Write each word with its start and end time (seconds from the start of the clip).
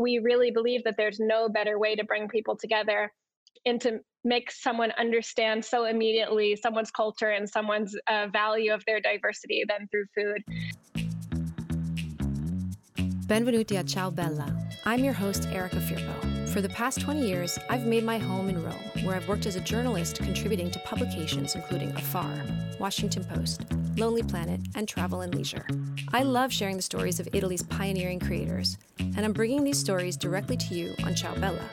we 0.00 0.18
really 0.18 0.50
believe 0.50 0.82
that 0.84 0.94
there's 0.96 1.20
no 1.20 1.48
better 1.48 1.78
way 1.78 1.94
to 1.94 2.04
bring 2.04 2.26
people 2.26 2.56
together 2.56 3.12
and 3.66 3.78
to 3.82 4.00
make 4.24 4.50
someone 4.50 4.92
understand 4.98 5.62
so 5.62 5.84
immediately 5.84 6.56
someone's 6.56 6.90
culture 6.90 7.30
and 7.30 7.48
someone's 7.48 7.94
uh, 8.08 8.26
value 8.32 8.72
of 8.72 8.82
their 8.86 9.00
diversity 9.00 9.62
than 9.68 9.86
through 9.90 10.06
food. 10.14 10.42
Benvenuti 13.26 13.78
a 13.78 13.84
Ciao 13.84 14.10
Bella. 14.10 14.56
I'm 14.86 15.04
your 15.04 15.12
host, 15.12 15.46
Erica 15.52 15.76
Firpo. 15.76 16.29
For 16.52 16.60
the 16.60 16.68
past 16.70 17.00
20 17.00 17.28
years, 17.28 17.60
I've 17.68 17.86
made 17.86 18.02
my 18.02 18.18
home 18.18 18.48
in 18.48 18.60
Rome, 18.60 19.04
where 19.04 19.14
I've 19.14 19.28
worked 19.28 19.46
as 19.46 19.54
a 19.54 19.60
journalist 19.60 20.16
contributing 20.16 20.68
to 20.72 20.80
publications 20.80 21.54
including 21.54 21.92
Afar, 21.92 22.44
Washington 22.80 23.22
Post, 23.22 23.66
Lonely 23.96 24.24
Planet, 24.24 24.60
and 24.74 24.88
Travel 24.88 25.20
and 25.20 25.32
Leisure. 25.32 25.64
I 26.12 26.24
love 26.24 26.52
sharing 26.52 26.74
the 26.74 26.82
stories 26.82 27.20
of 27.20 27.28
Italy's 27.32 27.62
pioneering 27.62 28.18
creators, 28.18 28.78
and 28.98 29.20
I'm 29.20 29.32
bringing 29.32 29.62
these 29.62 29.78
stories 29.78 30.16
directly 30.16 30.56
to 30.56 30.74
you 30.74 30.92
on 31.04 31.14
Ciao 31.14 31.36
Bella. 31.36 31.64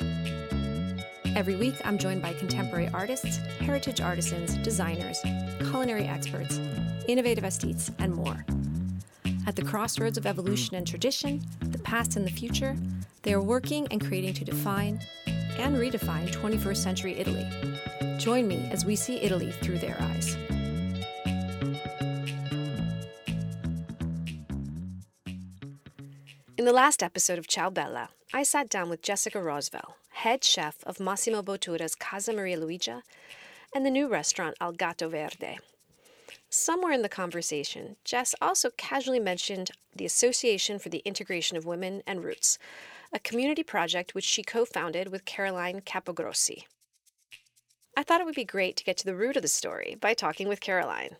Every 1.36 1.56
week, 1.56 1.76
I'm 1.84 1.98
joined 1.98 2.22
by 2.22 2.34
contemporary 2.34 2.90
artists, 2.94 3.38
heritage 3.60 4.00
artisans, 4.00 4.58
designers, 4.58 5.20
culinary 5.72 6.06
experts, 6.06 6.60
innovative 7.08 7.44
aesthetes, 7.44 7.92
and 7.98 8.14
more. 8.14 8.46
At 9.48 9.56
the 9.56 9.64
crossroads 9.64 10.20
of 10.20 10.28
evolution 10.28 10.76
and 10.76 10.86
tradition, 10.86 11.42
the 11.62 11.80
past 11.80 12.16
and 12.16 12.28
the 12.28 12.32
future, 12.32 12.78
they 13.28 13.34
are 13.34 13.42
working 13.42 13.86
and 13.92 14.00
creating 14.00 14.34
to 14.34 14.46
define 14.46 15.02
and 15.58 15.76
redefine 15.76 16.30
21st 16.30 16.78
century 16.78 17.20
Italy. 17.20 17.46
Join 18.18 18.48
me 18.48 18.70
as 18.72 18.86
we 18.86 18.96
see 18.96 19.18
Italy 19.18 19.52
through 19.52 19.80
their 19.80 19.98
eyes. 20.00 20.38
In 26.58 26.64
the 26.64 26.72
last 26.72 27.04
episode 27.04 27.38
of 27.38 27.50
Ciao 27.50 27.70
Bella, 27.70 28.12
I 28.34 28.44
sat 28.44 28.70
down 28.70 28.90
with 28.90 29.02
Jessica 29.02 29.40
Rosval, 29.40 29.96
head 30.12 30.46
chef 30.46 30.82
of 30.86 31.02
Massimo 31.02 31.42
Bottura's 31.42 31.96
Casa 31.96 32.32
Maria 32.32 32.58
Luigia 32.58 33.02
and 33.76 33.86
the 33.86 33.92
new 33.92 34.08
restaurant 34.08 34.56
Al 34.62 34.72
Gatto 34.72 35.10
Verde, 35.10 35.58
Somewhere 36.50 36.94
in 36.94 37.02
the 37.02 37.10
conversation, 37.10 37.98
Jess 38.06 38.34
also 38.42 38.70
casually 38.78 39.20
mentioned 39.20 39.72
the 39.94 40.06
Association 40.06 40.80
for 40.80 40.88
the 40.88 41.02
Integration 41.04 41.58
of 41.58 41.66
Women 41.66 42.04
and 42.08 42.24
Roots, 42.24 42.58
a 43.14 43.20
community 43.20 43.64
project 43.64 44.14
which 44.14 44.26
she 44.26 44.44
co 44.44 44.66
founded 44.66 45.10
with 45.10 45.26
Caroline 45.26 45.82
Caporossi. 45.82 46.64
I 47.96 48.04
thought 48.04 48.22
it 48.22 48.26
would 48.26 48.36
be 48.36 48.46
great 48.46 48.78
to 48.78 48.84
get 48.84 48.98
to 48.98 49.06
the 49.06 49.16
root 49.16 49.36
of 49.36 49.42
the 49.42 49.48
story 49.48 49.96
by 50.00 50.14
talking 50.14 50.48
with 50.48 50.62
Caroline. 50.62 51.16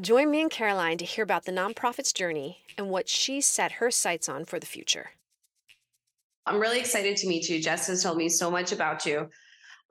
Join 0.00 0.30
me 0.30 0.40
and 0.40 0.50
Caroline 0.50 0.98
to 0.98 1.04
hear 1.04 1.24
about 1.24 1.44
the 1.44 1.52
nonprofit's 1.52 2.12
journey 2.12 2.64
and 2.76 2.88
what 2.88 3.08
she 3.08 3.40
set 3.40 3.72
her 3.72 3.90
sights 3.90 4.28
on 4.28 4.44
for 4.44 4.58
the 4.58 4.66
future. 4.66 5.10
I'm 6.46 6.60
really 6.60 6.80
excited 6.80 7.16
to 7.18 7.28
meet 7.28 7.48
you. 7.48 7.62
Jess 7.62 7.86
has 7.86 8.02
told 8.02 8.16
me 8.16 8.28
so 8.28 8.50
much 8.50 8.72
about 8.72 9.06
you. 9.06 9.28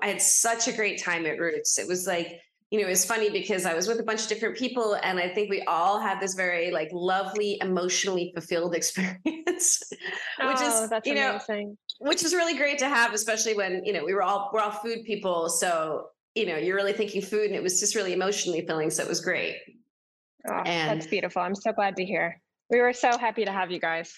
I 0.02 0.08
had 0.08 0.22
such 0.22 0.68
a 0.68 0.74
great 0.74 1.02
time 1.02 1.26
at 1.26 1.40
Roots. 1.40 1.78
It 1.80 1.88
was 1.88 2.08
like 2.08 2.42
you 2.72 2.80
know, 2.80 2.88
it 2.88 2.90
was 2.90 3.04
funny 3.04 3.30
because 3.30 3.66
I 3.66 3.74
was 3.74 3.90
with 3.90 4.00
a 4.00 4.04
bunch 4.04 4.24
of 4.24 4.28
different 4.30 4.58
people 4.58 4.98
and 5.04 5.20
I 5.20 5.28
think 5.28 5.50
we 5.50 5.62
all 5.64 6.00
had 6.00 6.22
this 6.22 6.36
very 6.36 6.72
like 6.72 6.88
lovely, 6.94 7.60
emotionally 7.62 8.32
fulfilled 8.34 8.74
experience, 8.76 9.84
which 9.92 9.98
oh, 10.40 10.86
is, 10.86 11.02
you 11.06 11.16
know, 11.16 11.32
amazing. 11.32 11.78
which 12.00 12.24
is 12.24 12.34
really 12.34 12.56
great 12.56 12.80
to 12.80 12.88
have, 12.88 13.14
especially 13.14 13.56
when, 13.56 13.84
you 13.84 13.92
know, 13.92 14.06
we 14.06 14.14
were 14.14 14.24
all, 14.24 14.50
we're 14.54 14.62
all 14.62 14.72
food 14.72 15.04
people. 15.04 15.50
So, 15.50 16.08
you 16.34 16.46
know, 16.46 16.56
you're 16.56 16.78
really 16.78 16.94
thinking 16.94 17.22
food 17.22 17.48
and 17.48 17.56
it 17.56 17.62
was 17.62 17.82
just 17.82 17.94
really 17.94 18.14
emotionally 18.14 18.66
filling. 18.66 18.90
So 18.90 19.04
it 19.04 19.10
was 19.10 19.20
great. 19.20 19.58
Oh, 20.50 20.62
and 20.66 20.98
that's 20.98 21.08
beautiful. 21.08 21.42
I'm 21.42 21.56
so 21.56 21.74
glad 21.74 21.98
to 21.98 22.06
hear. 22.06 22.42
We 22.70 22.80
were 22.80 22.94
so 22.94 23.18
happy 23.18 23.44
to 23.44 23.52
have 23.52 23.70
you 23.70 23.82
guys. 23.82 24.14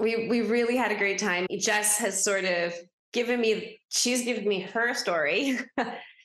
We, 0.00 0.26
we 0.28 0.40
really 0.40 0.76
had 0.76 0.90
a 0.90 0.96
great 0.96 1.18
time. 1.18 1.46
Jess 1.56 1.98
has 1.98 2.24
sort 2.24 2.44
of 2.46 2.74
given 3.12 3.40
me, 3.40 3.78
she's 3.90 4.24
given 4.24 4.48
me 4.48 4.62
her 4.62 4.92
story. 4.92 5.60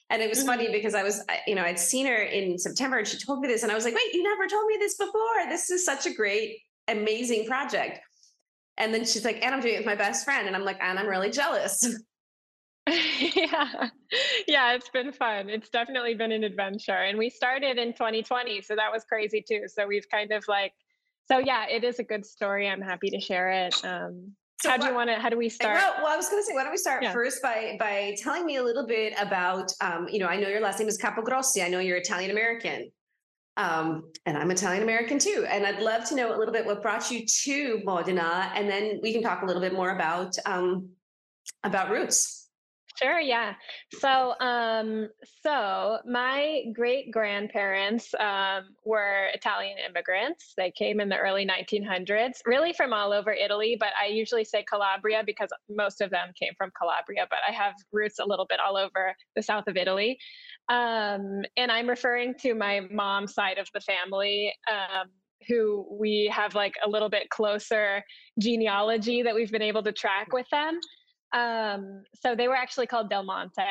And 0.09 0.21
it 0.21 0.29
was 0.29 0.39
mm-hmm. 0.39 0.47
funny 0.47 0.71
because 0.71 0.95
I 0.95 1.03
was, 1.03 1.23
you 1.45 1.55
know, 1.55 1.63
I'd 1.63 1.79
seen 1.79 2.05
her 2.05 2.15
in 2.15 2.57
September 2.57 2.97
and 2.97 3.07
she 3.07 3.17
told 3.17 3.41
me 3.41 3.47
this. 3.47 3.63
And 3.63 3.71
I 3.71 3.75
was 3.75 3.83
like, 3.83 3.93
wait, 3.93 4.13
you 4.13 4.23
never 4.23 4.47
told 4.47 4.65
me 4.67 4.77
this 4.79 4.95
before. 4.95 5.49
This 5.49 5.69
is 5.69 5.85
such 5.85 6.05
a 6.05 6.13
great, 6.13 6.59
amazing 6.87 7.45
project. 7.45 7.99
And 8.77 8.93
then 8.93 9.05
she's 9.05 9.25
like, 9.25 9.43
and 9.43 9.53
I'm 9.53 9.61
doing 9.61 9.75
it 9.75 9.79
with 9.79 9.85
my 9.85 9.95
best 9.95 10.23
friend. 10.23 10.47
And 10.47 10.55
I'm 10.55 10.63
like, 10.63 10.77
and 10.81 10.97
I'm 10.97 11.07
really 11.07 11.31
jealous. 11.31 11.85
yeah. 13.35 13.89
Yeah, 14.47 14.73
it's 14.73 14.89
been 14.89 15.11
fun. 15.11 15.49
It's 15.49 15.69
definitely 15.69 16.13
been 16.13 16.31
an 16.31 16.43
adventure. 16.43 16.93
And 16.93 17.17
we 17.17 17.29
started 17.29 17.77
in 17.77 17.91
2020. 17.93 18.61
So 18.61 18.75
that 18.75 18.91
was 18.91 19.03
crazy 19.03 19.43
too. 19.45 19.63
So 19.67 19.85
we've 19.87 20.09
kind 20.09 20.31
of 20.31 20.45
like, 20.47 20.73
so 21.29 21.39
yeah, 21.39 21.65
it 21.69 21.83
is 21.83 21.99
a 21.99 22.03
good 22.03 22.25
story. 22.25 22.69
I'm 22.69 22.81
happy 22.81 23.09
to 23.09 23.19
share 23.19 23.49
it. 23.49 23.75
Um, 23.83 24.31
so 24.59 24.69
how 24.69 24.77
do 24.77 24.87
you 24.87 24.93
want 24.93 25.09
to? 25.09 25.15
How 25.15 25.29
do 25.29 25.37
we 25.37 25.49
start? 25.49 25.75
Well, 25.75 25.95
well 25.97 26.13
I 26.13 26.17
was 26.17 26.29
going 26.29 26.41
to 26.41 26.45
say, 26.45 26.53
why 26.53 26.63
don't 26.63 26.71
we 26.71 26.77
start 26.77 27.03
yeah. 27.03 27.13
first 27.13 27.41
by 27.41 27.77
by 27.79 28.15
telling 28.21 28.45
me 28.45 28.57
a 28.57 28.63
little 28.63 28.87
bit 28.87 29.13
about, 29.19 29.71
um, 29.81 30.07
you 30.09 30.19
know, 30.19 30.27
I 30.27 30.37
know 30.37 30.47
your 30.47 30.61
last 30.61 30.79
name 30.79 30.87
is 30.87 30.97
Caporossi. 30.97 31.63
I 31.63 31.67
know 31.67 31.79
you're 31.79 31.97
Italian 31.97 32.31
American, 32.31 32.91
um, 33.57 34.11
and 34.25 34.37
I'm 34.37 34.49
Italian 34.49 34.83
American 34.83 35.19
too. 35.19 35.45
And 35.49 35.65
I'd 35.65 35.81
love 35.81 36.05
to 36.09 36.15
know 36.15 36.35
a 36.35 36.37
little 36.37 36.53
bit 36.53 36.65
what 36.65 36.81
brought 36.81 37.11
you 37.11 37.25
to 37.25 37.81
Modena, 37.83 38.51
and 38.55 38.67
then 38.67 38.99
we 39.01 39.13
can 39.13 39.21
talk 39.21 39.43
a 39.43 39.45
little 39.45 39.61
bit 39.61 39.73
more 39.73 39.91
about 39.91 40.35
um, 40.45 40.89
about 41.63 41.89
roots. 41.89 42.36
Sure, 42.99 43.19
yeah. 43.19 43.53
So, 43.99 44.33
um, 44.39 45.09
so 45.43 45.99
my 46.05 46.63
great 46.73 47.11
grandparents 47.11 48.13
um, 48.19 48.75
were 48.85 49.27
Italian 49.33 49.77
immigrants. 49.87 50.53
They 50.57 50.71
came 50.71 50.99
in 50.99 51.07
the 51.07 51.17
early 51.17 51.45
1900s, 51.45 52.39
really 52.45 52.73
from 52.73 52.93
all 52.93 53.13
over 53.13 53.31
Italy, 53.31 53.77
but 53.79 53.89
I 54.01 54.07
usually 54.07 54.43
say 54.43 54.63
Calabria 54.67 55.21
because 55.23 55.49
most 55.69 56.01
of 56.01 56.09
them 56.09 56.29
came 56.39 56.53
from 56.57 56.71
Calabria, 56.79 57.27
but 57.29 57.39
I 57.47 57.51
have 57.51 57.73
roots 57.91 58.17
a 58.17 58.25
little 58.25 58.47
bit 58.47 58.59
all 58.59 58.77
over 58.77 59.13
the 59.35 59.43
south 59.43 59.67
of 59.67 59.77
Italy. 59.77 60.17
Um, 60.69 61.43
and 61.55 61.71
I'm 61.71 61.87
referring 61.87 62.33
to 62.41 62.55
my 62.55 62.81
mom's 62.91 63.33
side 63.35 63.59
of 63.59 63.67
the 63.75 63.81
family. 63.81 64.53
Um, 64.69 65.09
who 65.47 65.85
we 65.89 66.31
have 66.33 66.55
like 66.55 66.73
a 66.83 66.89
little 66.89 67.09
bit 67.09 67.29
closer 67.29 68.03
genealogy 68.39 69.21
that 69.21 69.35
we've 69.35 69.51
been 69.51 69.61
able 69.61 69.83
to 69.83 69.91
track 69.91 70.33
with 70.33 70.47
them. 70.49 70.79
Um, 71.33 72.03
so 72.21 72.35
they 72.35 72.47
were 72.47 72.55
actually 72.55 72.87
called 72.87 73.09
Del 73.09 73.23
Monte. 73.23 73.61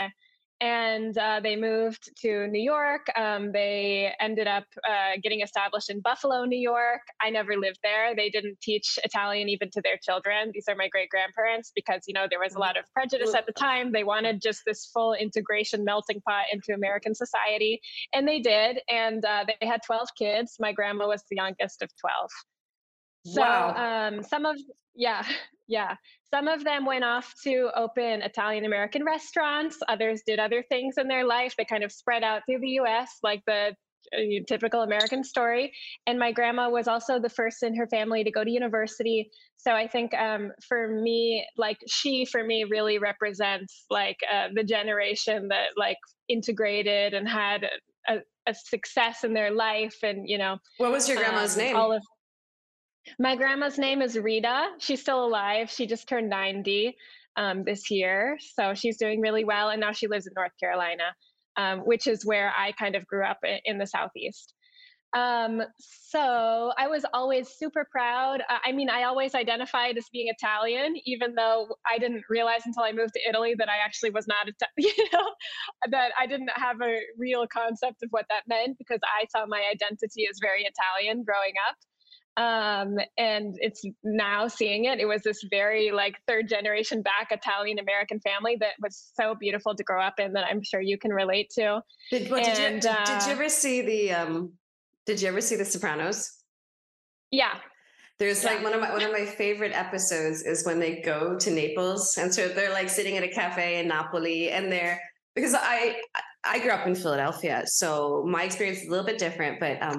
And 0.62 1.16
uh, 1.18 1.40
they 1.42 1.54
moved 1.54 2.10
to 2.22 2.48
New 2.48 2.62
York. 2.62 3.06
Um, 3.14 3.52
they 3.52 4.14
ended 4.20 4.46
up 4.46 4.64
uh, 4.88 5.18
getting 5.22 5.42
established 5.42 5.90
in 5.90 6.00
Buffalo, 6.00 6.46
New 6.46 6.58
York. 6.58 7.02
I 7.20 7.28
never 7.28 7.58
lived 7.58 7.80
there. 7.82 8.16
They 8.16 8.30
didn't 8.30 8.58
teach 8.62 8.98
Italian 9.04 9.50
even 9.50 9.70
to 9.72 9.82
their 9.82 9.98
children. 10.02 10.52
These 10.54 10.64
are 10.66 10.74
my 10.74 10.88
great 10.88 11.10
grandparents 11.10 11.72
because, 11.74 12.04
you 12.06 12.14
know, 12.14 12.26
there 12.30 12.38
was 12.38 12.54
a 12.54 12.58
lot 12.58 12.78
of 12.78 12.84
prejudice 12.94 13.34
at 13.34 13.44
the 13.44 13.52
time. 13.52 13.92
They 13.92 14.04
wanted 14.04 14.40
just 14.40 14.62
this 14.64 14.86
full 14.86 15.12
integration 15.12 15.84
melting 15.84 16.22
pot 16.22 16.44
into 16.50 16.72
American 16.72 17.14
society. 17.14 17.78
And 18.14 18.26
they 18.26 18.40
did. 18.40 18.78
And 18.88 19.22
uh, 19.26 19.44
they 19.60 19.66
had 19.66 19.82
12 19.84 20.08
kids. 20.16 20.56
My 20.58 20.72
grandma 20.72 21.06
was 21.06 21.22
the 21.28 21.36
youngest 21.36 21.82
of 21.82 21.90
12. 22.00 22.30
So 23.26 23.40
wow. 23.42 24.08
um, 24.08 24.22
some 24.22 24.46
of 24.46 24.56
yeah, 24.96 25.22
yeah. 25.68 25.96
Some 26.34 26.48
of 26.48 26.64
them 26.64 26.84
went 26.84 27.04
off 27.04 27.32
to 27.44 27.70
open 27.76 28.22
Italian 28.22 28.64
American 28.64 29.04
restaurants. 29.04 29.78
Others 29.88 30.22
did 30.26 30.38
other 30.38 30.64
things 30.68 30.96
in 30.98 31.08
their 31.08 31.24
life. 31.24 31.54
They 31.56 31.64
kind 31.64 31.84
of 31.84 31.92
spread 31.92 32.24
out 32.24 32.42
through 32.46 32.60
the 32.60 32.80
US, 32.80 33.18
like 33.22 33.42
the 33.46 33.76
uh, 34.12 34.18
typical 34.46 34.82
American 34.82 35.24
story. 35.24 35.72
And 36.06 36.18
my 36.18 36.32
grandma 36.32 36.68
was 36.68 36.88
also 36.88 37.18
the 37.18 37.28
first 37.28 37.62
in 37.62 37.74
her 37.76 37.86
family 37.86 38.24
to 38.24 38.30
go 38.30 38.44
to 38.44 38.50
university. 38.50 39.30
So 39.56 39.72
I 39.72 39.86
think 39.86 40.14
um, 40.14 40.52
for 40.68 40.88
me, 40.88 41.46
like 41.56 41.78
she, 41.88 42.24
for 42.24 42.42
me, 42.44 42.64
really 42.64 42.98
represents 42.98 43.84
like 43.90 44.18
uh, 44.32 44.48
the 44.54 44.64
generation 44.64 45.48
that 45.48 45.68
like 45.76 45.98
integrated 46.28 47.14
and 47.14 47.28
had 47.28 47.68
a, 48.08 48.18
a, 48.46 48.54
success 48.54 49.24
in 49.24 49.32
their 49.32 49.50
life. 49.50 49.96
And 50.02 50.28
you 50.28 50.38
know, 50.38 50.58
what 50.78 50.92
was 50.92 51.08
your 51.08 51.18
grandma's 51.18 51.56
um, 51.56 51.64
name? 51.64 51.76
All 51.76 51.92
of 51.92 52.02
my 53.18 53.36
grandma's 53.36 53.78
name 53.78 54.02
is 54.02 54.18
Rita. 54.18 54.68
She's 54.78 55.00
still 55.00 55.24
alive. 55.24 55.70
She 55.70 55.86
just 55.86 56.08
turned 56.08 56.28
90 56.28 56.96
um, 57.36 57.64
this 57.64 57.90
year. 57.90 58.38
So 58.54 58.74
she's 58.74 58.96
doing 58.96 59.20
really 59.20 59.44
well. 59.44 59.70
And 59.70 59.80
now 59.80 59.92
she 59.92 60.06
lives 60.06 60.26
in 60.26 60.32
North 60.36 60.52
Carolina, 60.58 61.14
um, 61.56 61.80
which 61.80 62.06
is 62.06 62.24
where 62.24 62.52
I 62.56 62.72
kind 62.72 62.96
of 62.96 63.06
grew 63.06 63.24
up 63.24 63.38
in 63.64 63.78
the 63.78 63.86
Southeast. 63.86 64.52
Um, 65.16 65.62
so 65.78 66.72
I 66.76 66.88
was 66.88 67.06
always 67.14 67.48
super 67.48 67.86
proud. 67.90 68.42
I 68.48 68.72
mean, 68.72 68.90
I 68.90 69.04
always 69.04 69.34
identified 69.34 69.96
as 69.96 70.04
being 70.12 70.28
Italian, 70.28 70.94
even 71.06 71.34
though 71.34 71.68
I 71.90 71.98
didn't 71.98 72.24
realize 72.28 72.62
until 72.66 72.82
I 72.82 72.92
moved 72.92 73.14
to 73.14 73.20
Italy 73.26 73.54
that 73.56 73.68
I 73.68 73.78
actually 73.82 74.10
was 74.10 74.26
not, 74.26 74.46
you 74.76 74.92
know, 75.12 75.30
that 75.90 76.10
I 76.20 76.26
didn't 76.26 76.50
have 76.54 76.82
a 76.82 76.98
real 77.16 77.46
concept 77.46 78.02
of 78.02 78.10
what 78.10 78.26
that 78.28 78.42
meant 78.46 78.76
because 78.78 79.00
I 79.04 79.26
saw 79.30 79.46
my 79.46 79.62
identity 79.72 80.26
as 80.28 80.38
very 80.42 80.66
Italian 80.68 81.24
growing 81.24 81.54
up 81.66 81.76
um, 82.36 82.96
and 83.16 83.56
it's 83.60 83.82
now 84.04 84.46
seeing 84.48 84.84
it 84.84 84.98
it 84.98 85.06
was 85.06 85.22
this 85.22 85.44
very 85.50 85.90
like 85.90 86.16
third 86.26 86.48
generation 86.48 87.02
back 87.02 87.28
italian 87.30 87.78
american 87.78 88.20
family 88.20 88.56
that 88.60 88.72
was 88.80 89.10
so 89.14 89.34
beautiful 89.34 89.74
to 89.74 89.82
grow 89.84 90.02
up 90.02 90.18
in 90.18 90.32
that 90.32 90.44
i'm 90.44 90.62
sure 90.62 90.80
you 90.80 90.98
can 90.98 91.12
relate 91.12 91.50
to. 91.50 91.80
Did, 92.10 92.30
well, 92.30 92.44
and, 92.44 92.80
did, 92.80 92.84
you, 92.84 92.90
uh, 92.90 93.04
did 93.04 93.26
you 93.26 93.32
ever 93.32 93.48
see 93.48 93.82
the 93.82 94.12
um 94.12 94.52
did 95.06 95.22
you 95.22 95.28
ever 95.28 95.40
see 95.40 95.56
the 95.56 95.64
sopranos? 95.64 96.32
Yeah. 97.30 97.54
There's 98.18 98.42
yeah. 98.42 98.54
like 98.54 98.64
one 98.64 98.74
of 98.74 98.80
my 98.80 98.90
one 98.90 99.02
of 99.02 99.12
my 99.12 99.24
favorite 99.24 99.72
episodes 99.72 100.42
is 100.42 100.64
when 100.64 100.78
they 100.78 101.00
go 101.02 101.38
to 101.38 101.50
Naples, 101.50 102.16
and 102.18 102.34
so 102.34 102.48
they're 102.48 102.72
like 102.72 102.88
sitting 102.88 103.16
at 103.16 103.22
a 103.22 103.28
cafe 103.28 103.78
in 103.78 103.88
Napoli, 103.88 104.50
and 104.50 104.72
they're 104.72 105.00
because 105.34 105.54
I 105.54 105.96
I 106.42 106.58
grew 106.60 106.70
up 106.70 106.86
in 106.86 106.94
Philadelphia, 106.94 107.64
so 107.66 108.24
my 108.26 108.44
experience 108.44 108.80
is 108.80 108.88
a 108.88 108.90
little 108.90 109.04
bit 109.04 109.18
different, 109.18 109.60
but 109.60 109.82
um, 109.82 109.98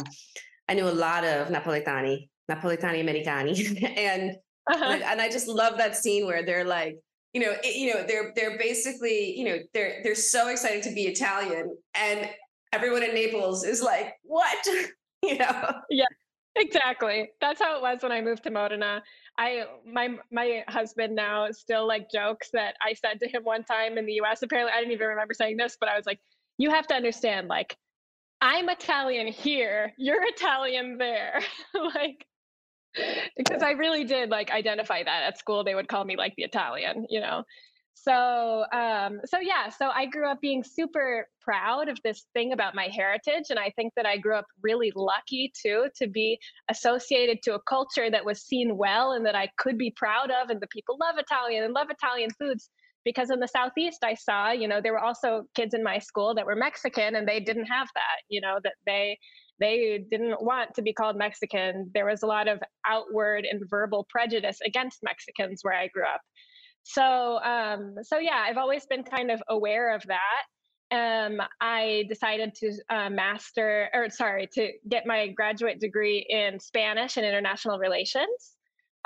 I 0.67 0.73
knew 0.73 0.87
a 0.87 0.91
lot 0.91 1.23
of 1.23 1.47
Napoletani, 1.47 2.29
Napoletani 2.51 3.01
Americani, 3.01 3.83
and 3.97 4.35
uh-huh. 4.69 4.99
and 5.05 5.21
I 5.21 5.29
just 5.29 5.47
love 5.47 5.77
that 5.77 5.95
scene 5.95 6.25
where 6.25 6.43
they're 6.43 6.65
like, 6.65 6.97
you 7.33 7.41
know, 7.41 7.55
it, 7.63 7.75
you 7.75 7.93
know, 7.93 8.05
they're 8.05 8.33
they're 8.35 8.57
basically, 8.57 9.37
you 9.37 9.45
know, 9.45 9.57
they're 9.73 10.01
they're 10.03 10.15
so 10.15 10.49
excited 10.49 10.83
to 10.83 10.93
be 10.93 11.03
Italian, 11.03 11.75
and 11.95 12.29
everyone 12.73 13.03
in 13.03 13.13
Naples 13.13 13.63
is 13.63 13.81
like, 13.81 14.13
what, 14.23 14.67
you 15.23 15.37
know? 15.37 15.71
Yeah, 15.89 16.05
exactly. 16.55 17.29
That's 17.39 17.61
how 17.61 17.77
it 17.77 17.81
was 17.81 17.99
when 18.01 18.11
I 18.11 18.21
moved 18.21 18.43
to 18.43 18.51
Modena. 18.51 19.03
I 19.37 19.65
my 19.85 20.17
my 20.31 20.63
husband 20.67 21.15
now 21.15 21.49
still 21.51 21.87
like 21.87 22.11
jokes 22.11 22.49
that 22.53 22.75
I 22.81 22.93
said 22.93 23.19
to 23.21 23.27
him 23.27 23.43
one 23.43 23.63
time 23.63 23.97
in 23.97 24.05
the 24.05 24.13
US. 24.21 24.41
Apparently, 24.41 24.73
I 24.73 24.79
didn't 24.79 24.93
even 24.93 25.07
remember 25.07 25.33
saying 25.33 25.57
this, 25.57 25.77
but 25.79 25.89
I 25.89 25.95
was 25.95 26.05
like, 26.05 26.19
you 26.57 26.71
have 26.71 26.87
to 26.87 26.95
understand, 26.95 27.47
like, 27.47 27.77
I'm 28.41 28.69
Italian 28.69 29.27
here, 29.27 29.93
you're 29.97 30.23
Italian 30.27 30.97
there. 30.97 31.41
like 31.73 32.25
because 33.35 33.61
I 33.61 33.71
really 33.71 34.03
did 34.03 34.29
like 34.29 34.51
identify 34.51 35.03
that 35.03 35.23
at 35.23 35.37
school. 35.37 35.63
They 35.63 35.75
would 35.75 35.87
call 35.87 36.05
me 36.05 36.15
like 36.17 36.33
the 36.35 36.43
Italian, 36.43 37.05
you 37.09 37.19
know. 37.19 37.43
So, 37.93 38.65
um, 38.71 39.21
so 39.25 39.39
yeah, 39.39 39.69
so 39.69 39.89
I 39.89 40.05
grew 40.05 40.29
up 40.29 40.39
being 40.39 40.63
super 40.63 41.27
proud 41.41 41.89
of 41.89 41.97
this 42.03 42.25
thing 42.33 42.53
about 42.53 42.75
my 42.75 42.89
heritage, 42.93 43.45
and 43.49 43.57
I 43.57 43.71
think 43.71 43.93
that 43.95 44.05
I 44.05 44.17
grew 44.17 44.35
up 44.35 44.45
really 44.61 44.91
lucky 44.95 45.51
too 45.59 45.87
to 45.95 46.07
be 46.07 46.39
associated 46.69 47.41
to 47.43 47.55
a 47.55 47.61
culture 47.67 48.09
that 48.11 48.23
was 48.23 48.43
seen 48.43 48.77
well 48.77 49.13
and 49.13 49.25
that 49.25 49.35
I 49.35 49.49
could 49.57 49.79
be 49.79 49.91
proud 49.95 50.29
of, 50.29 50.49
and 50.49 50.61
the 50.61 50.67
people 50.67 50.97
love 51.01 51.15
Italian 51.17 51.63
and 51.63 51.73
love 51.73 51.87
Italian 51.89 52.29
foods. 52.39 52.69
Because 53.07 53.29
in 53.29 53.39
the 53.39 53.47
southeast, 53.47 54.03
I 54.03 54.15
saw, 54.15 54.51
you 54.51 54.67
know, 54.67 54.81
there 54.81 54.91
were 54.91 54.99
also 54.99 55.43
kids 55.55 55.73
in 55.73 55.81
my 55.81 55.97
school 55.97 56.35
that 56.35 56.45
were 56.45 56.57
Mexican, 56.57 57.15
and 57.15 57.25
they 57.25 57.39
didn't 57.39 57.67
have 57.67 57.87
that, 57.95 58.17
you 58.27 58.41
know, 58.41 58.57
that 58.65 58.73
they 58.85 59.17
they 59.61 60.03
didn't 60.11 60.43
want 60.43 60.73
to 60.75 60.81
be 60.81 60.91
called 60.91 61.15
Mexican. 61.15 61.89
There 61.93 62.05
was 62.05 62.21
a 62.21 62.27
lot 62.27 62.49
of 62.49 62.59
outward 62.85 63.47
and 63.49 63.61
verbal 63.69 64.05
prejudice 64.09 64.59
against 64.65 64.99
Mexicans 65.03 65.59
where 65.61 65.73
I 65.73 65.87
grew 65.87 66.03
up. 66.03 66.19
So, 66.83 67.39
um, 67.39 67.95
so 68.03 68.17
yeah, 68.17 68.43
I've 68.45 68.57
always 68.57 68.85
been 68.85 69.03
kind 69.03 69.31
of 69.31 69.41
aware 69.47 69.95
of 69.95 70.03
that. 70.07 70.43
Um, 70.91 71.41
I 71.61 72.03
decided 72.09 72.55
to 72.55 72.73
uh, 72.89 73.09
master, 73.09 73.89
or 73.93 74.09
sorry, 74.09 74.49
to 74.55 74.71
get 74.89 75.05
my 75.05 75.29
graduate 75.29 75.79
degree 75.79 76.25
in 76.29 76.59
Spanish 76.59 77.15
and 77.15 77.25
international 77.25 77.79
relations. 77.79 78.56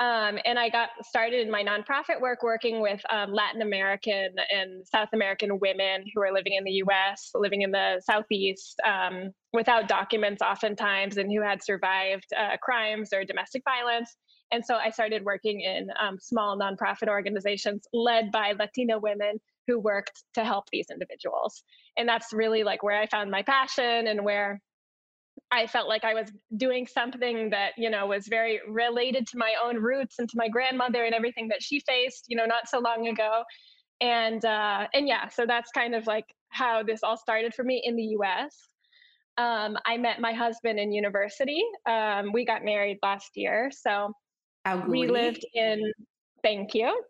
Um, 0.02 0.36
and 0.44 0.58
I 0.58 0.68
got 0.68 0.88
started 1.04 1.42
in 1.42 1.50
my 1.50 1.62
nonprofit 1.62 2.20
work 2.20 2.42
working 2.42 2.80
with 2.80 3.00
um, 3.08 3.32
Latin 3.32 3.62
American 3.62 4.34
and 4.50 4.84
South 4.88 5.10
American 5.12 5.60
women 5.60 6.04
who 6.12 6.20
are 6.22 6.32
living 6.32 6.54
in 6.54 6.64
the 6.64 6.82
US, 6.84 7.30
living 7.36 7.62
in 7.62 7.70
the 7.70 8.02
Southeast 8.04 8.80
um, 8.84 9.30
without 9.52 9.86
documents 9.86 10.42
oftentimes, 10.42 11.18
and 11.18 11.30
who 11.30 11.40
had 11.40 11.62
survived 11.62 12.26
uh, 12.36 12.56
crimes 12.60 13.12
or 13.12 13.24
domestic 13.24 13.62
violence. 13.64 14.16
And 14.50 14.64
so 14.64 14.74
I 14.74 14.90
started 14.90 15.24
working 15.24 15.60
in 15.60 15.88
um, 16.00 16.18
small 16.20 16.58
nonprofit 16.58 17.06
organizations 17.08 17.86
led 17.92 18.32
by 18.32 18.54
Latina 18.58 18.98
women 18.98 19.38
who 19.68 19.78
worked 19.78 20.24
to 20.34 20.44
help 20.44 20.64
these 20.72 20.86
individuals. 20.90 21.62
And 21.96 22.08
that's 22.08 22.32
really 22.32 22.64
like 22.64 22.82
where 22.82 23.00
I 23.00 23.06
found 23.06 23.30
my 23.30 23.42
passion 23.42 24.08
and 24.08 24.24
where 24.24 24.60
I 25.50 25.66
felt 25.66 25.88
like 25.88 26.04
I 26.04 26.14
was 26.14 26.32
doing 26.56 26.86
something 26.86 27.50
that, 27.50 27.72
you 27.76 27.90
know, 27.90 28.06
was 28.06 28.26
very 28.26 28.60
related 28.66 29.26
to 29.28 29.38
my 29.38 29.54
own 29.62 29.76
roots 29.76 30.18
and 30.18 30.28
to 30.28 30.36
my 30.36 30.48
grandmother 30.48 31.04
and 31.04 31.14
everything 31.14 31.48
that 31.48 31.62
she 31.62 31.80
faced, 31.80 32.24
you 32.28 32.36
know, 32.36 32.46
not 32.46 32.68
so 32.68 32.78
long 32.78 33.08
ago. 33.08 33.42
And 34.00 34.44
uh, 34.44 34.88
and 34.94 35.06
yeah, 35.06 35.28
so 35.28 35.44
that's 35.46 35.70
kind 35.70 35.94
of 35.94 36.06
like 36.06 36.24
how 36.48 36.82
this 36.82 37.00
all 37.02 37.16
started 37.16 37.54
for 37.54 37.64
me 37.64 37.82
in 37.84 37.96
the 37.96 38.16
US. 38.18 38.56
Um, 39.38 39.76
I 39.86 39.96
met 39.96 40.20
my 40.20 40.32
husband 40.32 40.78
in 40.78 40.92
university. 40.92 41.62
Um, 41.86 42.32
we 42.32 42.44
got 42.44 42.64
married 42.64 42.98
last 43.02 43.30
year. 43.36 43.70
So 43.72 44.12
we 44.86 45.06
lived 45.06 45.44
in 45.54 45.92
thank 46.42 46.74
you. 46.74 47.02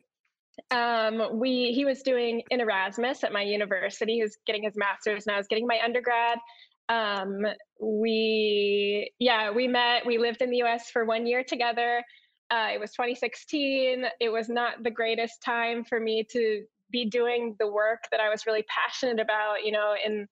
Um, 0.70 1.38
we 1.38 1.72
he 1.72 1.84
was 1.84 2.02
doing 2.02 2.42
an 2.50 2.60
Erasmus 2.60 3.24
at 3.24 3.32
my 3.32 3.42
university. 3.42 4.14
He 4.14 4.22
was 4.22 4.36
getting 4.46 4.62
his 4.64 4.74
master's 4.76 5.26
and 5.26 5.34
I 5.34 5.38
was 5.38 5.46
getting 5.46 5.66
my 5.66 5.80
undergrad 5.82 6.38
um, 6.92 7.46
we 7.80 9.10
yeah 9.18 9.50
we 9.50 9.66
met 9.66 10.04
we 10.04 10.18
lived 10.18 10.42
in 10.42 10.50
the 10.50 10.58
us 10.58 10.90
for 10.92 11.04
one 11.04 11.26
year 11.26 11.42
together. 11.42 12.02
Uh, 12.50 12.68
it 12.74 12.78
was 12.78 12.90
2016 12.90 14.04
it 14.20 14.28
was 14.28 14.50
not 14.50 14.82
the 14.82 14.90
greatest 14.90 15.42
time 15.42 15.84
for 15.84 15.98
me 15.98 16.22
to 16.30 16.64
be 16.90 17.06
doing 17.06 17.56
the 17.58 17.66
work 17.66 18.00
that 18.10 18.20
i 18.20 18.28
was 18.28 18.44
really 18.44 18.64
passionate 18.68 19.18
about 19.18 19.64
you 19.64 19.72
know 19.72 19.94
and 20.04 20.28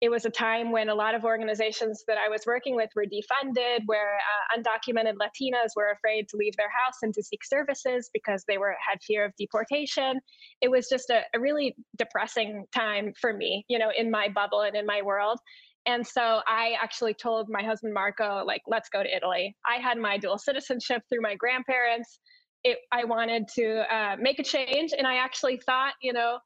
it 0.00 0.08
was 0.08 0.24
a 0.24 0.30
time 0.30 0.70
when 0.70 0.88
a 0.88 0.94
lot 0.94 1.14
of 1.14 1.24
organizations 1.24 2.04
that 2.08 2.16
i 2.16 2.26
was 2.30 2.40
working 2.46 2.74
with 2.74 2.88
were 2.96 3.04
defunded 3.04 3.80
where 3.84 4.16
uh, 4.16 4.58
undocumented 4.58 5.12
latinas 5.16 5.76
were 5.76 5.90
afraid 5.90 6.26
to 6.26 6.38
leave 6.38 6.56
their 6.56 6.70
house 6.70 6.96
and 7.02 7.12
to 7.12 7.22
seek 7.22 7.44
services 7.44 8.08
because 8.14 8.44
they 8.48 8.56
were 8.56 8.74
had 8.88 8.98
fear 9.02 9.26
of 9.26 9.32
deportation. 9.38 10.18
It 10.62 10.70
was 10.70 10.88
just 10.88 11.10
a, 11.10 11.20
a 11.34 11.40
really 11.40 11.76
depressing 11.98 12.64
time 12.74 13.12
for 13.20 13.34
me 13.34 13.66
you 13.68 13.78
know 13.78 13.90
in 13.94 14.10
my 14.10 14.28
bubble 14.28 14.62
and 14.62 14.74
in 14.74 14.86
my 14.86 15.02
world 15.02 15.38
and 15.88 16.06
so 16.06 16.40
I 16.46 16.76
actually 16.82 17.14
told 17.14 17.48
my 17.48 17.62
husband 17.62 17.94
Marco, 17.94 18.44
like, 18.44 18.60
let's 18.66 18.90
go 18.90 19.02
to 19.02 19.16
Italy. 19.16 19.56
I 19.66 19.76
had 19.76 19.96
my 19.96 20.18
dual 20.18 20.36
citizenship 20.36 21.00
through 21.08 21.22
my 21.22 21.34
grandparents. 21.34 22.20
It, 22.62 22.76
I 22.92 23.04
wanted 23.04 23.48
to 23.54 23.94
uh, 23.94 24.16
make 24.20 24.38
a 24.38 24.42
change. 24.42 24.92
And 24.92 25.06
I 25.06 25.16
actually 25.16 25.56
thought, 25.64 25.94
you 26.02 26.12
know, 26.12 26.40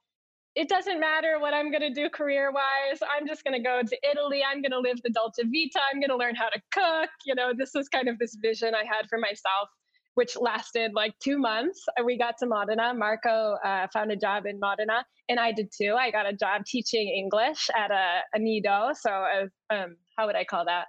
it 0.54 0.68
doesn't 0.68 1.00
matter 1.00 1.40
what 1.40 1.54
I'm 1.54 1.72
going 1.72 1.82
to 1.82 1.92
do 1.92 2.08
career 2.08 2.52
wise. 2.52 3.00
I'm 3.02 3.26
just 3.26 3.42
going 3.42 3.60
to 3.60 3.62
go 3.62 3.80
to 3.82 3.96
Italy. 4.08 4.42
I'm 4.48 4.62
going 4.62 4.70
to 4.70 4.78
live 4.78 5.02
the 5.02 5.10
Dolce 5.10 5.42
Vita. 5.42 5.80
I'm 5.92 5.98
going 5.98 6.10
to 6.10 6.16
learn 6.16 6.36
how 6.36 6.48
to 6.48 6.60
cook. 6.72 7.10
You 7.26 7.34
know, 7.34 7.52
this 7.56 7.72
was 7.74 7.88
kind 7.88 8.08
of 8.08 8.20
this 8.20 8.36
vision 8.40 8.76
I 8.76 8.84
had 8.84 9.08
for 9.10 9.18
myself 9.18 9.68
which 10.14 10.36
lasted 10.36 10.92
like 10.94 11.14
two 11.18 11.38
months. 11.38 11.84
We 12.04 12.18
got 12.18 12.36
to 12.38 12.46
Modena. 12.46 12.94
Marco 12.94 13.56
uh, 13.64 13.86
found 13.92 14.10
a 14.10 14.16
job 14.16 14.46
in 14.46 14.58
Modena, 14.58 15.04
and 15.28 15.40
I 15.40 15.52
did 15.52 15.70
too. 15.76 15.94
I 15.98 16.10
got 16.10 16.26
a 16.26 16.32
job 16.32 16.64
teaching 16.66 17.08
English 17.08 17.68
at 17.76 17.90
a, 17.90 18.20
a 18.34 18.38
nido. 18.38 18.90
So, 18.94 19.10
a, 19.10 19.74
um, 19.74 19.96
how 20.16 20.26
would 20.26 20.36
I 20.36 20.44
call 20.44 20.64
that? 20.66 20.86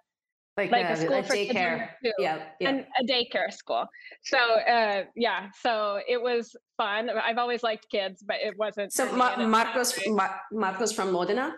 Like, 0.56 0.70
like 0.72 0.86
a, 0.86 0.94
a 0.94 0.96
school 0.98 1.24
for 1.24 1.36
daycare. 1.36 1.90
Yeah, 2.20 2.44
yeah. 2.60 2.70
And 2.70 2.86
a 3.00 3.04
daycare 3.12 3.52
school. 3.52 3.86
So, 4.24 4.38
uh, 4.38 5.06
yeah. 5.16 5.50
So 5.62 6.00
it 6.08 6.22
was 6.22 6.56
fun. 6.78 7.10
I've 7.10 7.40
always 7.40 7.64
liked 7.64 7.90
kids, 7.90 8.24
but 8.26 8.36
it 8.44 8.56
wasn't. 8.58 8.94
So 8.94 9.12
Ma- 9.14 9.38
Marcos, 9.38 10.00
Mar- 10.08 10.42
Marcos 10.52 10.92
from 10.94 11.12
Modena. 11.12 11.56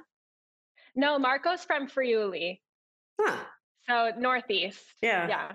No, 0.95 1.19
Marcos 1.19 1.65
from 1.65 1.88
Friuli. 1.88 2.62
Huh. 3.19 3.36
So 3.88 4.12
northeast. 4.17 4.81
Yeah. 5.01 5.27
Yeah. 5.27 5.51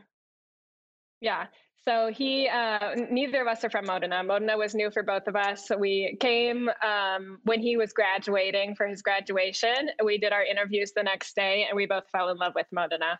Yeah. 1.22 1.46
So 1.88 2.12
he, 2.12 2.46
uh, 2.46 2.94
neither 3.10 3.40
of 3.40 3.48
us 3.48 3.64
are 3.64 3.70
from 3.70 3.86
Modena. 3.86 4.22
Modena 4.22 4.56
was 4.56 4.74
new 4.74 4.90
for 4.90 5.02
both 5.02 5.26
of 5.26 5.34
us. 5.34 5.66
So 5.66 5.78
we 5.78 6.16
came 6.20 6.68
um, 6.84 7.38
when 7.44 7.60
he 7.60 7.76
was 7.76 7.92
graduating 7.92 8.74
for 8.74 8.86
his 8.86 9.00
graduation. 9.00 9.90
We 10.04 10.18
did 10.18 10.32
our 10.32 10.44
interviews 10.44 10.92
the 10.94 11.02
next 11.02 11.34
day, 11.34 11.66
and 11.68 11.76
we 11.76 11.86
both 11.86 12.04
fell 12.12 12.28
in 12.28 12.36
love 12.36 12.52
with 12.54 12.66
Modena. 12.70 13.18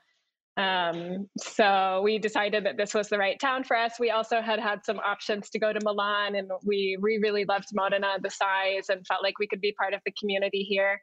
Um, 0.56 1.26
so 1.38 2.02
we 2.04 2.18
decided 2.18 2.66
that 2.66 2.76
this 2.76 2.92
was 2.92 3.08
the 3.08 3.16
right 3.16 3.40
town 3.40 3.64
for 3.64 3.76
us. 3.76 3.94
We 3.98 4.10
also 4.10 4.42
had 4.42 4.60
had 4.60 4.84
some 4.84 4.98
options 4.98 5.48
to 5.50 5.58
go 5.58 5.72
to 5.72 5.80
Milan, 5.82 6.34
and 6.34 6.50
we 6.62 6.98
we 7.00 7.18
really 7.22 7.46
loved 7.46 7.68
Modena, 7.72 8.18
the 8.22 8.30
size, 8.30 8.90
and 8.90 9.06
felt 9.06 9.22
like 9.22 9.38
we 9.38 9.46
could 9.46 9.62
be 9.62 9.72
part 9.72 9.94
of 9.94 10.00
the 10.04 10.12
community 10.20 10.62
here. 10.62 11.00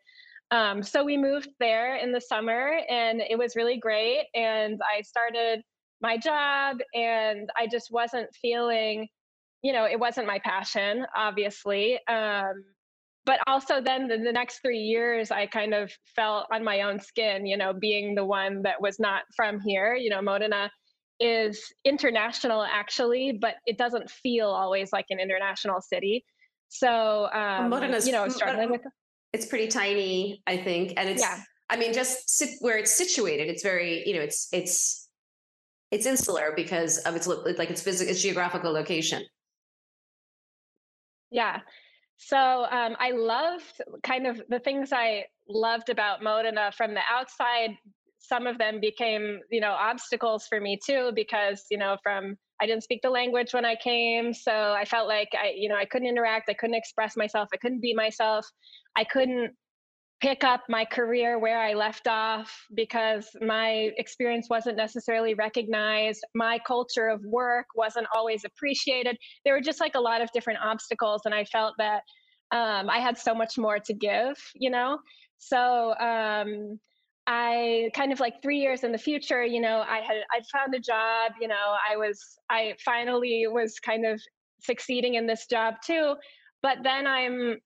Um, 0.51 0.83
so 0.83 1.03
we 1.03 1.17
moved 1.17 1.49
there 1.59 1.95
in 1.95 2.11
the 2.11 2.21
summer, 2.21 2.79
and 2.87 3.19
it 3.19 3.37
was 3.37 3.55
really 3.55 3.79
great. 3.79 4.25
And 4.35 4.79
I 4.95 5.01
started 5.01 5.63
my 6.01 6.18
job 6.18 6.77
and 6.94 7.50
I 7.58 7.68
just 7.68 7.92
wasn't 7.92 8.30
feeling, 8.42 9.08
you 9.62 9.74
know, 9.74 9.86
it 9.86 10.00
wasn't 10.00 10.27
my 10.27 10.39
passion, 10.39 11.06
obviously. 11.16 12.00
Um, 12.08 12.63
but 13.25 13.39
also 13.46 13.82
then 13.82 14.08
the, 14.08 14.18
the 14.18 14.32
next 14.32 14.60
three 14.60 14.80
years, 14.80 15.32
I 15.32 15.48
kind 15.48 15.74
of 15.74 15.92
felt 16.16 16.46
on 16.51 16.63
my 16.63 16.82
own 16.82 17.00
skin, 17.00 17.46
you 17.46 17.58
know, 17.58 17.74
being 17.74 18.16
the 18.16 18.24
one 18.24 18.62
that 18.62 18.82
was 18.82 19.00
not 19.00 19.24
from 19.36 19.60
here. 19.60 19.96
You 19.96 20.10
know, 20.10 20.22
Modena 20.22 20.72
is 21.20 21.62
international 21.84 22.63
actually, 22.63 23.38
but 23.42 23.56
it 23.66 23.77
doesn't 23.77 24.10
feel 24.10 24.48
always 24.48 24.94
like 24.94 25.08
an 25.10 25.20
international 25.20 25.82
city. 25.82 26.24
So, 26.70 27.27
um, 27.34 27.70
Modena's, 27.70 28.06
you 28.06 28.13
know, 28.13 28.27
struggling 28.30 28.70
with. 28.72 28.82
It's 29.34 29.46
pretty 29.46 29.68
tiny, 29.68 30.42
I 30.48 30.58
think, 30.58 30.94
and 30.96 31.10
it's. 31.10 31.22
Yeah. 31.22 31.39
I 31.70 31.75
mean, 31.75 31.94
just 31.94 32.30
sit 32.30 32.50
where 32.62 32.77
it's 32.77 32.94
situated. 32.94 33.50
It's 33.50 33.62
very, 33.62 34.08
you 34.08 34.16
know, 34.16 34.22
it's 34.22 34.48
it's 34.54 35.06
it's 35.91 36.06
insular 36.06 36.53
because 36.56 36.98
of 37.00 37.15
its 37.15 37.27
like 37.27 37.70
its 37.70 37.82
physical 37.82 38.12
its 38.12 38.22
geographical 38.22 38.72
location 38.72 39.24
yeah 41.32 41.60
so 42.17 42.65
um, 42.72 42.96
i 43.00 43.12
loved 43.12 43.82
kind 44.03 44.27
of 44.27 44.41
the 44.50 44.60
things 44.60 44.91
i 44.91 45.24
loved 45.50 45.89
about 45.89 46.22
modena 46.22 46.72
from 46.75 46.94
the 46.94 47.01
outside 47.10 47.77
some 48.27 48.46
of 48.46 48.58
them 48.58 48.79
became, 48.79 49.39
you 49.50 49.62
know, 49.62 49.72
obstacles 49.72 50.48
for 50.48 50.60
me 50.60 50.77
too, 50.84 51.12
because, 51.15 51.63
you 51.72 51.77
know, 51.77 51.98
from 52.03 52.36
I 52.60 52.65
didn't 52.65 52.84
speak 52.84 53.01
the 53.03 53.10
language 53.10 53.53
when 53.53 53.65
I 53.65 53.75
came. 53.75 54.34
So 54.34 54.51
I 54.51 54.84
felt 54.84 55.08
like 55.08 55.29
I, 55.34 55.53
you 55.56 55.70
know, 55.70 55.75
I 55.75 55.86
couldn't 55.86 56.08
interact, 56.08 56.50
I 56.50 56.53
couldn't 56.53 56.75
express 56.75 57.15
myself, 57.15 57.50
I 57.53 57.58
couldn't 57.58 57.82
be 57.82 57.94
myself. 57.94 58.46
I 58.98 59.03
couldn't 59.03 59.51
pick 60.19 60.43
up 60.43 60.63
my 60.67 60.83
career 60.83 61.38
where 61.38 61.59
I 61.59 61.74
left 61.74 62.07
off 62.07 62.65
because 62.74 63.29
my 63.41 63.91
experience 63.97 64.47
wasn't 64.50 64.77
necessarily 64.77 65.36
recognized. 65.36 66.24
My 66.33 66.59
culture 66.65 67.07
of 67.07 67.24
work 67.24 67.67
wasn't 67.75 68.07
always 68.15 68.43
appreciated. 68.43 69.17
There 69.45 69.53
were 69.53 69.62
just 69.62 69.79
like 69.79 69.95
a 69.95 70.00
lot 70.00 70.21
of 70.21 70.31
different 70.31 70.59
obstacles. 70.63 71.21
And 71.25 71.36
I 71.36 71.43
felt 71.45 71.75
that 71.77 72.01
um, 72.51 72.89
I 72.89 73.00
had 73.00 73.17
so 73.17 73.36
much 73.36 73.57
more 73.57 73.77
to 73.77 73.93
give, 73.93 74.38
you 74.55 74.71
know? 74.71 74.97
So 75.38 75.93
um, 76.00 76.79
I 77.27 77.89
kind 77.93 78.12
of 78.12 78.19
like 78.19 78.41
three 78.41 78.57
years 78.57 78.83
in 78.83 78.91
the 78.91 78.97
future, 78.97 79.43
you 79.43 79.62
know, 79.62 79.83
I 79.88 79.97
had 79.97 80.17
I 80.31 80.41
found 80.51 80.74
a 80.74 80.79
job, 80.79 81.33
you 81.39 81.47
know, 81.47 81.75
I 81.89 81.97
was 81.97 82.19
I 82.50 82.74
finally 82.83 83.45
was 83.47 83.79
kind 83.79 84.05
of 84.05 84.19
succeeding 84.62 85.15
in 85.15 85.27
this 85.27 85.45
job 85.45 85.75
too. 85.86 86.15
But 86.63 86.77
then 86.83 87.05
I'm 87.05 87.57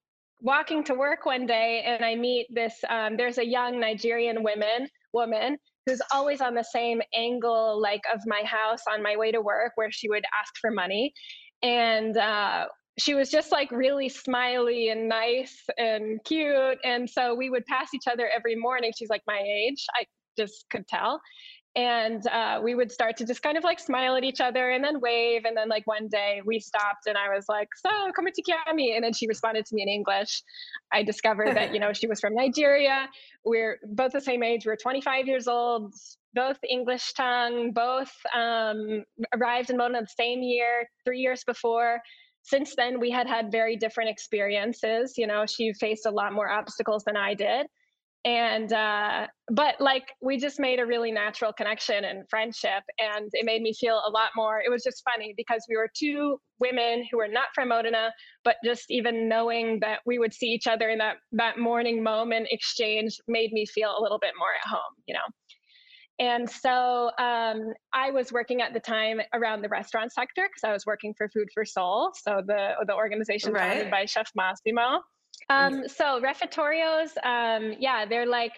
walking 0.41 0.83
to 0.83 0.95
work 0.95 1.25
one 1.25 1.45
day 1.45 1.83
and 1.86 2.03
I 2.03 2.15
meet 2.15 2.48
this 2.50 2.74
um, 2.89 3.15
there's 3.15 3.38
a 3.38 3.45
young 3.45 3.79
Nigerian 3.79 4.43
woman 4.43 4.88
woman 5.13 5.57
who's 5.86 6.01
always 6.12 6.41
on 6.41 6.53
the 6.53 6.63
same 6.63 7.01
angle 7.15 7.81
like 7.81 8.01
of 8.13 8.21
my 8.25 8.41
house 8.45 8.81
on 8.91 9.01
my 9.01 9.15
way 9.15 9.31
to 9.31 9.41
work 9.41 9.74
where 9.75 9.91
she 9.91 10.10
would 10.10 10.24
ask 10.39 10.53
for 10.60 10.71
money. 10.71 11.13
And 11.63 12.17
uh, 12.17 12.65
she 13.00 13.13
was 13.13 13.29
just 13.29 13.51
like 13.51 13.71
really 13.71 14.10
smiley 14.10 14.89
and 14.89 15.07
nice 15.07 15.57
and 15.77 16.24
cute. 16.24 16.77
And 16.83 17.10
so 17.10 17.33
we 17.36 17.50
would 17.50 17.65
pass 17.65 17.93
each 17.93 18.07
other 18.12 18.29
every 18.36 18.55
morning. 18.55 18.91
She's 18.98 19.10
like 19.10 19.24
my 19.27 19.39
age. 19.39 19.86
I 19.95 20.05
just 20.38 20.65
could 20.69 20.88
tell. 20.88 21.19
And 21.75 22.25
uh, 22.28 22.60
we 22.62 22.75
would 22.75 22.92
start 22.92 23.16
to 23.18 23.25
just 23.25 23.42
kind 23.42 23.58
of 23.58 23.63
like 23.63 23.80
smile 23.80 24.18
at 24.18 24.25
each 24.25 24.42
other 24.42 24.72
and 24.72 24.84
then 24.84 25.00
wave. 25.00 25.44
And 25.46 25.56
then, 25.56 25.70
like, 25.70 25.88
one 25.88 26.10
day 26.10 26.42
we 26.46 26.60
stopped 26.60 27.08
and 27.08 27.18
I 27.18 27.34
was 27.34 27.46
like, 27.48 27.70
So, 27.75 27.90
come 28.13 28.25
to 28.25 28.44
Kiami. 28.44 28.96
And 28.96 29.04
then 29.04 29.13
she 29.13 29.25
responded 29.28 29.66
to 29.66 29.75
me 29.75 29.84
in 29.84 29.90
English. 29.90 30.44
I 30.92 31.04
discovered 31.04 31.56
that, 31.56 31.74
you 31.74 31.80
know, 31.82 31.94
she 31.94 32.08
was 32.08 32.20
from 32.20 32.36
Nigeria. 32.36 33.08
We're 33.46 33.80
both 33.94 34.12
the 34.12 34.22
same 34.22 34.44
age. 34.44 34.66
We're 34.66 34.75
25 34.75 35.28
years 35.28 35.48
old, 35.48 35.94
both 36.34 36.58
English 36.70 37.13
tongue, 37.13 37.72
both 37.72 38.12
um, 38.36 39.04
arrived 39.34 39.70
in 39.70 39.78
Modena 39.78 40.01
the 40.01 40.08
same 40.20 40.42
year, 40.44 40.90
three 41.06 41.20
years 41.20 41.44
before 41.46 42.01
since 42.44 42.75
then 42.75 43.00
we 43.00 43.12
had 43.12 43.28
had 43.28 43.51
very 43.51 43.75
different 43.75 44.10
experiences 44.10 45.13
you 45.16 45.28
know 45.28 45.46
she 45.46 45.72
faced 45.74 46.08
a 46.08 46.10
lot 46.10 46.34
more 46.34 46.50
obstacles 46.50 47.04
than 47.04 47.16
i 47.16 47.34
did 47.36 47.68
and 48.24 48.72
uh, 48.72 49.25
but 49.50 49.75
like 49.80 50.13
we 50.22 50.38
just 50.38 50.60
made 50.60 50.80
a 50.80 50.86
really 50.86 51.12
natural 51.12 51.51
connection 51.51 52.06
and 52.06 52.30
friendship 52.30 52.84
and 53.00 53.30
it 53.34 53.46
made 53.46 53.62
me 53.62 53.74
feel 53.74 54.01
a 54.06 54.12
lot 54.12 54.30
more 54.36 54.62
it 54.63 54.70
was 54.70 54.84
just 54.84 55.01
funny 55.04 55.34
because 55.36 55.66
we 55.68 55.75
were 55.75 55.90
two 55.98 56.38
women 56.60 57.04
who 57.10 57.18
were 57.18 57.28
not 57.28 57.48
from 57.56 57.70
modena 57.70 58.12
but 58.44 58.58
just 58.63 58.86
even 58.90 59.28
knowing 59.28 59.80
that 59.80 60.00
we 60.06 60.20
would 60.20 60.34
see 60.34 60.48
each 60.48 60.68
other 60.68 60.90
in 60.90 61.00
that 61.00 61.16
that 61.32 61.58
morning 61.58 62.04
moment 62.04 62.48
exchange 62.51 63.18
made 63.28 63.51
me 63.54 63.66
feel 63.66 63.96
a 63.98 64.01
little 64.01 64.20
bit 64.20 64.34
more 64.38 64.54
at 64.63 64.70
home 64.70 64.94
you 65.08 65.13
know 65.13 65.20
and 66.20 66.48
so 66.48 67.10
um, 67.18 67.74
I 67.94 68.12
was 68.12 68.32
working 68.32 68.62
at 68.62 68.75
the 68.75 68.80
time 68.80 69.22
around 69.34 69.63
the 69.63 69.70
restaurant 69.70 70.13
sector 70.13 70.48
because 70.48 70.63
I 70.63 70.72
was 70.72 70.86
working 70.86 71.16
for 71.18 71.28
Food 71.30 71.48
for 71.51 71.66
Soul, 71.66 72.12
so 72.13 72.44
the 72.46 72.74
the 72.86 72.94
organization 72.94 73.54
right. 73.54 73.72
founded 73.72 73.90
by 73.90 74.06
Chef 74.06 74.30
Massimo. 74.36 75.01
Um, 75.50 75.88
so 75.88 76.22
refettorios, 76.22 77.10
um, 77.24 77.76
yeah, 77.80 78.06
they're 78.06 78.26
like 78.26 78.54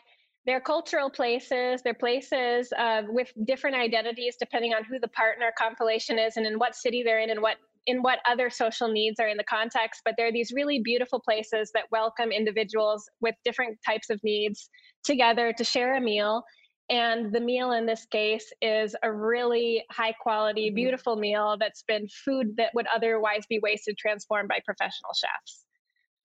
they're 0.45 0.61
cultural 0.61 1.09
places. 1.09 1.81
They're 1.83 1.93
places 1.93 2.71
uh, 2.77 3.03
with 3.07 3.31
different 3.45 3.77
identities 3.77 4.35
depending 4.37 4.73
on 4.73 4.83
who 4.83 4.99
the 4.99 5.07
partner 5.07 5.53
compilation 5.57 6.19
is 6.19 6.37
and 6.37 6.45
in 6.45 6.59
what 6.59 6.75
city 6.75 7.01
they're 7.03 7.19
in 7.19 7.29
and 7.29 7.41
what 7.41 7.57
in 7.85 8.01
what 8.01 8.19
other 8.25 8.49
social 8.49 8.87
needs 8.87 9.19
are 9.19 9.27
in 9.27 9.37
the 9.37 9.43
context. 9.43 10.01
But 10.05 10.15
they're 10.17 10.31
these 10.31 10.51
really 10.53 10.79
beautiful 10.79 11.19
places 11.19 11.71
that 11.73 11.83
welcome 11.91 12.31
individuals 12.31 13.09
with 13.21 13.35
different 13.43 13.77
types 13.85 14.09
of 14.09 14.19
needs 14.23 14.69
together 15.03 15.53
to 15.57 15.63
share 15.63 15.95
a 15.95 16.01
meal 16.01 16.43
and 16.89 17.31
the 17.31 17.39
meal 17.39 17.71
in 17.71 17.85
this 17.85 18.05
case 18.05 18.51
is 18.61 18.95
a 19.03 19.11
really 19.11 19.83
high 19.91 20.11
quality, 20.11 20.67
mm-hmm. 20.67 20.75
beautiful 20.75 21.15
meal 21.15 21.55
that's 21.59 21.83
been 21.83 22.07
food 22.25 22.55
that 22.57 22.71
would 22.75 22.87
otherwise 22.93 23.45
be 23.49 23.59
wasted, 23.59 23.97
transformed 23.97 24.49
by 24.49 24.59
professional 24.65 25.11
chefs. 25.13 25.65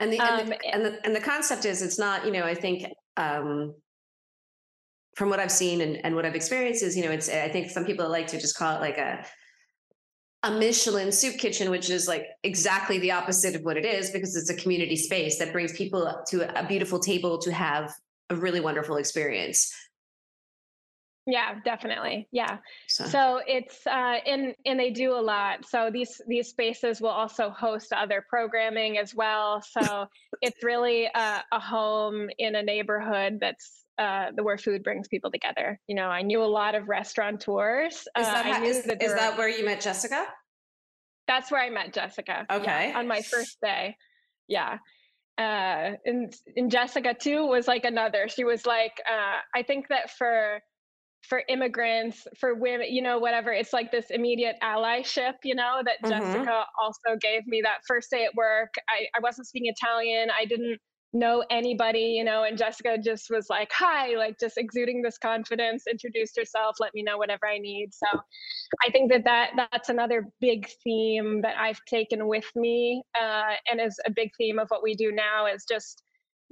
And 0.00 0.12
the, 0.12 0.20
and, 0.20 0.48
the, 0.48 0.54
um, 0.54 0.60
and 0.72 0.84
the, 0.84 1.04
and 1.04 1.16
the 1.16 1.20
concept 1.20 1.64
is 1.64 1.82
it's 1.82 1.98
not, 1.98 2.24
you 2.24 2.32
know, 2.32 2.44
I 2.44 2.54
think 2.54 2.84
um, 3.16 3.74
from 5.16 5.28
what 5.28 5.40
I've 5.40 5.50
seen 5.50 5.80
and, 5.80 6.04
and 6.04 6.14
what 6.14 6.24
I've 6.24 6.36
experienced 6.36 6.82
is, 6.82 6.96
you 6.96 7.04
know, 7.04 7.10
it's, 7.10 7.28
I 7.28 7.48
think 7.48 7.70
some 7.70 7.84
people 7.84 8.08
like 8.08 8.28
to 8.28 8.40
just 8.40 8.56
call 8.56 8.76
it 8.76 8.80
like 8.80 8.98
a, 8.98 9.24
a 10.44 10.50
Michelin 10.52 11.10
soup 11.10 11.36
kitchen, 11.36 11.70
which 11.70 11.90
is 11.90 12.06
like 12.06 12.26
exactly 12.44 13.00
the 13.00 13.10
opposite 13.10 13.56
of 13.56 13.62
what 13.62 13.76
it 13.76 13.84
is 13.84 14.10
because 14.10 14.36
it's 14.36 14.50
a 14.50 14.54
community 14.54 14.94
space 14.94 15.38
that 15.38 15.52
brings 15.52 15.72
people 15.72 16.22
to 16.28 16.58
a 16.58 16.66
beautiful 16.66 17.00
table 17.00 17.38
to 17.38 17.52
have 17.52 17.92
a 18.30 18.36
really 18.36 18.60
wonderful 18.60 18.96
experience. 18.96 19.74
Yeah, 21.30 21.60
definitely. 21.62 22.26
Yeah. 22.32 22.56
So, 22.86 23.04
so 23.04 23.40
it's 23.46 23.86
uh 23.86 24.16
and 24.26 24.54
and 24.64 24.80
they 24.80 24.90
do 24.90 25.12
a 25.12 25.20
lot. 25.20 25.66
So 25.66 25.90
these 25.92 26.22
these 26.26 26.48
spaces 26.48 27.02
will 27.02 27.10
also 27.10 27.50
host 27.50 27.92
other 27.92 28.24
programming 28.26 28.96
as 28.96 29.14
well. 29.14 29.60
So 29.60 30.06
it's 30.40 30.64
really 30.64 31.04
a, 31.04 31.44
a 31.52 31.60
home 31.60 32.30
in 32.38 32.54
a 32.54 32.62
neighborhood 32.62 33.38
that's 33.42 33.84
uh, 33.98 34.30
the 34.34 34.42
where 34.42 34.56
food 34.56 34.82
brings 34.82 35.06
people 35.06 35.30
together. 35.30 35.78
You 35.86 35.96
know, 35.96 36.06
I 36.06 36.22
knew 36.22 36.42
a 36.42 36.46
lot 36.46 36.74
of 36.74 36.88
restaurateurs. 36.88 37.94
Is 37.94 38.06
uh, 38.14 38.22
that, 38.22 38.46
how, 38.46 38.62
is, 38.62 38.84
that, 38.84 39.02
is 39.02 39.12
that 39.12 39.36
where 39.36 39.48
you 39.50 39.66
met 39.66 39.82
Jessica? 39.82 40.24
That's 41.26 41.50
where 41.50 41.60
I 41.60 41.68
met 41.68 41.92
Jessica. 41.92 42.46
Okay. 42.50 42.88
Yeah, 42.88 42.98
on 42.98 43.06
my 43.06 43.20
first 43.20 43.60
day. 43.60 43.96
Yeah. 44.46 44.78
Uh, 45.36 45.92
and, 46.06 46.32
and 46.56 46.70
Jessica 46.70 47.12
too 47.12 47.44
was 47.44 47.68
like 47.68 47.84
another. 47.84 48.28
She 48.28 48.44
was 48.44 48.64
like, 48.64 49.02
uh, 49.06 49.40
I 49.54 49.62
think 49.62 49.88
that 49.88 50.10
for 50.10 50.60
for 51.28 51.42
immigrants, 51.48 52.26
for 52.38 52.54
women, 52.54 52.86
you 52.90 53.02
know, 53.02 53.18
whatever. 53.18 53.52
It's 53.52 53.72
like 53.72 53.92
this 53.92 54.06
immediate 54.10 54.56
allyship, 54.62 55.34
you 55.44 55.54
know, 55.54 55.82
that 55.84 56.02
mm-hmm. 56.02 56.10
Jessica 56.10 56.64
also 56.80 57.18
gave 57.20 57.46
me 57.46 57.60
that 57.62 57.78
first 57.86 58.10
day 58.10 58.24
at 58.24 58.34
work. 58.34 58.74
I, 58.88 59.06
I 59.16 59.20
wasn't 59.20 59.46
speaking 59.46 59.72
Italian. 59.74 60.28
I 60.30 60.46
didn't 60.46 60.78
know 61.12 61.44
anybody, 61.50 62.14
you 62.16 62.24
know, 62.24 62.44
and 62.44 62.58
Jessica 62.58 62.98
just 62.98 63.30
was 63.30 63.46
like, 63.48 63.70
hi, 63.72 64.14
like 64.16 64.38
just 64.38 64.58
exuding 64.58 65.02
this 65.02 65.16
confidence, 65.18 65.84
introduced 65.90 66.36
herself, 66.36 66.76
let 66.80 66.92
me 66.94 67.02
know 67.02 67.16
whatever 67.16 67.46
I 67.46 67.58
need. 67.58 67.90
So 67.92 68.06
I 68.86 68.90
think 68.90 69.10
that, 69.12 69.24
that 69.24 69.50
that's 69.56 69.88
another 69.88 70.26
big 70.40 70.68
theme 70.84 71.40
that 71.42 71.56
I've 71.58 71.80
taken 71.86 72.28
with 72.28 72.50
me 72.54 73.02
uh, 73.20 73.52
and 73.70 73.80
is 73.80 73.98
a 74.06 74.10
big 74.10 74.30
theme 74.36 74.58
of 74.58 74.68
what 74.68 74.82
we 74.82 74.94
do 74.94 75.10
now 75.12 75.46
is 75.46 75.64
just 75.68 76.02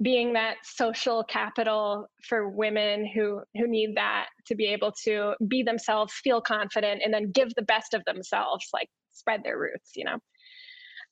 being 0.01 0.33
that 0.33 0.57
social 0.63 1.23
capital 1.23 2.07
for 2.23 2.49
women 2.49 3.05
who 3.05 3.41
who 3.55 3.67
need 3.67 3.95
that 3.95 4.27
to 4.45 4.55
be 4.55 4.65
able 4.65 4.91
to 5.03 5.33
be 5.47 5.63
themselves 5.63 6.13
feel 6.23 6.39
confident 6.39 7.01
and 7.03 7.13
then 7.13 7.31
give 7.31 7.53
the 7.55 7.63
best 7.63 7.93
of 7.93 8.03
themselves 8.05 8.67
like 8.73 8.89
spread 9.11 9.43
their 9.43 9.57
roots 9.57 9.91
you 9.95 10.05
know? 10.05 10.17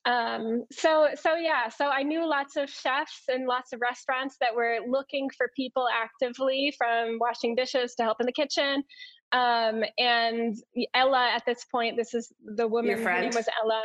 Um, 0.04 0.62
so 0.70 1.08
so 1.20 1.34
yeah 1.34 1.68
so 1.68 1.86
i 1.86 2.04
knew 2.04 2.28
lots 2.28 2.56
of 2.56 2.70
chefs 2.70 3.22
and 3.26 3.46
lots 3.46 3.72
of 3.72 3.80
restaurants 3.80 4.36
that 4.40 4.54
were 4.54 4.78
looking 4.88 5.28
for 5.36 5.50
people 5.56 5.88
actively 5.92 6.72
from 6.78 7.18
washing 7.20 7.56
dishes 7.56 7.94
to 7.96 8.04
help 8.04 8.18
in 8.20 8.26
the 8.26 8.32
kitchen. 8.32 8.84
Um, 9.32 9.82
and 9.98 10.56
ella 10.94 11.30
at 11.34 11.42
this 11.44 11.64
point 11.72 11.96
this 11.96 12.14
is 12.14 12.32
the 12.54 12.68
woman 12.68 13.00
Your 13.00 13.20
name 13.20 13.32
was 13.34 13.48
ella. 13.60 13.82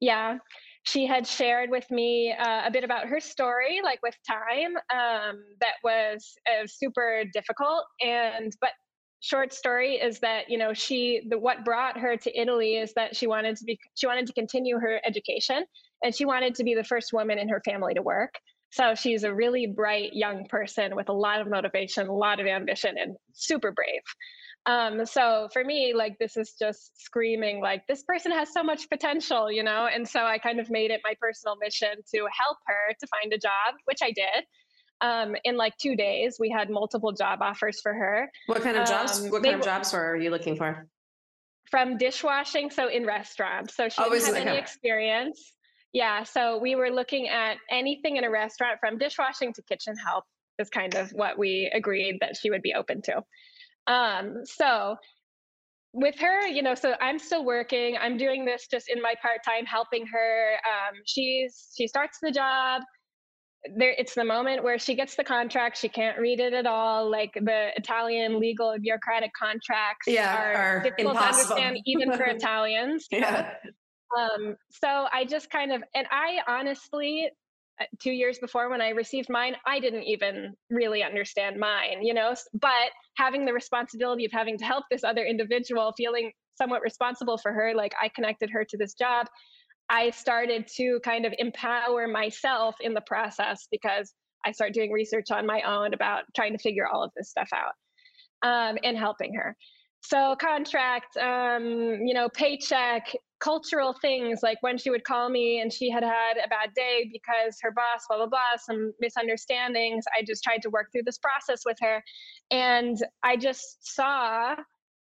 Yeah 0.00 0.38
she 0.84 1.06
had 1.06 1.26
shared 1.26 1.70
with 1.70 1.88
me 1.90 2.32
uh, 2.32 2.66
a 2.66 2.70
bit 2.70 2.84
about 2.84 3.06
her 3.06 3.20
story, 3.20 3.80
like 3.84 4.00
with 4.02 4.16
time, 4.26 4.76
um, 4.90 5.42
that 5.60 5.74
was 5.84 6.34
uh, 6.48 6.66
super 6.66 7.24
difficult. 7.32 7.84
And 8.00 8.52
but 8.60 8.70
short 9.20 9.52
story 9.52 9.94
is 9.94 10.18
that 10.18 10.50
you 10.50 10.58
know 10.58 10.74
she 10.74 11.22
the 11.28 11.38
what 11.38 11.64
brought 11.64 11.96
her 11.96 12.16
to 12.16 12.40
Italy 12.40 12.76
is 12.76 12.92
that 12.94 13.14
she 13.14 13.28
wanted 13.28 13.56
to 13.56 13.64
be 13.64 13.78
she 13.94 14.06
wanted 14.06 14.26
to 14.26 14.32
continue 14.32 14.78
her 14.78 15.00
education 15.06 15.64
and 16.02 16.12
she 16.14 16.24
wanted 16.24 16.56
to 16.56 16.64
be 16.64 16.74
the 16.74 16.82
first 16.84 17.12
woman 17.12 17.38
in 17.38 17.48
her 17.48 17.62
family 17.64 17.94
to 17.94 18.02
work. 18.02 18.34
So 18.70 18.94
she's 18.94 19.22
a 19.22 19.32
really 19.32 19.66
bright 19.66 20.14
young 20.14 20.46
person 20.46 20.96
with 20.96 21.08
a 21.10 21.12
lot 21.12 21.40
of 21.40 21.48
motivation, 21.48 22.08
a 22.08 22.12
lot 22.12 22.40
of 22.40 22.46
ambition, 22.46 22.96
and 22.98 23.16
super 23.34 23.70
brave. 23.70 24.00
Um, 24.64 25.04
so 25.06 25.48
for 25.52 25.64
me, 25.64 25.92
like 25.94 26.18
this 26.18 26.36
is 26.36 26.54
just 26.58 26.92
screaming 27.02 27.60
like 27.60 27.86
this 27.88 28.04
person 28.04 28.30
has 28.30 28.52
so 28.52 28.62
much 28.62 28.88
potential, 28.88 29.50
you 29.50 29.62
know? 29.62 29.88
And 29.92 30.08
so 30.08 30.20
I 30.20 30.38
kind 30.38 30.60
of 30.60 30.70
made 30.70 30.90
it 30.90 31.00
my 31.02 31.14
personal 31.20 31.56
mission 31.56 31.90
to 32.14 32.28
help 32.30 32.58
her 32.66 32.94
to 33.00 33.06
find 33.08 33.32
a 33.32 33.38
job, 33.38 33.74
which 33.86 33.98
I 34.02 34.12
did. 34.12 34.44
Um, 35.00 35.34
in 35.42 35.56
like 35.56 35.76
two 35.78 35.96
days, 35.96 36.36
we 36.38 36.48
had 36.48 36.70
multiple 36.70 37.10
job 37.10 37.40
offers 37.42 37.80
for 37.80 37.92
her. 37.92 38.30
What 38.46 38.62
kind 38.62 38.76
of 38.76 38.86
jobs? 38.86 39.24
Um, 39.24 39.30
what 39.30 39.42
kind 39.42 39.56
of 39.56 39.62
jobs 39.62 39.92
were 39.92 40.16
you 40.16 40.30
looking 40.30 40.54
for? 40.54 40.86
From 41.68 41.98
dishwashing, 41.98 42.70
so 42.70 42.88
in 42.88 43.04
restaurants. 43.04 43.74
So 43.74 43.88
she 43.88 44.00
oh, 44.00 44.10
didn't 44.10 44.26
have 44.26 44.46
any 44.46 44.58
experience. 44.58 45.54
Yeah, 45.92 46.22
so 46.22 46.58
we 46.58 46.76
were 46.76 46.90
looking 46.90 47.28
at 47.28 47.56
anything 47.68 48.16
in 48.16 48.22
a 48.22 48.30
restaurant 48.30 48.78
from 48.78 48.96
dishwashing 48.96 49.52
to 49.54 49.62
kitchen 49.62 49.96
help 49.96 50.24
is 50.58 50.70
kind 50.70 50.94
of 50.94 51.10
what 51.10 51.36
we 51.36 51.70
agreed 51.74 52.18
that 52.20 52.36
she 52.36 52.50
would 52.50 52.62
be 52.62 52.74
open 52.74 53.02
to. 53.02 53.22
Um, 53.86 54.44
so 54.44 54.96
with 55.92 56.18
her, 56.18 56.46
you 56.46 56.62
know, 56.62 56.74
so 56.74 56.94
I'm 57.00 57.18
still 57.18 57.44
working. 57.44 57.96
I'm 58.00 58.16
doing 58.16 58.44
this 58.44 58.66
just 58.70 58.88
in 58.88 59.00
my 59.02 59.14
part 59.20 59.44
time, 59.44 59.66
helping 59.66 60.06
her. 60.06 60.54
Um, 60.54 61.00
she's 61.04 61.68
she 61.76 61.86
starts 61.86 62.18
the 62.22 62.30
job. 62.30 62.82
There, 63.76 63.94
it's 63.96 64.14
the 64.14 64.24
moment 64.24 64.64
where 64.64 64.78
she 64.78 64.94
gets 64.94 65.14
the 65.14 65.22
contract. 65.22 65.76
She 65.76 65.88
can't 65.88 66.18
read 66.18 66.40
it 66.40 66.52
at 66.52 66.66
all. 66.66 67.08
Like 67.10 67.32
the 67.34 67.68
Italian 67.76 68.40
legal 68.40 68.74
bureaucratic 68.80 69.30
contracts 69.40 70.06
yeah, 70.08 70.36
are, 70.36 70.54
are 70.54 70.82
difficult 70.82 71.14
impossible. 71.14 71.56
to 71.56 71.62
understand, 71.62 71.78
even 71.86 72.12
for 72.16 72.24
Italians. 72.24 73.06
yeah. 73.10 73.54
Um, 74.18 74.56
so 74.70 75.06
I 75.12 75.24
just 75.24 75.48
kind 75.50 75.72
of, 75.72 75.82
and 75.94 76.06
I 76.10 76.38
honestly, 76.46 77.30
two 78.00 78.12
years 78.12 78.38
before 78.38 78.68
when 78.70 78.80
I 78.80 78.90
received 78.90 79.28
mine, 79.28 79.56
I 79.66 79.80
didn't 79.80 80.04
even 80.04 80.54
really 80.70 81.02
understand 81.02 81.58
mine, 81.58 82.02
you 82.02 82.14
know. 82.14 82.34
But 82.54 82.90
having 83.16 83.44
the 83.44 83.52
responsibility 83.52 84.24
of 84.24 84.32
having 84.32 84.58
to 84.58 84.64
help 84.64 84.84
this 84.90 85.04
other 85.04 85.24
individual, 85.24 85.92
feeling 85.96 86.32
somewhat 86.54 86.82
responsible 86.82 87.38
for 87.38 87.52
her, 87.52 87.72
like 87.74 87.92
I 88.00 88.08
connected 88.08 88.50
her 88.50 88.64
to 88.64 88.76
this 88.76 88.94
job, 88.94 89.26
I 89.88 90.10
started 90.10 90.66
to 90.76 91.00
kind 91.04 91.26
of 91.26 91.34
empower 91.38 92.08
myself 92.08 92.76
in 92.80 92.94
the 92.94 93.00
process 93.02 93.66
because 93.70 94.12
I 94.44 94.52
started 94.52 94.74
doing 94.74 94.90
research 94.90 95.30
on 95.30 95.46
my 95.46 95.62
own 95.62 95.94
about 95.94 96.24
trying 96.34 96.52
to 96.52 96.58
figure 96.58 96.86
all 96.86 97.02
of 97.02 97.10
this 97.16 97.30
stuff 97.30 97.48
out 97.54 97.74
um, 98.42 98.78
and 98.82 98.96
helping 98.96 99.34
her. 99.34 99.56
So 100.02 100.36
contract, 100.36 101.16
um, 101.16 102.00
you 102.04 102.12
know, 102.12 102.28
paycheck, 102.28 103.14
cultural 103.40 103.94
things 104.02 104.40
like 104.42 104.58
when 104.60 104.76
she 104.76 104.90
would 104.90 105.04
call 105.04 105.28
me 105.28 105.60
and 105.60 105.72
she 105.72 105.90
had 105.90 106.02
had 106.02 106.36
a 106.44 106.48
bad 106.48 106.74
day 106.74 107.08
because 107.12 107.56
her 107.62 107.70
boss, 107.70 108.04
blah, 108.08 108.18
blah, 108.18 108.26
blah, 108.26 108.56
some 108.56 108.92
misunderstandings. 109.00 110.04
I 110.16 110.22
just 110.24 110.42
tried 110.42 110.62
to 110.62 110.70
work 110.70 110.88
through 110.92 111.04
this 111.04 111.18
process 111.18 111.62
with 111.64 111.76
her. 111.80 112.02
And 112.50 112.96
I 113.22 113.36
just 113.36 113.94
saw 113.94 114.56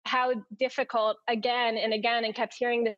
how 0.05 0.33
difficult 0.59 1.17
again 1.27 1.77
and 1.77 1.93
again 1.93 2.25
and 2.25 2.35
kept 2.35 2.55
hearing 2.57 2.83
the 2.83 2.95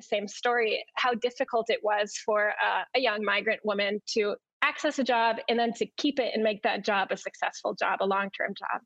same 0.00 0.28
story 0.28 0.84
how 0.94 1.14
difficult 1.14 1.70
it 1.70 1.80
was 1.82 2.14
for 2.24 2.50
uh, 2.50 2.82
a 2.94 3.00
young 3.00 3.24
migrant 3.24 3.60
woman 3.64 4.00
to 4.06 4.36
access 4.62 4.98
a 4.98 5.04
job 5.04 5.36
and 5.48 5.58
then 5.58 5.72
to 5.72 5.86
keep 5.96 6.18
it 6.18 6.32
and 6.34 6.42
make 6.42 6.62
that 6.62 6.84
job 6.84 7.08
a 7.10 7.16
successful 7.16 7.74
job 7.74 7.98
a 8.00 8.04
long-term 8.04 8.52
job 8.58 8.80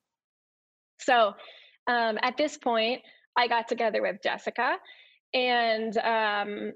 so 1.00 1.32
um, 1.90 2.18
at 2.23 2.37
this 2.37 2.56
point 2.56 3.00
i 3.37 3.47
got 3.47 3.68
together 3.68 4.00
with 4.02 4.16
jessica 4.23 4.76
and 5.32 5.97
um, 5.99 6.73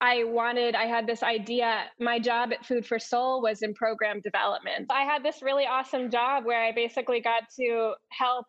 I 0.00 0.24
wanted, 0.24 0.74
I 0.74 0.84
had 0.86 1.06
this 1.06 1.22
idea. 1.22 1.84
My 1.98 2.18
job 2.18 2.52
at 2.52 2.64
Food 2.64 2.86
for 2.86 2.98
Soul 2.98 3.42
was 3.42 3.62
in 3.62 3.74
program 3.74 4.20
development. 4.20 4.86
I 4.90 5.02
had 5.02 5.24
this 5.24 5.42
really 5.42 5.66
awesome 5.66 6.10
job 6.10 6.44
where 6.44 6.62
I 6.62 6.72
basically 6.72 7.20
got 7.20 7.44
to 7.56 7.94
help 8.10 8.46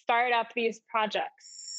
start 0.00 0.32
up 0.32 0.48
these 0.54 0.80
projects. 0.88 1.71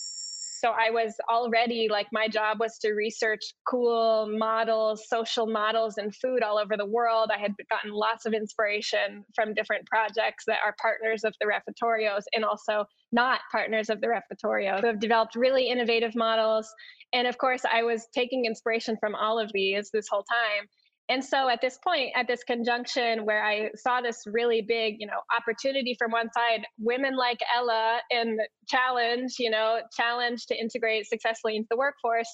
So 0.63 0.69
I 0.69 0.91
was 0.91 1.13
already 1.29 1.89
like, 1.91 2.07
my 2.13 2.29
job 2.29 2.57
was 2.61 2.77
to 2.79 2.93
research 2.93 3.41
cool 3.67 4.29
models, 4.31 5.09
social 5.09 5.45
models, 5.45 5.97
and 5.97 6.15
food 6.15 6.41
all 6.41 6.57
over 6.57 6.77
the 6.77 6.85
world. 6.85 7.31
I 7.35 7.37
had 7.37 7.51
gotten 7.69 7.91
lots 7.91 8.25
of 8.25 8.33
inspiration 8.33 9.25
from 9.35 9.53
different 9.53 9.85
projects 9.87 10.45
that 10.47 10.59
are 10.65 10.73
partners 10.81 11.25
of 11.25 11.35
the 11.41 11.47
Refettorios 11.47 12.21
and 12.33 12.45
also 12.45 12.85
not 13.11 13.41
partners 13.51 13.89
of 13.89 13.99
the 13.99 14.07
Refettorio 14.07 14.79
who 14.79 14.87
have 14.87 15.01
developed 15.01 15.35
really 15.35 15.67
innovative 15.67 16.15
models. 16.15 16.73
And 17.11 17.27
of 17.27 17.37
course, 17.37 17.63
I 17.69 17.83
was 17.83 18.07
taking 18.15 18.45
inspiration 18.45 18.95
from 19.01 19.15
all 19.15 19.39
of 19.39 19.51
these 19.53 19.89
this 19.91 20.07
whole 20.09 20.23
time. 20.23 20.69
And 21.09 21.23
so 21.23 21.49
at 21.49 21.59
this 21.61 21.77
point, 21.83 22.11
at 22.15 22.27
this 22.27 22.43
conjunction 22.43 23.25
where 23.25 23.43
I 23.43 23.71
saw 23.75 23.99
this 23.99 24.23
really 24.25 24.61
big, 24.61 24.95
you 24.99 25.07
know, 25.07 25.19
opportunity 25.35 25.95
from 25.99 26.11
one 26.11 26.29
side, 26.31 26.65
women 26.79 27.17
like 27.17 27.39
Ella 27.53 27.99
and 28.09 28.39
challenge, 28.67 29.35
you 29.37 29.49
know, 29.49 29.81
challenge 29.95 30.45
to 30.47 30.55
integrate 30.57 31.07
successfully 31.07 31.57
into 31.57 31.67
the 31.69 31.77
workforce, 31.77 32.29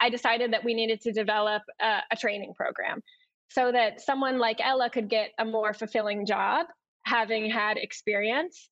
I 0.00 0.10
decided 0.10 0.52
that 0.52 0.64
we 0.64 0.74
needed 0.74 1.00
to 1.02 1.12
develop 1.12 1.62
a, 1.80 2.00
a 2.10 2.16
training 2.16 2.54
program 2.56 3.00
so 3.48 3.70
that 3.70 4.00
someone 4.00 4.38
like 4.38 4.58
Ella 4.60 4.90
could 4.90 5.08
get 5.08 5.30
a 5.38 5.44
more 5.44 5.72
fulfilling 5.72 6.26
job 6.26 6.66
having 7.04 7.48
had 7.50 7.76
experience 7.76 8.70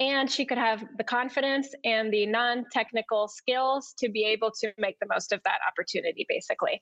and 0.00 0.30
she 0.30 0.44
could 0.44 0.58
have 0.58 0.84
the 0.96 1.04
confidence 1.04 1.68
and 1.84 2.12
the 2.12 2.24
non-technical 2.26 3.26
skills 3.28 3.94
to 3.98 4.08
be 4.08 4.24
able 4.24 4.50
to 4.60 4.72
make 4.78 4.96
the 5.00 5.06
most 5.08 5.32
of 5.32 5.40
that 5.44 5.58
opportunity 5.66 6.24
basically. 6.28 6.80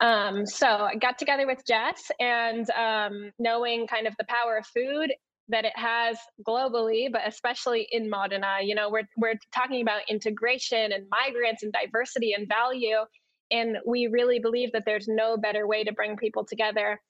Um, 0.00 0.46
so 0.46 0.66
i 0.66 0.94
got 0.94 1.18
together 1.18 1.46
with 1.46 1.64
jess 1.66 2.10
and 2.20 2.68
um, 2.70 3.32
knowing 3.38 3.86
kind 3.86 4.06
of 4.06 4.14
the 4.18 4.24
power 4.24 4.58
of 4.58 4.66
food 4.66 5.12
that 5.48 5.64
it 5.64 5.76
has 5.76 6.16
globally 6.46 7.10
but 7.10 7.22
especially 7.26 7.86
in 7.90 8.08
modena 8.08 8.58
you 8.62 8.74
know 8.74 8.88
we're, 8.90 9.08
we're 9.16 9.38
talking 9.52 9.82
about 9.82 10.02
integration 10.08 10.92
and 10.92 11.06
migrants 11.10 11.62
and 11.62 11.72
diversity 11.72 12.32
and 12.32 12.48
value 12.48 12.98
and 13.50 13.76
we 13.86 14.06
really 14.06 14.38
believe 14.38 14.72
that 14.72 14.84
there's 14.86 15.08
no 15.08 15.36
better 15.36 15.66
way 15.66 15.82
to 15.84 15.92
bring 15.92 16.16
people 16.16 16.44
together 16.44 17.00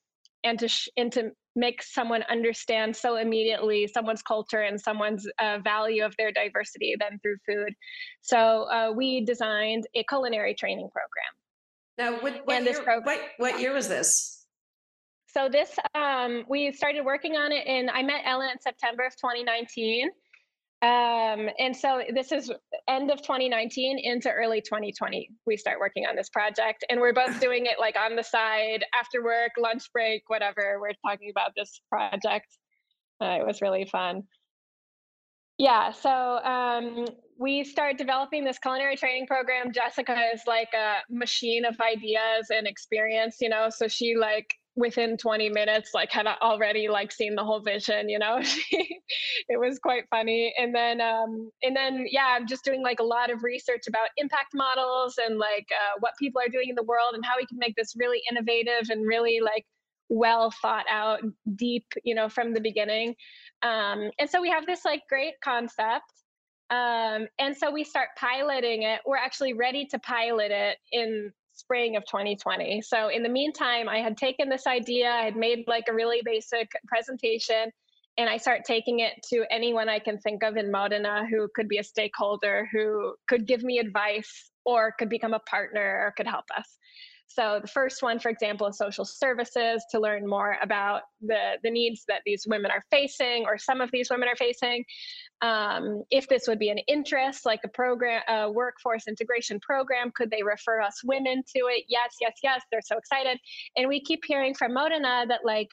and 0.42 0.58
to 0.58 0.68
sh- 0.68 0.88
and 0.96 1.12
to 1.12 1.30
make 1.56 1.82
someone 1.82 2.22
understand 2.30 2.94
so 2.94 3.16
immediately 3.16 3.86
someone's 3.86 4.22
culture 4.22 4.62
and 4.62 4.80
someone's 4.80 5.26
uh, 5.38 5.58
value 5.64 6.04
of 6.04 6.14
their 6.16 6.30
diversity 6.32 6.94
than 6.98 7.18
through 7.20 7.36
food. 7.46 7.74
So 8.20 8.64
uh, 8.70 8.92
we 8.94 9.24
designed 9.24 9.86
a 9.94 10.04
culinary 10.04 10.54
training 10.54 10.88
program. 10.92 11.32
Now, 11.98 12.22
what, 12.22 12.46
what, 12.46 12.62
year, 12.62 12.74
program, 12.74 13.02
what, 13.04 13.20
what 13.38 13.60
year 13.60 13.74
was 13.74 13.88
this? 13.88 14.46
So 15.26 15.48
this, 15.48 15.76
um, 15.94 16.44
we 16.48 16.72
started 16.72 17.04
working 17.04 17.36
on 17.36 17.52
it 17.52 17.66
in, 17.66 17.90
I 17.90 18.02
met 18.02 18.22
Ellen 18.24 18.50
in 18.50 18.60
September 18.60 19.04
of 19.04 19.12
2019. 19.16 20.08
Um, 20.82 21.50
and 21.58 21.76
so 21.76 22.02
this 22.14 22.32
is 22.32 22.50
end 22.88 23.10
of 23.10 23.20
2019 23.20 23.98
into 23.98 24.30
early 24.30 24.62
2020. 24.62 25.28
We 25.46 25.56
start 25.58 25.78
working 25.78 26.06
on 26.06 26.16
this 26.16 26.30
project, 26.30 26.84
and 26.88 27.00
we're 27.00 27.12
both 27.12 27.38
doing 27.48 27.66
it 27.66 27.78
like 27.78 27.96
on 27.98 28.16
the 28.16 28.22
side, 28.22 28.84
after 28.98 29.22
work, 29.22 29.52
lunch 29.58 29.84
break, 29.92 30.22
whatever. 30.28 30.78
We're 30.80 30.92
talking 31.06 31.30
about 31.30 31.50
this 31.54 31.82
project. 31.90 32.46
Uh, 33.22 33.36
it 33.40 33.46
was 33.46 33.60
really 33.60 33.84
fun. 33.84 34.22
Yeah, 35.58 35.92
so 35.92 36.10
um, 36.10 37.04
we 37.38 37.64
start 37.64 37.98
developing 37.98 38.44
this 38.44 38.58
culinary 38.58 38.96
training 38.96 39.26
program. 39.26 39.72
Jessica 39.72 40.16
is 40.32 40.40
like 40.46 40.70
a 40.72 41.00
machine 41.10 41.66
of 41.66 41.78
ideas 41.80 42.46
and 42.48 42.66
experience, 42.66 43.36
you 43.42 43.50
know. 43.50 43.68
So 43.68 43.86
she 43.86 44.16
like 44.16 44.46
within 44.76 45.16
20 45.16 45.48
minutes 45.48 45.90
like 45.94 46.10
had 46.12 46.26
already 46.26 46.88
like 46.88 47.10
seen 47.10 47.34
the 47.34 47.44
whole 47.44 47.60
vision 47.60 48.08
you 48.08 48.18
know 48.18 48.40
it 48.70 49.58
was 49.58 49.78
quite 49.78 50.04
funny 50.10 50.54
and 50.56 50.74
then 50.74 51.00
um 51.00 51.50
and 51.62 51.74
then 51.74 52.06
yeah 52.08 52.36
i'm 52.36 52.46
just 52.46 52.64
doing 52.64 52.82
like 52.82 53.00
a 53.00 53.04
lot 53.04 53.30
of 53.30 53.42
research 53.42 53.82
about 53.88 54.08
impact 54.16 54.54
models 54.54 55.18
and 55.24 55.38
like 55.38 55.66
uh, 55.72 55.98
what 55.98 56.12
people 56.18 56.40
are 56.40 56.48
doing 56.48 56.68
in 56.68 56.76
the 56.76 56.84
world 56.84 57.14
and 57.14 57.24
how 57.24 57.36
we 57.36 57.46
can 57.46 57.58
make 57.58 57.74
this 57.76 57.94
really 57.96 58.22
innovative 58.30 58.90
and 58.90 59.06
really 59.06 59.40
like 59.40 59.66
well 60.08 60.52
thought 60.62 60.86
out 60.88 61.20
deep 61.56 61.84
you 62.04 62.14
know 62.14 62.28
from 62.28 62.54
the 62.54 62.60
beginning 62.60 63.14
um 63.62 64.10
and 64.18 64.30
so 64.30 64.40
we 64.40 64.48
have 64.48 64.66
this 64.66 64.84
like 64.84 65.02
great 65.08 65.34
concept 65.42 66.12
um, 66.70 67.26
and 67.40 67.56
so 67.56 67.72
we 67.72 67.82
start 67.82 68.10
piloting 68.16 68.84
it. 68.84 69.00
We're 69.04 69.16
actually 69.16 69.54
ready 69.54 69.86
to 69.86 69.98
pilot 69.98 70.52
it 70.52 70.78
in 70.92 71.32
spring 71.60 71.96
of 71.96 72.04
2020. 72.06 72.82
So 72.82 73.08
in 73.08 73.22
the 73.22 73.28
meantime, 73.28 73.88
I 73.88 73.98
had 73.98 74.16
taken 74.16 74.48
this 74.48 74.66
idea, 74.66 75.10
I 75.10 75.24
had 75.24 75.36
made 75.36 75.64
like 75.66 75.84
a 75.88 75.94
really 75.94 76.20
basic 76.24 76.70
presentation, 76.88 77.70
and 78.18 78.28
I 78.28 78.36
start 78.36 78.62
taking 78.66 79.00
it 79.00 79.14
to 79.30 79.44
anyone 79.50 79.88
I 79.88 79.98
can 79.98 80.18
think 80.18 80.42
of 80.42 80.56
in 80.56 80.70
Modena 80.70 81.26
who 81.30 81.48
could 81.54 81.68
be 81.68 81.78
a 81.78 81.84
stakeholder, 81.84 82.68
who 82.72 83.14
could 83.28 83.46
give 83.46 83.62
me 83.62 83.78
advice 83.78 84.50
or 84.64 84.92
could 84.98 85.08
become 85.08 85.32
a 85.32 85.40
partner 85.40 86.02
or 86.04 86.12
could 86.16 86.26
help 86.26 86.44
us. 86.56 86.66
So 87.32 87.60
the 87.62 87.68
first 87.68 88.02
one, 88.02 88.18
for 88.18 88.28
example, 88.28 88.66
is 88.66 88.76
social 88.76 89.04
services 89.04 89.84
to 89.92 90.00
learn 90.00 90.26
more 90.26 90.56
about 90.60 91.02
the, 91.20 91.58
the 91.62 91.70
needs 91.70 92.04
that 92.08 92.22
these 92.26 92.44
women 92.48 92.72
are 92.72 92.82
facing 92.90 93.44
or 93.46 93.56
some 93.56 93.80
of 93.80 93.88
these 93.92 94.10
women 94.10 94.28
are 94.28 94.34
facing. 94.34 94.84
Um, 95.40 96.02
if 96.10 96.26
this 96.26 96.48
would 96.48 96.58
be 96.58 96.70
an 96.70 96.78
interest, 96.88 97.46
like 97.46 97.60
a 97.64 97.68
program, 97.68 98.22
a 98.26 98.50
workforce 98.50 99.06
integration 99.06 99.60
program, 99.60 100.10
could 100.12 100.28
they 100.32 100.42
refer 100.42 100.80
us 100.80 101.04
women 101.04 101.44
to 101.56 101.60
it? 101.68 101.84
Yes, 101.88 102.16
yes, 102.20 102.32
yes. 102.42 102.62
They're 102.72 102.80
so 102.84 102.98
excited. 102.98 103.38
And 103.76 103.88
we 103.88 104.02
keep 104.02 104.24
hearing 104.26 104.52
from 104.52 104.74
Modena 104.74 105.26
that 105.28 105.44
like, 105.44 105.68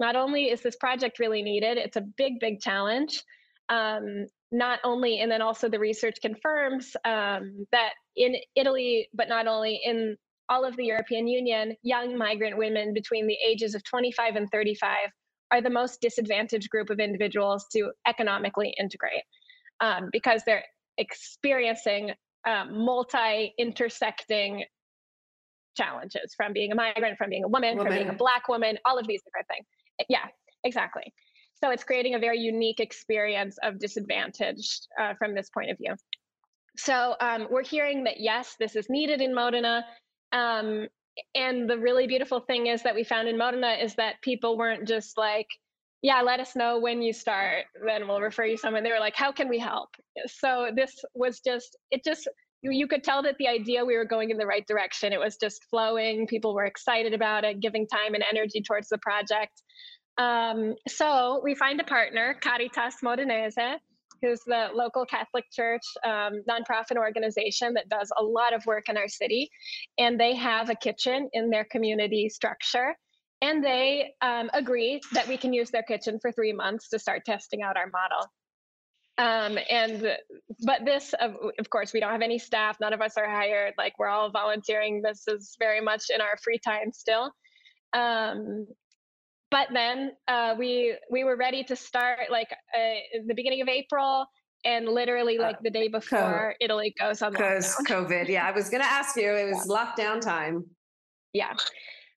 not 0.00 0.16
only 0.16 0.50
is 0.50 0.60
this 0.60 0.76
project 0.76 1.20
really 1.20 1.40
needed, 1.40 1.78
it's 1.78 1.96
a 1.96 2.02
big, 2.02 2.40
big 2.40 2.60
challenge. 2.60 3.22
Um, 3.68 4.26
not 4.50 4.80
only, 4.82 5.20
and 5.20 5.30
then 5.30 5.40
also 5.40 5.68
the 5.68 5.78
research 5.78 6.16
confirms 6.20 6.96
um, 7.04 7.64
that 7.70 7.90
in 8.16 8.34
Italy, 8.56 9.08
but 9.14 9.28
not 9.28 9.46
only 9.46 9.80
in 9.84 10.16
all 10.48 10.64
of 10.64 10.76
the 10.76 10.84
European 10.84 11.26
Union, 11.26 11.76
young 11.82 12.16
migrant 12.16 12.56
women 12.56 12.92
between 12.92 13.26
the 13.26 13.36
ages 13.46 13.74
of 13.74 13.82
25 13.84 14.36
and 14.36 14.48
35 14.50 14.96
are 15.50 15.60
the 15.60 15.70
most 15.70 16.00
disadvantaged 16.00 16.70
group 16.70 16.90
of 16.90 16.98
individuals 16.98 17.66
to 17.72 17.90
economically 18.06 18.74
integrate 18.78 19.22
um, 19.80 20.08
because 20.12 20.42
they're 20.44 20.64
experiencing 20.98 22.10
um, 22.46 22.84
multi 22.84 23.54
intersecting 23.58 24.64
challenges 25.76 26.34
from 26.36 26.52
being 26.52 26.72
a 26.72 26.74
migrant, 26.74 27.18
from 27.18 27.30
being 27.30 27.44
a 27.44 27.48
woman, 27.48 27.76
woman, 27.76 27.92
from 27.92 27.96
being 27.96 28.08
a 28.08 28.14
black 28.14 28.48
woman, 28.48 28.78
all 28.84 28.98
of 28.98 29.06
these 29.06 29.22
different 29.22 29.46
things. 29.48 29.66
Yeah, 30.08 30.26
exactly. 30.64 31.12
So 31.62 31.70
it's 31.70 31.84
creating 31.84 32.14
a 32.14 32.18
very 32.18 32.38
unique 32.38 32.80
experience 32.80 33.56
of 33.62 33.78
disadvantage 33.78 34.80
uh, 35.00 35.14
from 35.18 35.34
this 35.34 35.48
point 35.50 35.70
of 35.70 35.78
view. 35.78 35.94
So 36.76 37.16
um, 37.20 37.46
we're 37.50 37.64
hearing 37.64 38.04
that 38.04 38.20
yes, 38.20 38.56
this 38.58 38.76
is 38.76 38.88
needed 38.90 39.20
in 39.20 39.34
Modena. 39.34 39.84
Um, 40.36 40.88
and 41.34 41.68
the 41.68 41.78
really 41.78 42.06
beautiful 42.06 42.40
thing 42.40 42.66
is 42.66 42.82
that 42.82 42.94
we 42.94 43.04
found 43.04 43.26
in 43.28 43.38
Modena 43.38 43.76
is 43.82 43.94
that 43.94 44.20
people 44.22 44.58
weren't 44.58 44.86
just 44.86 45.16
like, 45.16 45.46
yeah, 46.02 46.20
let 46.20 46.40
us 46.40 46.54
know 46.54 46.78
when 46.78 47.00
you 47.00 47.12
start, 47.12 47.64
then 47.86 48.06
we'll 48.06 48.20
refer 48.20 48.44
you 48.44 48.58
someone. 48.58 48.84
They 48.84 48.92
were 48.92 49.00
like, 49.00 49.16
how 49.16 49.32
can 49.32 49.48
we 49.48 49.58
help? 49.58 49.88
So 50.26 50.70
this 50.76 50.92
was 51.14 51.40
just, 51.40 51.76
it 51.90 52.04
just, 52.04 52.28
you, 52.62 52.70
you 52.70 52.86
could 52.86 53.02
tell 53.02 53.22
that 53.22 53.36
the 53.38 53.48
idea 53.48 53.84
we 53.84 53.96
were 53.96 54.04
going 54.04 54.30
in 54.30 54.36
the 54.36 54.46
right 54.46 54.66
direction. 54.66 55.12
It 55.12 55.20
was 55.20 55.36
just 55.36 55.64
flowing. 55.70 56.26
People 56.26 56.54
were 56.54 56.66
excited 56.66 57.14
about 57.14 57.44
it, 57.44 57.60
giving 57.60 57.86
time 57.86 58.14
and 58.14 58.24
energy 58.30 58.62
towards 58.62 58.88
the 58.88 58.98
project. 58.98 59.62
Um, 60.18 60.74
so 60.86 61.40
we 61.42 61.54
find 61.54 61.80
a 61.80 61.84
partner, 61.84 62.36
Caritas 62.42 62.96
Modenese, 63.02 63.78
who's 64.22 64.40
the 64.46 64.68
local 64.74 65.04
Catholic 65.04 65.44
Church 65.52 65.82
um, 66.04 66.42
nonprofit 66.48 66.96
organization 66.96 67.74
that 67.74 67.88
does 67.88 68.10
a 68.16 68.22
lot 68.22 68.54
of 68.54 68.64
work 68.66 68.88
in 68.88 68.96
our 68.96 69.08
city. 69.08 69.50
And 69.98 70.18
they 70.18 70.34
have 70.34 70.70
a 70.70 70.74
kitchen 70.74 71.28
in 71.32 71.50
their 71.50 71.64
community 71.64 72.28
structure. 72.28 72.94
And 73.42 73.62
they 73.62 74.14
um, 74.22 74.50
agree 74.54 75.00
that 75.12 75.28
we 75.28 75.36
can 75.36 75.52
use 75.52 75.70
their 75.70 75.82
kitchen 75.82 76.18
for 76.20 76.32
three 76.32 76.52
months 76.52 76.88
to 76.90 76.98
start 76.98 77.24
testing 77.24 77.62
out 77.62 77.76
our 77.76 77.90
model. 77.90 78.26
Um, 79.18 79.58
and 79.70 80.16
but 80.64 80.84
this, 80.84 81.14
of, 81.20 81.36
of 81.58 81.70
course, 81.70 81.92
we 81.92 82.00
don't 82.00 82.12
have 82.12 82.22
any 82.22 82.38
staff. 82.38 82.76
None 82.80 82.92
of 82.92 83.00
us 83.00 83.16
are 83.16 83.28
hired. 83.28 83.74
Like 83.78 83.94
we're 83.98 84.08
all 84.08 84.30
volunteering. 84.30 85.00
This 85.02 85.26
is 85.26 85.56
very 85.58 85.80
much 85.80 86.04
in 86.14 86.20
our 86.20 86.36
free 86.42 86.58
time 86.58 86.92
still. 86.92 87.30
Um, 87.92 88.66
but 89.50 89.68
then 89.72 90.12
uh, 90.28 90.54
we 90.58 90.96
we 91.10 91.24
were 91.24 91.36
ready 91.36 91.62
to 91.64 91.76
start 91.76 92.30
like 92.30 92.48
uh, 92.52 93.20
the 93.26 93.34
beginning 93.34 93.62
of 93.62 93.68
April, 93.68 94.26
and 94.64 94.86
literally 94.86 95.38
uh, 95.38 95.42
like 95.42 95.60
the 95.62 95.70
day 95.70 95.88
before, 95.88 96.54
Italy 96.60 96.94
goes 96.98 97.22
on 97.22 97.32
because 97.32 97.76
COVID. 97.86 98.28
Yeah, 98.28 98.46
I 98.46 98.50
was 98.50 98.68
going 98.68 98.82
to 98.82 98.88
ask 98.88 99.16
you. 99.16 99.30
It 99.30 99.52
was 99.52 99.66
yeah. 99.68 99.74
lockdown 99.74 100.20
time. 100.20 100.64
Yeah. 101.32 101.54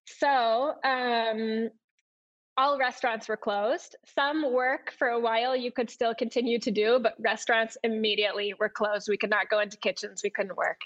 So 0.05 0.73
um, 0.83 1.69
all 2.57 2.79
restaurants 2.79 3.29
were 3.29 3.37
closed. 3.37 3.95
Some 4.05 4.51
work 4.51 4.91
for 4.97 5.09
a 5.09 5.19
while 5.19 5.55
you 5.55 5.71
could 5.71 5.89
still 5.89 6.15
continue 6.15 6.59
to 6.59 6.71
do, 6.71 6.99
but 7.01 7.13
restaurants 7.19 7.77
immediately 7.83 8.53
were 8.59 8.69
closed. 8.69 9.07
We 9.09 9.17
could 9.17 9.29
not 9.29 9.49
go 9.49 9.59
into 9.59 9.77
kitchens. 9.77 10.21
We 10.23 10.29
couldn't 10.29 10.57
work. 10.57 10.81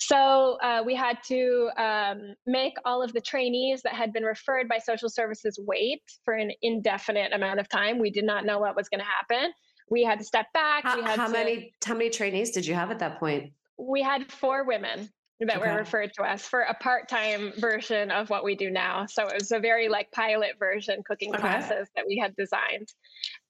So 0.00 0.56
uh, 0.62 0.82
we 0.84 0.94
had 0.94 1.18
to 1.28 1.70
um, 1.76 2.34
make 2.46 2.74
all 2.86 3.02
of 3.02 3.12
the 3.12 3.20
trainees 3.20 3.82
that 3.82 3.92
had 3.92 4.12
been 4.12 4.24
referred 4.24 4.66
by 4.66 4.78
social 4.78 5.10
services 5.10 5.60
wait 5.62 6.02
for 6.24 6.34
an 6.34 6.52
indefinite 6.62 7.32
amount 7.34 7.60
of 7.60 7.68
time. 7.68 7.98
We 7.98 8.10
did 8.10 8.24
not 8.24 8.46
know 8.46 8.58
what 8.58 8.74
was 8.74 8.88
going 8.88 9.00
to 9.00 9.06
happen. 9.06 9.52
We 9.90 10.02
had 10.02 10.18
to 10.18 10.24
step 10.24 10.46
back. 10.54 10.84
How, 10.84 11.02
how 11.02 11.26
to, 11.26 11.32
many 11.32 11.74
how 11.84 11.94
many 11.94 12.08
trainees 12.08 12.50
did 12.50 12.66
you 12.66 12.74
have 12.74 12.90
at 12.90 12.98
that 13.00 13.20
point? 13.20 13.52
We 13.76 14.02
had 14.02 14.32
four 14.32 14.64
women 14.64 15.10
that 15.40 15.58
okay. 15.58 15.70
were 15.70 15.76
referred 15.76 16.12
to 16.14 16.22
us 16.22 16.46
for 16.46 16.62
a 16.62 16.74
part-time 16.74 17.52
version 17.58 18.10
of 18.10 18.30
what 18.30 18.44
we 18.44 18.54
do 18.54 18.70
now. 18.70 19.06
So 19.06 19.26
it 19.26 19.34
was 19.34 19.52
a 19.52 19.58
very 19.58 19.88
like 19.88 20.10
pilot 20.12 20.52
version 20.58 21.02
cooking 21.06 21.30
okay. 21.34 21.40
classes 21.40 21.88
that 21.94 22.06
we 22.06 22.16
had 22.18 22.34
designed. 22.36 22.88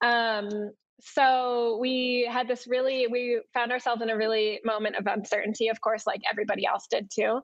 Um, 0.01 0.73
so 1.03 1.79
we 1.81 2.29
had 2.31 2.49
this 2.49 2.67
really 2.67 3.07
we 3.07 3.41
found 3.55 3.73
ourselves 3.73 4.03
in 4.03 4.11
a 4.11 4.17
really 4.17 4.61
moment 4.65 4.97
of 4.97 5.07
uncertainty 5.07 5.69
of 5.69 5.81
course 5.81 6.07
like 6.07 6.21
everybody 6.31 6.67
else 6.67 6.87
did 6.91 7.11
too. 7.15 7.41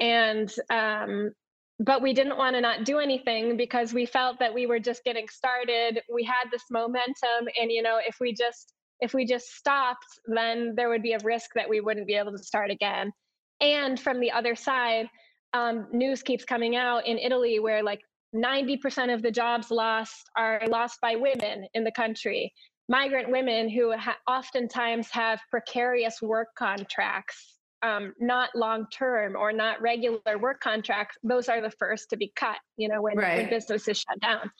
And 0.00 0.52
um, 0.70 1.30
but 1.78 2.00
we 2.02 2.14
didn't 2.14 2.38
want 2.38 2.56
to 2.56 2.60
not 2.60 2.84
do 2.84 2.98
anything 2.98 3.56
because 3.56 3.92
we 3.92 4.06
felt 4.06 4.38
that 4.38 4.52
we 4.52 4.66
were 4.66 4.78
just 4.78 5.04
getting 5.04 5.28
started. 5.28 6.00
We 6.12 6.24
had 6.24 6.44
this 6.50 6.64
momentum 6.70 7.48
and 7.60 7.70
you 7.70 7.82
know 7.82 7.98
if 8.06 8.16
we 8.20 8.32
just 8.32 8.72
if 9.00 9.12
we 9.12 9.26
just 9.26 9.54
stopped 9.56 10.06
then 10.26 10.74
there 10.76 10.88
would 10.88 11.02
be 11.02 11.12
a 11.12 11.18
risk 11.22 11.50
that 11.54 11.68
we 11.68 11.80
wouldn't 11.80 12.06
be 12.06 12.14
able 12.14 12.32
to 12.32 12.42
start 12.42 12.70
again. 12.70 13.12
And 13.60 13.98
from 13.98 14.20
the 14.20 14.30
other 14.30 14.54
side 14.54 15.08
um, 15.54 15.86
news 15.92 16.22
keeps 16.22 16.44
coming 16.44 16.76
out 16.76 17.06
in 17.06 17.18
italy 17.18 17.60
where 17.60 17.82
like 17.82 18.00
90% 18.34 19.14
of 19.14 19.22
the 19.22 19.30
jobs 19.30 19.70
lost 19.70 20.30
are 20.36 20.60
lost 20.68 21.00
by 21.00 21.16
women 21.16 21.66
in 21.74 21.84
the 21.84 21.92
country 21.92 22.52
migrant 22.88 23.30
women 23.30 23.68
who 23.68 23.96
ha- 23.96 24.16
oftentimes 24.28 25.08
have 25.10 25.40
precarious 25.50 26.22
work 26.22 26.48
contracts, 26.56 27.54
um, 27.82 28.14
not 28.20 28.50
long 28.54 28.86
term 28.92 29.36
or 29.36 29.52
not 29.52 29.80
regular 29.82 30.38
work 30.38 30.60
contracts, 30.60 31.16
those 31.22 31.48
are 31.48 31.60
the 31.60 31.70
first 31.70 32.10
to 32.10 32.16
be 32.16 32.32
cut, 32.36 32.56
you 32.76 32.88
know, 32.88 33.02
when, 33.02 33.16
right. 33.16 33.38
when 33.38 33.50
businesses 33.50 33.98
shut 33.98 34.20
down. 34.20 34.50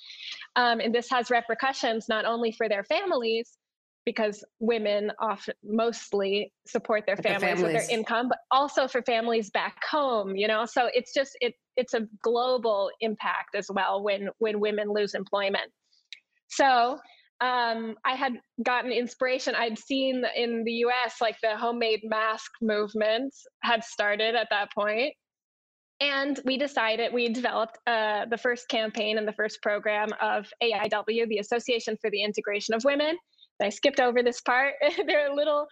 Um, 0.57 0.81
and 0.81 0.95
this 0.95 1.09
has 1.11 1.31
repercussions 1.31 2.09
not 2.09 2.25
only 2.25 2.53
for 2.53 2.69
their 2.69 2.85
families, 2.85 3.57
because 4.07 4.45
women 4.61 5.11
often 5.19 5.55
mostly 5.65 6.53
support 6.67 7.05
their 7.07 7.17
families, 7.17 7.41
the 7.41 7.47
families, 7.47 7.62
with 7.65 7.89
their 7.89 7.99
income, 7.99 8.29
but 8.29 8.39
also 8.53 8.87
for 8.87 9.03
families 9.03 9.51
back 9.51 9.85
home, 9.85 10.37
you 10.37 10.47
know. 10.47 10.65
So 10.65 10.89
it's 10.95 11.12
just 11.12 11.37
it 11.41 11.55
it's 11.77 11.93
a 11.93 12.07
global 12.23 12.89
impact 13.01 13.57
as 13.57 13.67
well 13.69 14.03
when 14.03 14.29
when 14.39 14.61
women 14.61 14.89
lose 14.89 15.15
employment. 15.15 15.71
So 16.47 16.99
um, 17.40 17.96
I 18.05 18.14
had 18.14 18.35
gotten 18.62 18.90
inspiration. 18.92 19.55
I'd 19.55 19.79
seen 19.79 20.25
in 20.35 20.64
the 20.64 20.72
US, 20.87 21.16
like 21.20 21.37
the 21.42 21.57
homemade 21.57 22.01
mask 22.05 22.51
movement 22.62 23.35
had 23.62 23.85
started 23.85 24.35
at 24.35 24.49
that 24.51 24.72
point. 24.72 25.12
And 26.01 26.38
we 26.44 26.59
decided, 26.59 27.12
we 27.12 27.29
developed 27.29 27.79
uh, 27.87 28.27
the 28.27 28.37
first 28.37 28.68
campaign 28.68 29.16
and 29.16 29.27
the 29.27 29.33
first 29.33 29.62
program 29.62 30.09
of 30.20 30.46
AIW, 30.62 31.29
the 31.29 31.38
Association 31.38 31.96
for 32.01 32.11
the 32.11 32.22
Integration 32.22 32.75
of 32.75 32.85
Women. 32.85 33.16
I 33.62 33.70
skipped 33.70 34.01
over 34.01 34.22
this 34.22 34.40
part. 34.42 34.75
They're 35.07 35.31
a 35.31 35.35
little 35.35 35.66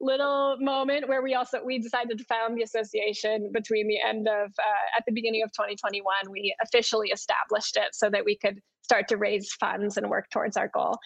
little 0.00 0.56
moment 0.60 1.08
where 1.08 1.22
we 1.22 1.34
also 1.34 1.60
we 1.64 1.78
decided 1.78 2.18
to 2.18 2.24
found 2.24 2.56
the 2.56 2.62
association 2.62 3.50
between 3.52 3.86
the 3.88 3.98
end 4.00 4.28
of 4.28 4.50
uh, 4.58 4.98
at 4.98 5.04
the 5.06 5.12
beginning 5.12 5.42
of 5.42 5.50
2021 5.52 6.04
we 6.30 6.54
officially 6.62 7.08
established 7.08 7.76
it 7.76 7.94
so 7.94 8.10
that 8.10 8.24
we 8.24 8.36
could 8.36 8.60
start 8.82 9.08
to 9.08 9.16
raise 9.16 9.52
funds 9.52 9.96
and 9.96 10.08
work 10.10 10.28
towards 10.30 10.56
our 10.56 10.68
goal. 10.68 10.98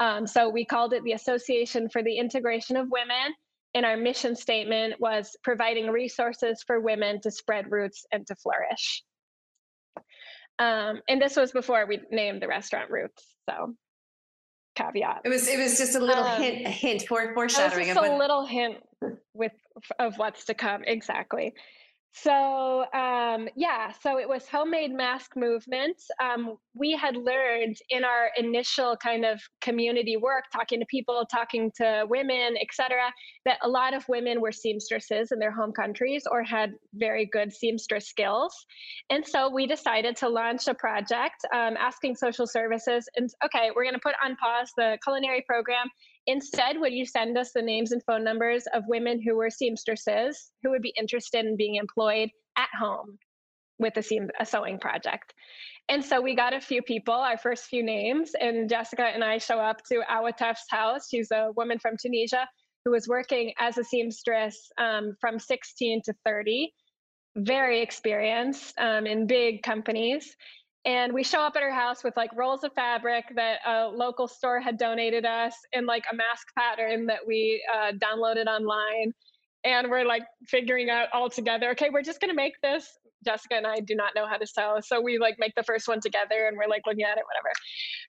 Um, 0.00 0.26
so 0.26 0.48
we 0.48 0.64
called 0.64 0.92
it 0.92 1.04
the 1.04 1.12
association 1.12 1.88
for 1.90 2.02
the 2.02 2.16
integration 2.16 2.76
of 2.76 2.88
women 2.90 3.34
and 3.74 3.84
our 3.84 3.96
mission 3.96 4.34
statement 4.34 4.94
was 4.98 5.36
providing 5.42 5.88
resources 5.90 6.62
for 6.66 6.80
women 6.80 7.20
to 7.20 7.30
spread 7.30 7.70
roots 7.70 8.06
and 8.12 8.26
to 8.28 8.34
flourish. 8.36 9.02
Um, 10.58 11.02
and 11.08 11.20
this 11.20 11.36
was 11.36 11.52
before 11.52 11.86
we 11.86 12.00
named 12.10 12.40
the 12.40 12.48
restaurant 12.48 12.90
roots 12.90 13.24
so 13.48 13.74
caveat. 14.78 15.22
It 15.24 15.28
was 15.28 15.48
it 15.48 15.58
was 15.58 15.76
just 15.76 15.94
a 15.94 16.00
little 16.00 16.24
um, 16.24 16.40
hint, 16.40 16.66
a 16.66 16.70
hint 16.70 17.02
for 17.08 17.34
foreshadowing. 17.34 17.86
Just 17.86 17.98
a 17.98 18.16
little 18.16 18.46
hint 18.46 18.76
with 19.34 19.52
of 19.98 20.16
what's 20.16 20.44
to 20.46 20.54
come. 20.54 20.82
Exactly. 20.86 21.54
So 22.12 22.84
um, 22.92 23.48
yeah, 23.54 23.92
so 24.02 24.18
it 24.18 24.28
was 24.28 24.48
homemade 24.48 24.92
mask 24.92 25.36
movement. 25.36 25.96
Um, 26.22 26.56
we 26.74 26.92
had 26.92 27.16
learned 27.16 27.76
in 27.90 28.02
our 28.02 28.30
initial 28.36 28.96
kind 28.96 29.24
of 29.24 29.40
community 29.60 30.16
work, 30.16 30.44
talking 30.52 30.80
to 30.80 30.86
people, 30.86 31.26
talking 31.30 31.70
to 31.76 32.06
women, 32.08 32.56
etc., 32.60 33.12
that 33.44 33.58
a 33.62 33.68
lot 33.68 33.94
of 33.94 34.08
women 34.08 34.40
were 34.40 34.52
seamstresses 34.52 35.30
in 35.32 35.38
their 35.38 35.52
home 35.52 35.72
countries 35.72 36.24
or 36.30 36.42
had 36.42 36.72
very 36.94 37.26
good 37.26 37.52
seamstress 37.52 38.08
skills. 38.08 38.54
And 39.10 39.26
so 39.26 39.50
we 39.50 39.66
decided 39.66 40.16
to 40.16 40.28
launch 40.28 40.66
a 40.66 40.74
project 40.74 41.44
um, 41.52 41.76
asking 41.78 42.16
social 42.16 42.46
services, 42.46 43.08
and 43.16 43.28
okay, 43.44 43.70
we're 43.74 43.84
going 43.84 43.94
to 43.94 44.00
put 44.02 44.14
on 44.24 44.34
pause 44.36 44.72
the 44.76 44.98
culinary 45.04 45.44
program 45.46 45.88
Instead, 46.28 46.78
would 46.78 46.92
you 46.92 47.06
send 47.06 47.38
us 47.38 47.52
the 47.52 47.62
names 47.62 47.90
and 47.90 48.02
phone 48.04 48.22
numbers 48.22 48.64
of 48.74 48.84
women 48.86 49.18
who 49.20 49.34
were 49.34 49.48
seamstresses 49.48 50.52
who 50.62 50.68
would 50.68 50.82
be 50.82 50.92
interested 50.98 51.46
in 51.46 51.56
being 51.56 51.76
employed 51.76 52.28
at 52.58 52.68
home 52.78 53.18
with 53.78 53.96
a, 53.96 54.02
seam, 54.02 54.28
a 54.38 54.44
sewing 54.44 54.78
project? 54.78 55.32
And 55.88 56.04
so 56.04 56.20
we 56.20 56.36
got 56.36 56.52
a 56.52 56.60
few 56.60 56.82
people, 56.82 57.14
our 57.14 57.38
first 57.38 57.64
few 57.64 57.82
names, 57.82 58.32
and 58.38 58.68
Jessica 58.68 59.04
and 59.04 59.24
I 59.24 59.38
show 59.38 59.58
up 59.58 59.78
to 59.86 60.02
Awatef's 60.10 60.66
house. 60.68 61.08
She's 61.08 61.30
a 61.30 61.48
woman 61.56 61.78
from 61.78 61.94
Tunisia 61.96 62.46
who 62.84 62.90
was 62.90 63.08
working 63.08 63.54
as 63.58 63.78
a 63.78 63.84
seamstress 63.84 64.70
um, 64.76 65.16
from 65.22 65.38
16 65.38 66.02
to 66.04 66.14
30, 66.26 66.70
very 67.36 67.80
experienced 67.80 68.78
um, 68.78 69.06
in 69.06 69.26
big 69.26 69.62
companies. 69.62 70.36
And 70.84 71.12
we 71.12 71.22
show 71.22 71.40
up 71.40 71.54
at 71.56 71.62
her 71.62 71.74
house 71.74 72.04
with 72.04 72.16
like 72.16 72.30
rolls 72.36 72.64
of 72.64 72.72
fabric 72.74 73.24
that 73.34 73.58
a 73.66 73.88
local 73.88 74.28
store 74.28 74.60
had 74.60 74.78
donated 74.78 75.24
us 75.24 75.54
and 75.72 75.86
like 75.86 76.04
a 76.10 76.14
mask 76.16 76.46
pattern 76.56 77.06
that 77.06 77.20
we 77.26 77.62
uh, 77.74 77.92
downloaded 77.92 78.46
online. 78.46 79.12
And 79.64 79.90
we're 79.90 80.04
like 80.04 80.22
figuring 80.46 80.88
out 80.88 81.08
all 81.12 81.28
together, 81.28 81.70
okay, 81.70 81.90
we're 81.92 82.02
just 82.02 82.20
going 82.20 82.30
to 82.30 82.36
make 82.36 82.54
this. 82.62 82.88
Jessica 83.24 83.56
and 83.56 83.66
I 83.66 83.80
do 83.80 83.96
not 83.96 84.14
know 84.14 84.26
how 84.26 84.36
to 84.36 84.46
sew. 84.46 84.78
So 84.80 85.00
we 85.00 85.18
like 85.18 85.36
make 85.38 85.52
the 85.56 85.64
first 85.64 85.88
one 85.88 86.00
together 86.00 86.46
and 86.46 86.56
we're 86.56 86.68
like 86.68 86.82
looking 86.86 87.02
at 87.02 87.18
it, 87.18 87.24
whatever. 87.26 87.52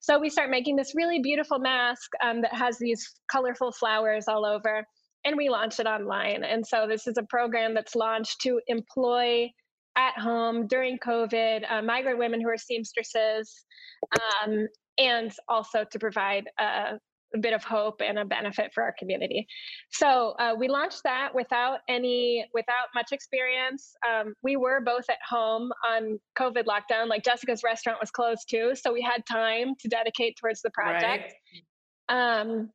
So 0.01 0.19
we 0.19 0.29
start 0.29 0.51
making 0.51 0.75
this 0.75 0.93
really 0.95 1.19
beautiful 1.19 1.57
mask 1.57 2.11
um, 2.23 2.41
that 2.41 2.53
has 2.53 2.77
these 2.77 3.15
colorful 3.31 3.71
flowers 3.71 4.25
all 4.27 4.45
over. 4.45 4.85
And 5.25 5.35
we 5.35 5.49
launch 5.49 5.79
it 5.79 5.87
online. 5.87 6.43
And 6.43 6.65
so 6.65 6.85
this 6.87 7.07
is 7.07 7.17
a 7.17 7.23
program 7.23 7.73
that's 7.73 7.95
launched 7.95 8.39
to 8.41 8.61
employ 8.67 9.49
at 9.95 10.17
home 10.17 10.67
during 10.67 10.97
COVID, 10.99 11.69
uh, 11.69 11.81
migrant 11.81 12.19
women 12.19 12.41
who 12.41 12.49
are 12.49 12.57
seamstresses. 12.57 13.65
Um, 14.43 14.67
and 14.99 15.31
also 15.47 15.85
to 15.85 15.97
provide 15.99 16.45
a, 16.59 16.99
a 17.33 17.37
bit 17.39 17.53
of 17.53 17.63
hope 17.63 18.01
and 18.01 18.19
a 18.19 18.25
benefit 18.25 18.71
for 18.73 18.83
our 18.83 18.93
community. 18.97 19.47
So 19.91 20.35
uh, 20.39 20.55
we 20.57 20.67
launched 20.67 21.03
that 21.03 21.33
without 21.33 21.79
any, 21.87 22.45
without 22.53 22.87
much 22.93 23.11
experience. 23.11 23.93
Um, 24.07 24.33
we 24.43 24.57
were 24.57 24.81
both 24.81 25.05
at 25.09 25.17
home 25.27 25.71
on 25.87 26.19
COVID 26.37 26.65
lockdown. 26.65 27.07
Like 27.07 27.23
Jessica's 27.23 27.63
restaurant 27.63 27.99
was 28.01 28.11
closed 28.11 28.49
too, 28.49 28.73
so 28.75 28.91
we 28.93 29.01
had 29.01 29.25
time 29.25 29.75
to 29.79 29.87
dedicate 29.87 30.37
towards 30.39 30.61
the 30.61 30.71
project. 30.71 31.33
Right. 32.09 32.41
Um, 32.41 32.69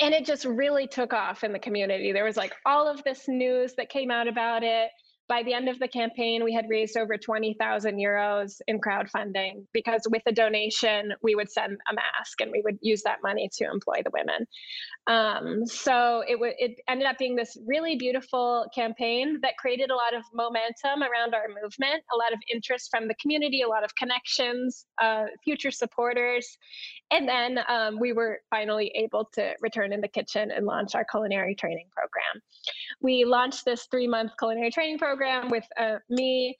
and 0.00 0.12
it 0.12 0.26
just 0.26 0.44
really 0.44 0.88
took 0.88 1.12
off 1.12 1.44
in 1.44 1.52
the 1.52 1.58
community. 1.58 2.12
There 2.12 2.24
was 2.24 2.36
like 2.36 2.52
all 2.66 2.88
of 2.88 3.02
this 3.04 3.28
news 3.28 3.74
that 3.76 3.88
came 3.88 4.10
out 4.10 4.26
about 4.26 4.64
it 4.64 4.90
by 5.28 5.42
the 5.42 5.54
end 5.54 5.68
of 5.68 5.78
the 5.78 5.88
campaign, 5.88 6.44
we 6.44 6.52
had 6.52 6.66
raised 6.68 6.96
over 6.96 7.16
20,000 7.16 7.96
euros 7.96 8.60
in 8.68 8.78
crowdfunding 8.78 9.64
because 9.72 10.02
with 10.10 10.22
a 10.26 10.32
donation, 10.32 11.14
we 11.22 11.34
would 11.34 11.50
send 11.50 11.78
a 11.90 11.94
mask 11.94 12.40
and 12.40 12.50
we 12.52 12.60
would 12.62 12.78
use 12.82 13.02
that 13.02 13.18
money 13.22 13.48
to 13.54 13.64
employ 13.64 14.02
the 14.04 14.10
women. 14.10 14.46
Um, 15.06 15.66
so 15.66 16.22
it, 16.28 16.34
w- 16.34 16.52
it 16.58 16.80
ended 16.88 17.06
up 17.06 17.18
being 17.18 17.36
this 17.36 17.56
really 17.66 17.96
beautiful 17.96 18.66
campaign 18.74 19.38
that 19.42 19.56
created 19.56 19.90
a 19.90 19.94
lot 19.94 20.14
of 20.14 20.22
momentum 20.34 21.02
around 21.02 21.34
our 21.34 21.48
movement, 21.48 22.02
a 22.12 22.16
lot 22.16 22.32
of 22.32 22.38
interest 22.52 22.88
from 22.90 23.08
the 23.08 23.14
community, 23.14 23.62
a 23.62 23.68
lot 23.68 23.84
of 23.84 23.94
connections, 23.94 24.84
uh, 25.00 25.24
future 25.42 25.70
supporters. 25.70 26.58
And 27.10 27.28
then 27.28 27.60
um, 27.68 27.98
we 27.98 28.12
were 28.12 28.40
finally 28.50 28.92
able 28.94 29.28
to 29.34 29.54
return 29.60 29.92
in 29.92 30.00
the 30.00 30.08
kitchen 30.08 30.50
and 30.50 30.66
launch 30.66 30.94
our 30.94 31.04
culinary 31.04 31.54
training 31.54 31.86
program. 31.94 32.42
We 33.00 33.24
launched 33.24 33.64
this 33.64 33.86
three 33.90 34.08
month 34.08 34.32
culinary 34.38 34.70
training 34.70 34.98
program 34.98 35.13
with 35.50 35.64
uh, 35.78 35.96
me. 36.08 36.56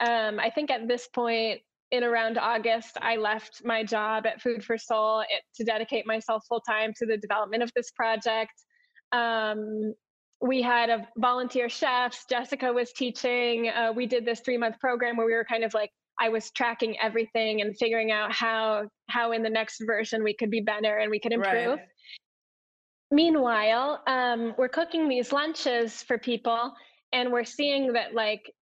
Um, 0.00 0.38
I 0.38 0.50
think 0.50 0.70
at 0.70 0.88
this 0.88 1.08
point, 1.08 1.60
in 1.92 2.02
around 2.02 2.36
August, 2.36 2.98
I 3.00 3.16
left 3.16 3.62
my 3.64 3.84
job 3.84 4.26
at 4.26 4.40
Food 4.40 4.64
for 4.64 4.76
Soul 4.76 5.20
it, 5.20 5.42
to 5.54 5.64
dedicate 5.64 6.06
myself 6.06 6.44
full 6.48 6.60
time 6.60 6.92
to 6.98 7.06
the 7.06 7.16
development 7.16 7.62
of 7.62 7.70
this 7.76 7.90
project. 7.92 8.52
Um, 9.12 9.94
we 10.40 10.62
had 10.62 10.90
a 10.90 11.08
volunteer 11.16 11.68
chefs. 11.68 12.24
Jessica 12.28 12.72
was 12.72 12.92
teaching. 12.92 13.68
Uh, 13.68 13.92
we 13.94 14.06
did 14.06 14.24
this 14.24 14.40
three 14.40 14.58
month 14.58 14.78
program 14.80 15.16
where 15.16 15.26
we 15.26 15.32
were 15.32 15.44
kind 15.44 15.64
of 15.64 15.72
like 15.74 15.90
I 16.18 16.28
was 16.28 16.50
tracking 16.50 16.98
everything 17.00 17.60
and 17.60 17.76
figuring 17.76 18.10
out 18.10 18.32
how 18.32 18.88
how 19.08 19.32
in 19.32 19.42
the 19.42 19.50
next 19.50 19.82
version 19.86 20.24
we 20.24 20.34
could 20.34 20.50
be 20.50 20.60
better 20.60 20.98
and 20.98 21.10
we 21.10 21.20
could 21.20 21.32
improve. 21.32 21.78
Right. 21.78 21.88
Meanwhile, 23.10 24.02
um, 24.06 24.54
we're 24.58 24.68
cooking 24.68 25.08
these 25.08 25.32
lunches 25.32 26.02
for 26.02 26.18
people, 26.18 26.74
and 27.16 27.32
we're 27.32 27.44
seeing 27.44 27.94
that 27.94 28.14
like 28.14 28.52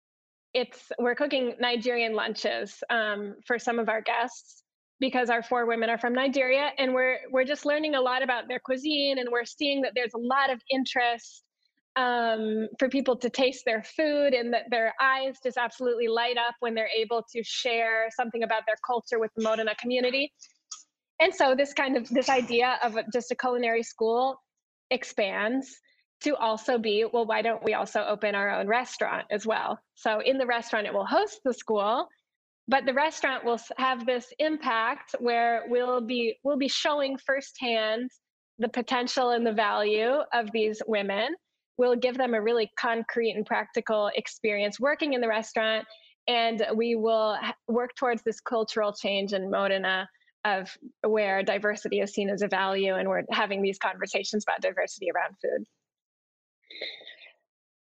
it's 0.55 0.93
we're 1.01 1.17
cooking 1.17 1.55
Nigerian 1.61 2.15
lunches 2.15 2.83
um, 2.89 3.35
for 3.45 3.59
some 3.59 3.81
of 3.81 3.89
our 3.89 4.01
guests 4.01 4.63
because 5.01 5.29
our 5.29 5.43
four 5.43 5.67
women 5.67 5.91
are 5.91 5.99
from 5.99 6.15
Nigeria, 6.15 6.71
and 6.79 6.95
we're 6.95 7.19
we're 7.33 7.45
just 7.45 7.67
learning 7.67 7.97
a 7.97 8.01
lot 8.01 8.23
about 8.23 8.47
their 8.47 8.61
cuisine, 8.61 9.19
and 9.19 9.29
we're 9.31 9.45
seeing 9.45 9.83
that 9.83 9.93
there's 9.97 10.15
a 10.15 10.19
lot 10.19 10.53
of 10.53 10.61
interest 10.71 11.43
um, 11.97 12.69
for 12.79 12.89
people 12.89 13.17
to 13.17 13.29
taste 13.29 13.65
their 13.67 13.83
food, 13.83 14.33
and 14.33 14.55
that 14.55 14.67
their 14.71 14.95
eyes 15.01 15.37
just 15.43 15.57
absolutely 15.57 16.07
light 16.07 16.37
up 16.37 16.55
when 16.61 16.75
they're 16.75 16.95
able 16.97 17.25
to 17.33 17.43
share 17.43 18.07
something 18.17 18.45
about 18.45 18.63
their 18.67 18.79
culture 18.87 19.19
with 19.19 19.33
the 19.37 19.43
Modena 19.43 19.75
community. 19.81 20.33
And 21.21 21.35
so 21.35 21.57
this 21.57 21.73
kind 21.73 21.97
of 21.97 22.09
this 22.09 22.29
idea 22.29 22.79
of 22.85 22.97
just 23.13 23.33
a 23.33 23.35
culinary 23.35 23.83
school 23.83 24.37
expands 24.91 25.77
to 26.23 26.37
also 26.37 26.79
be 26.79 27.05
well 27.13 27.27
why 27.27 27.43
don't 27.43 27.63
we 27.63 27.75
also 27.75 28.05
open 28.05 28.35
our 28.35 28.51
own 28.51 28.67
restaurant 28.67 29.27
as 29.31 29.47
well? 29.47 29.79
So 29.95 30.21
in 30.21 30.39
the 30.39 30.47
restaurant 30.47 30.87
it 30.87 30.95
will 30.95 31.07
host 31.07 31.41
the 31.45 31.55
school 31.55 32.09
but 32.67 32.87
the 32.87 32.95
restaurant 32.95 33.45
will 33.45 33.61
have 33.77 34.07
this 34.07 34.33
impact 34.39 35.15
where 35.19 35.65
we'll 35.69 36.01
be 36.01 36.39
we'll 36.43 36.57
be 36.57 36.69
showing 36.69 37.19
firsthand 37.19 38.11
the 38.59 38.69
potential 38.69 39.31
and 39.31 39.47
the 39.47 39.53
value 39.53 40.19
of 40.33 40.51
these 40.53 40.81
women. 40.87 41.35
We'll 41.77 41.97
give 41.97 42.17
them 42.17 42.35
a 42.35 42.41
really 42.41 42.71
concrete 42.79 43.33
and 43.33 43.45
practical 43.45 44.11
experience 44.15 44.79
working 44.79 45.13
in 45.13 45.21
the 45.21 45.29
restaurant 45.29 45.87
and 46.27 46.65
we 46.75 46.95
will 46.95 47.37
work 47.69 47.91
towards 47.97 48.23
this 48.23 48.41
cultural 48.41 48.93
change 48.95 49.33
in 49.35 49.51
modena 49.51 50.09
of 50.45 50.71
where 51.03 51.43
diversity 51.43 52.01
is 52.01 52.13
seen 52.13 52.31
as 52.31 52.43
a 52.43 52.49
value 52.49 52.95
and 52.95 53.09
we're 53.09 53.25
having 53.31 53.61
these 53.61 53.79
conversations 53.79 54.45
about 54.47 54.63
diversity 54.63 55.09
around 55.15 55.35
food 55.43 55.67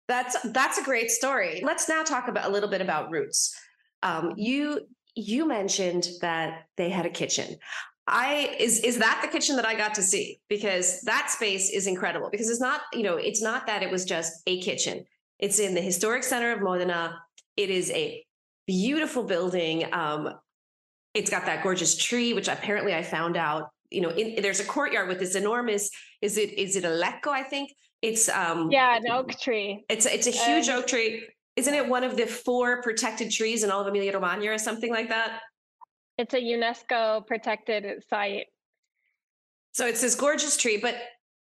that's 0.08 0.36
that's 0.52 0.78
a 0.78 0.84
great 0.84 1.10
story. 1.10 1.62
Let's 1.64 1.88
now 1.88 2.04
talk 2.04 2.28
about 2.28 2.50
a 2.50 2.52
little 2.52 2.70
bit 2.70 2.82
about 2.82 3.12
Roots. 3.12 3.58
Um, 4.04 4.34
you 4.36 4.82
you 5.16 5.48
mentioned 5.48 6.08
that 6.22 6.66
they 6.78 6.90
had 6.90 7.06
a 7.06 7.10
kitchen. 7.10 7.56
I 8.08 8.56
is 8.60 8.82
is 8.82 8.98
that 8.98 9.20
the 9.22 9.30
kitchen 9.30 9.56
that 9.56 9.66
I 9.66 9.76
got 9.76 9.94
to 9.96 10.04
see 10.04 10.42
because 10.50 11.02
that 11.02 11.30
space 11.30 11.70
is 11.70 11.88
incredible 11.88 12.30
because 12.30 12.50
it's 12.50 12.60
not 12.60 12.82
you 12.94 13.04
know 13.04 13.16
it's 13.16 13.42
not 13.42 13.68
that 13.68 13.84
it 13.84 13.92
was 13.92 14.06
just 14.06 14.42
a 14.48 14.60
kitchen. 14.60 15.06
It's 15.40 15.60
in 15.60 15.74
the 15.74 15.82
historic 15.82 16.24
center 16.24 16.52
of 16.52 16.62
Modena. 16.62 17.18
It 17.56 17.70
is 17.70 17.90
a 17.92 18.24
beautiful 18.68 19.24
building. 19.24 19.86
Um, 19.94 20.30
it's 21.14 21.30
got 21.30 21.46
that 21.46 21.64
gorgeous 21.64 21.96
tree, 21.96 22.34
which 22.34 22.48
apparently 22.48 22.94
I 22.94 23.04
found 23.04 23.38
out. 23.38 23.70
You 23.90 24.02
know, 24.02 24.10
in, 24.10 24.42
there's 24.42 24.62
a 24.62 24.66
courtyard 24.66 25.10
with 25.10 25.20
this 25.20 25.36
enormous. 25.36 25.90
Is 26.22 26.38
it 26.38 26.58
is 26.58 26.76
it 26.76 26.86
a 26.86 26.90
leccio? 26.90 27.32
I 27.32 27.44
think 27.44 27.72
it's 28.02 28.30
um 28.30 28.72
yeah, 28.72 28.98
an 28.98 29.10
oak 29.12 29.38
tree. 29.40 29.86
It's 29.90 30.06
it's 30.06 30.28
a 30.28 30.32
huge 30.32 30.70
um, 30.70 30.80
oak 30.80 30.88
tree. 30.88 31.28
Isn't 31.56 31.74
it 31.74 31.88
one 31.88 32.04
of 32.04 32.18
the 32.18 32.26
four 32.26 32.82
protected 32.82 33.32
trees 33.32 33.64
in 33.64 33.72
all 33.72 33.82
of 33.82 33.88
Emilia 33.88 34.14
Romagna 34.14 34.52
or 34.52 34.58
something 34.58 34.92
like 34.92 35.10
that? 35.10 35.42
It's 36.18 36.34
a 36.34 36.42
UNESCO 36.42 37.26
protected 37.28 38.04
site. 38.10 38.48
So 39.74 39.86
it's 39.86 40.02
this 40.02 40.16
gorgeous 40.16 40.58
tree, 40.58 40.78
but 40.78 40.96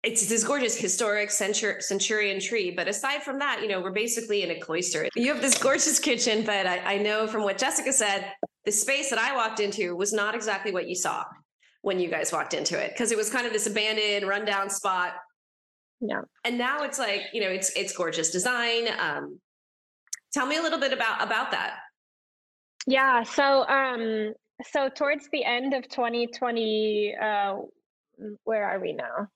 it's 0.03 0.27
this 0.27 0.43
gorgeous 0.43 0.77
historic 0.77 1.29
centur- 1.29 1.81
centurion 1.81 2.39
tree. 2.39 2.71
But 2.71 2.87
aside 2.87 3.23
from 3.23 3.39
that, 3.39 3.61
you 3.61 3.67
know, 3.67 3.81
we're 3.81 3.91
basically 3.91 4.43
in 4.43 4.51
a 4.51 4.59
cloister. 4.59 5.07
You 5.15 5.33
have 5.33 5.41
this 5.41 5.57
gorgeous 5.57 5.99
kitchen, 6.09 6.45
but 6.45 6.65
I, 6.65 6.95
I 6.95 6.97
know 6.97 7.27
from 7.27 7.43
what 7.43 7.57
Jessica 7.57 7.91
said, 7.91 8.31
the 8.65 8.71
space 8.71 9.09
that 9.09 9.19
I 9.19 9.35
walked 9.35 9.59
into 9.59 9.95
was 9.95 10.13
not 10.13 10.35
exactly 10.35 10.71
what 10.71 10.87
you 10.87 10.95
saw 10.95 11.23
when 11.81 11.99
you 11.99 12.09
guys 12.09 12.31
walked 12.31 12.53
into 12.53 12.79
it 12.79 12.91
because 12.93 13.11
it 13.11 13.17
was 13.17 13.29
kind 13.29 13.47
of 13.47 13.53
this 13.53 13.67
abandoned, 13.67 14.27
rundown 14.27 14.69
spot 14.69 15.13
yeah. 15.99 16.21
And 16.43 16.57
now 16.57 16.83
it's 16.83 16.99
like 16.99 17.21
you 17.33 17.41
know 17.41 17.49
it's 17.49 17.71
it's 17.75 17.93
gorgeous 17.93 18.31
design 18.31 18.87
um 18.99 19.39
tell 20.33 20.45
me 20.45 20.57
a 20.57 20.61
little 20.61 20.79
bit 20.79 20.93
about 20.93 21.23
about 21.23 21.51
that. 21.51 21.77
Yeah 22.85 23.23
so 23.23 23.67
um 23.67 24.33
so 24.71 24.89
towards 24.89 25.29
the 25.31 25.43
end 25.43 25.73
of 25.73 25.87
2020 25.89 27.15
uh 27.21 27.55
where 28.43 28.65
are 28.65 28.79
we 28.79 28.93
now? 28.93 29.27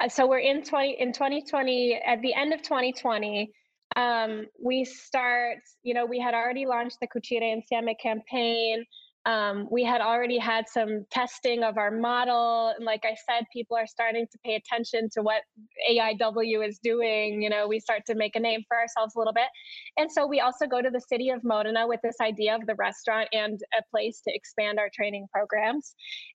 Uh, 0.00 0.08
so 0.08 0.26
we're 0.26 0.38
in 0.38 0.62
20 0.62 0.96
in 0.98 1.12
2020 1.12 2.00
at 2.06 2.20
the 2.22 2.32
end 2.34 2.52
of 2.52 2.62
2020 2.62 3.52
um, 3.96 4.46
we 4.62 4.84
start 4.84 5.58
you 5.82 5.94
know 5.94 6.06
we 6.06 6.18
had 6.18 6.34
already 6.34 6.66
launched 6.66 6.98
the 7.00 7.08
cucire 7.08 7.42
insieme 7.42 7.94
campaign 8.00 8.84
um, 9.26 9.68
we 9.70 9.84
had 9.84 10.00
already 10.00 10.38
had 10.38 10.68
some 10.68 11.04
testing 11.10 11.62
of 11.62 11.76
our 11.78 11.90
model 11.90 12.72
and 12.76 12.84
like 12.84 13.04
i 13.04 13.14
said 13.28 13.44
people 13.52 13.76
are 13.76 13.86
starting 13.86 14.26
to 14.32 14.38
pay 14.44 14.54
attention 14.54 15.08
to 15.12 15.22
what 15.22 15.42
aiw 15.90 16.68
is 16.68 16.78
doing 16.82 17.42
you 17.42 17.50
know 17.50 17.68
we 17.68 17.80
start 17.80 18.02
to 18.06 18.14
make 18.14 18.36
a 18.36 18.40
name 18.40 18.62
for 18.68 18.76
ourselves 18.76 19.14
a 19.16 19.18
little 19.18 19.32
bit. 19.32 19.48
And 19.96 20.10
so 20.10 20.26
we 20.26 20.40
also 20.40 20.66
go 20.66 20.80
to 20.82 20.90
the 20.90 21.00
city 21.00 21.30
of 21.30 21.42
modena 21.42 21.86
with 21.86 22.00
this 22.02 22.16
idea 22.20 22.54
of 22.54 22.66
the 22.66 22.74
restaurant 22.76 23.28
and 23.32 23.58
a 23.78 23.82
place 23.90 24.20
to 24.26 24.34
expand 24.34 24.78
our 24.78 24.90
training 24.94 25.26
programs. 25.32 25.94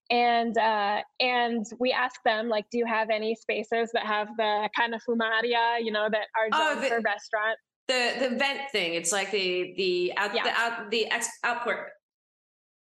And 0.10 0.58
uh, 0.58 1.02
and 1.19 1.65
we 1.80 1.91
ask 1.91 2.19
them 2.24 2.50
like 2.50 2.65
do 2.71 2.78
you 2.78 2.86
have 2.86 3.10
any 3.10 3.36
spaces 3.36 3.89
that 3.93 4.06
have 4.06 4.28
the 4.38 4.69
kind 4.78 4.93
of 4.93 5.02
fumaria 5.08 5.84
you 5.84 5.91
know 5.91 6.08
that 6.12 6.28
are 6.38 6.50
oh, 6.54 6.76
the, 6.82 6.88
for 6.88 7.00
restaurant? 7.02 7.58
the 7.88 8.13
the 8.19 8.30
vent 8.36 8.62
thing 8.71 8.95
it's 8.95 9.12
like 9.12 9.30
the 9.30 9.74
the 9.78 10.12
out 10.17 10.34
yeah. 10.34 10.43
the 10.43 10.50
out 10.50 10.89
the 10.89 11.06
ex, 11.12 11.28
output 11.43 11.78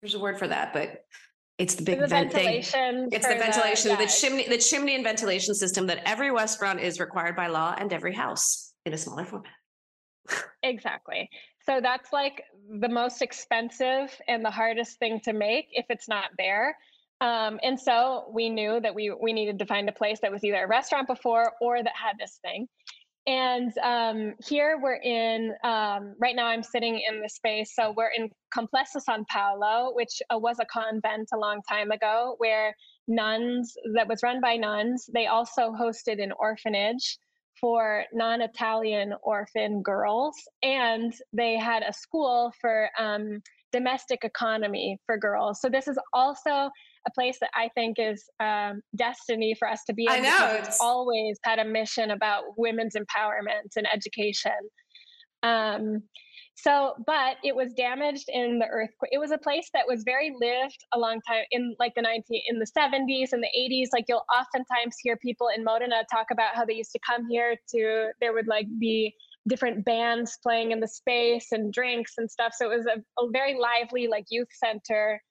there's 0.01 0.15
a 0.15 0.19
word 0.19 0.39
for 0.39 0.49
that, 0.49 0.73
but 0.73 1.05
it's 1.59 1.75
the 1.75 1.83
big 1.83 2.01
the 2.01 2.07
vent 2.07 2.33
thing. 2.33 2.59
It's 2.61 2.73
the 2.73 3.35
ventilation, 3.35 3.89
the, 3.91 3.97
yeah. 3.97 3.97
the 3.97 4.07
chimney, 4.07 4.49
the 4.49 4.59
chimney 4.59 4.95
and 4.95 5.03
ventilation 5.03 5.55
system 5.55 5.87
that 5.89 6.01
every 6.07 6.31
restaurant 6.31 6.81
is 6.81 7.01
required 7.01 7.35
by 7.35 7.49
law 7.49 7.75
and 7.77 7.93
every 7.93 8.15
house 8.15 8.73
in 8.87 8.93
a 8.93 8.99
smaller 8.99 9.25
format. 9.25 9.53
exactly. 10.63 11.29
So 11.67 11.81
that's 11.83 12.13
like 12.13 12.45
the 12.81 12.89
most 12.89 13.23
expensive 13.23 14.17
and 14.29 14.45
the 14.45 14.51
hardest 14.51 14.99
thing 14.99 15.21
to 15.25 15.33
make 15.33 15.67
if 15.73 15.87
it's 15.89 16.09
not 16.09 16.31
there. 16.39 16.77
Um, 17.21 17.59
and 17.65 17.79
so 17.79 18.31
we 18.33 18.49
knew 18.49 18.79
that 18.81 18.95
we 18.95 19.11
we 19.11 19.33
needed 19.33 19.59
to 19.59 19.67
find 19.67 19.89
a 19.89 19.93
place 19.93 20.21
that 20.21 20.31
was 20.31 20.45
either 20.45 20.65
a 20.65 20.69
restaurant 20.69 21.09
before 21.09 21.53
or 21.61 21.83
that 21.83 21.93
had 21.95 22.17
this 22.19 22.39
thing. 22.43 22.69
And 23.27 23.77
um, 23.79 24.35
here 24.47 24.79
we're 24.83 25.01
in, 25.03 25.53
um, 25.63 26.15
right 26.19 26.35
now 26.35 26.47
I'm 26.47 26.63
sitting 26.63 27.01
in 27.09 27.21
the 27.21 27.29
space. 27.29 27.75
So 27.75 27.93
we're 27.95 28.11
in 28.17 28.31
Complesso 28.57 29.01
San 29.01 29.27
Paolo, 29.29 29.93
which 29.95 30.23
uh, 30.33 30.39
was 30.39 30.57
a 30.61 30.65
convent 30.65 31.29
a 31.35 31.37
long 31.37 31.61
time 31.69 31.91
ago, 31.91 32.37
where 32.39 32.75
nuns, 33.07 33.75
that 33.95 34.09
was 34.09 34.23
run 34.23 34.41
by 34.41 34.57
nuns. 34.57 35.11
They 35.13 35.27
also 35.27 35.73
hosted 35.73 36.23
an 36.23 36.33
orphanage 36.39 37.19
for 37.61 38.05
non 38.15 38.41
Italian 38.41 39.13
orphan 39.23 39.83
girls. 39.83 40.35
And 40.63 41.13
they 41.33 41.59
had 41.59 41.83
a 41.83 41.93
school 41.93 42.53
for 42.61 42.89
um, 42.99 43.43
domestic 43.73 44.25
economy 44.25 44.99
for 45.05 45.19
girls. 45.19 45.61
So 45.61 45.69
this 45.69 45.89
is 45.89 45.99
also 46.13 46.71
a 47.09 47.21
place 47.21 47.39
that 47.41 47.51
I 47.55 47.69
think 47.75 47.97
is 47.99 48.25
um, 48.41 48.81
destiny 48.97 49.55
for 49.59 49.69
us 49.69 49.81
to 49.87 49.95
be. 49.95 50.05
In 50.05 50.11
I 50.11 50.19
know 50.21 50.59
it's 50.59 50.81
always 50.81 51.39
had 51.45 51.59
a 51.59 51.65
mission 51.65 52.11
about 52.11 52.45
women's 52.57 52.95
empowerment 52.95 53.77
and 53.77 53.87
education. 53.93 54.53
Um, 55.43 56.03
so, 56.61 56.95
but 57.07 57.37
it 57.45 57.55
was 57.55 57.73
damaged 57.75 58.29
in 58.29 58.59
the 58.59 58.67
earthquake. 58.67 59.13
It 59.13 59.19
was 59.19 59.31
a 59.31 59.39
place 59.39 59.69
that 59.75 59.87
was 59.87 60.03
very 60.05 60.35
lived 60.41 60.79
a 60.93 60.99
long 60.99 61.21
time 61.27 61.45
in 61.53 61.77
like 61.79 61.95
the 61.95 62.03
19 62.03 62.23
in 62.49 62.59
the 62.59 62.67
70s 62.77 63.29
and 63.33 63.43
the 63.43 63.51
80s. 63.57 63.89
Like 63.93 64.07
you'll 64.09 64.25
oftentimes 64.37 64.97
hear 65.01 65.17
people 65.17 65.49
in 65.57 65.63
Modena 65.63 66.03
talk 66.11 66.27
about 66.33 66.57
how 66.57 66.65
they 66.65 66.75
used 66.75 66.91
to 66.93 66.99
come 67.09 67.29
here 67.31 67.55
to 67.71 68.09
there 68.21 68.33
would 68.33 68.49
like 68.49 68.67
be 68.81 69.15
different 69.49 69.85
bands 69.85 70.37
playing 70.43 70.73
in 70.73 70.81
the 70.81 70.89
space 70.89 71.53
and 71.53 71.73
drinks 71.73 72.15
and 72.19 72.29
stuff. 72.29 72.53
So 72.57 72.71
it 72.71 72.77
was 72.77 72.87
a, 72.87 73.23
a 73.23 73.31
very 73.31 73.57
lively 73.57 74.09
like 74.09 74.25
youth 74.29 74.49
center 74.53 75.23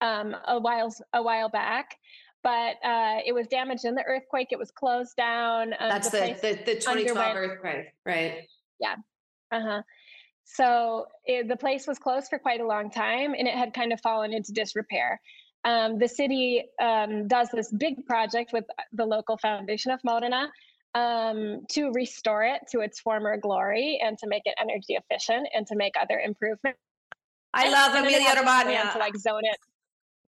um, 0.00 0.36
a 0.46 0.58
while 0.58 0.94
a 1.12 1.22
while 1.22 1.48
back. 1.48 1.96
But 2.42 2.76
uh, 2.82 3.18
it 3.26 3.34
was 3.34 3.46
damaged 3.48 3.84
in 3.84 3.94
the 3.94 4.02
earthquake. 4.02 4.48
It 4.50 4.58
was 4.58 4.70
closed 4.70 5.14
down. 5.16 5.74
Um, 5.78 5.90
That's 5.90 6.10
the 6.10 6.36
the, 6.40 6.54
the, 6.64 6.74
the 6.74 6.74
2012 6.76 7.36
earthquake, 7.36 7.86
right? 8.06 8.48
Yeah. 8.78 8.94
Uh 9.52 9.60
huh. 9.60 9.82
So 10.44 11.06
it, 11.24 11.48
the 11.48 11.56
place 11.56 11.86
was 11.86 11.98
closed 11.98 12.28
for 12.28 12.38
quite 12.38 12.60
a 12.60 12.66
long 12.66 12.90
time 12.90 13.34
and 13.38 13.46
it 13.46 13.54
had 13.54 13.72
kind 13.72 13.92
of 13.92 14.00
fallen 14.00 14.32
into 14.32 14.52
disrepair. 14.52 15.20
Um, 15.64 15.98
the 15.98 16.08
city 16.08 16.64
um, 16.82 17.28
does 17.28 17.50
this 17.50 17.70
big 17.70 18.06
project 18.06 18.52
with 18.52 18.64
the 18.92 19.04
local 19.04 19.36
foundation 19.36 19.92
of 19.92 20.00
Modena 20.02 20.50
um, 20.94 21.60
to 21.70 21.92
restore 21.92 22.42
it 22.42 22.62
to 22.72 22.80
its 22.80 22.98
former 23.00 23.36
glory 23.36 24.00
and 24.02 24.18
to 24.18 24.26
make 24.26 24.42
it 24.44 24.54
energy 24.60 24.96
efficient 24.96 25.48
and 25.54 25.66
to 25.66 25.76
make 25.76 25.94
other 26.00 26.18
improvements. 26.18 26.80
I 27.52 27.68
love 27.68 27.94
Emilia 27.94 28.34
Romagna. 28.36 28.90
To 28.92 28.98
like 28.98 29.16
zone 29.16 29.42
it. 29.44 29.58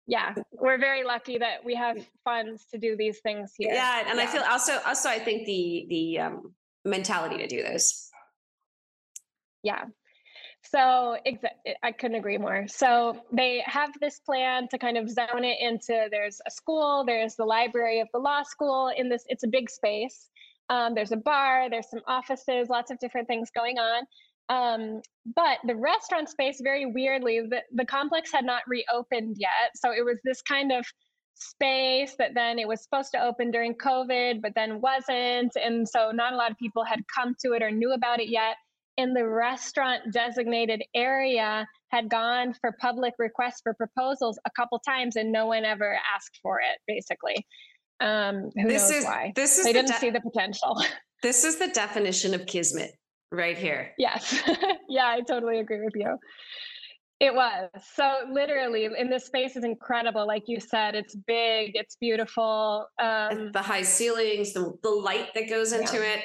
Yeah, 0.08 0.36
we're 0.54 0.78
very 0.78 1.04
lucky 1.04 1.38
that 1.38 1.66
we 1.66 1.76
have 1.76 1.98
funds 2.24 2.66
to 2.72 2.78
do 2.78 2.96
these 2.96 3.20
things 3.20 3.54
here. 3.58 3.74
Yeah, 3.74 4.04
and 4.08 4.18
yeah. 4.18 4.24
I 4.24 4.28
feel 4.28 4.44
also 4.50 4.80
also 4.86 5.10
I 5.10 5.20
think 5.20 5.46
the 5.46 5.86
the 5.90 6.20
um, 6.20 6.54
mentality 6.86 7.38
to 7.38 7.48
do 7.48 7.62
this. 7.62 8.10
Yeah, 9.64 9.84
so 10.72 11.18
exa- 11.26 11.76
I 11.84 11.92
couldn't 11.92 12.18
agree 12.18 12.38
more. 12.38 12.68
So 12.68 13.22
they 13.32 13.64
have 13.66 13.92
this 14.02 14.20
plan 14.20 14.68
to 14.70 14.78
kind 14.78 14.98
of 14.98 15.10
zone 15.10 15.44
it 15.44 15.58
into 15.60 16.08
there's 16.12 16.42
a 16.46 16.52
school, 16.52 17.04
there's 17.06 17.36
the 17.36 17.46
library 17.46 18.00
of 18.00 18.08
the 18.14 18.20
law 18.20 18.44
school 18.44 18.92
in 18.96 19.10
this, 19.10 19.24
it's 19.28 19.44
a 19.44 19.48
big 19.48 19.70
space. 19.70 20.30
Um, 20.70 20.94
there's 20.96 21.14
a 21.14 21.18
bar, 21.18 21.70
there's 21.70 21.90
some 21.90 22.02
offices, 22.08 22.68
lots 22.70 22.92
of 22.92 23.00
different 23.00 23.28
things 23.28 23.50
going 23.56 23.78
on. 23.78 24.04
Um, 24.50 25.02
but 25.36 25.58
the 25.66 25.76
restaurant 25.76 26.30
space, 26.30 26.62
very 26.62 26.86
weirdly, 26.86 27.42
the, 27.42 27.62
the 27.74 27.86
complex 27.86 28.32
had 28.32 28.46
not 28.46 28.62
reopened 28.68 29.36
yet. 29.38 29.72
So 29.76 29.92
it 29.92 30.06
was 30.06 30.18
this 30.24 30.42
kind 30.42 30.72
of 30.72 30.86
space 31.40 32.16
that 32.18 32.34
then 32.34 32.58
it 32.60 32.68
was 32.68 32.82
supposed 32.82 33.12
to 33.12 33.24
open 33.24 33.52
during 33.52 33.76
COVID, 33.76 34.42
but 34.42 34.54
then 34.56 34.82
wasn't. 34.82 35.54
And 35.56 35.88
so 35.88 36.12
not 36.12 36.34
a 36.34 36.36
lot 36.36 36.52
of 36.52 36.58
people 36.58 36.84
had 36.84 37.02
come 37.14 37.36
to 37.46 37.54
it 37.54 37.62
or 37.62 37.72
knew 37.72 37.94
about 37.94 38.20
it 38.20 38.30
yet. 38.30 38.56
In 38.98 39.14
the 39.14 39.28
restaurant 39.28 40.12
designated 40.12 40.82
area 40.96 41.68
had 41.90 42.10
gone 42.10 42.56
for 42.60 42.76
public 42.80 43.14
requests 43.20 43.62
for 43.62 43.74
proposals 43.76 44.40
a 44.46 44.50
couple 44.52 44.80
times 44.80 45.16
and 45.18 45.32
no 45.32 45.46
one 45.46 45.66
ever 45.66 46.00
asked 46.16 46.40
for 46.42 46.60
it 46.60 46.80
basically. 46.88 47.46
Um 48.00 48.50
who 48.56 48.68
this 48.68 48.90
knows 48.90 49.00
is, 49.00 49.06
why? 49.06 49.34
this 49.36 49.60
is 49.60 49.66
they 49.66 49.74
the 49.74 49.80
didn't 49.80 49.94
de- 49.94 50.00
see 50.00 50.10
the 50.10 50.22
potential. 50.22 50.82
This 51.24 51.44
is 51.44 51.58
the 51.58 51.70
definition 51.70 52.36
of 52.36 52.46
kismet 52.46 52.92
right 53.32 53.58
here 53.58 53.92
yes 53.98 54.36
yeah 54.90 55.08
i 55.08 55.22
totally 55.22 55.60
agree 55.60 55.84
with 55.84 55.94
you 55.96 56.18
it 57.20 57.34
was 57.34 57.70
so 57.96 58.20
literally 58.32 58.86
and 58.86 59.12
this 59.12 59.26
space 59.26 59.56
is 59.56 59.64
incredible 59.64 60.26
like 60.26 60.44
you 60.48 60.60
said 60.60 60.96
it's 60.96 61.16
big 61.16 61.72
it's 61.74 61.98
beautiful 62.00 62.88
um 63.00 63.52
the 63.52 63.62
high 63.62 63.82
ceilings 63.82 64.54
the, 64.54 64.74
the 64.84 64.90
light 64.90 65.34
that 65.34 65.50
goes 65.50 65.74
into 65.74 65.98
yeah. 65.98 66.16
it 66.16 66.24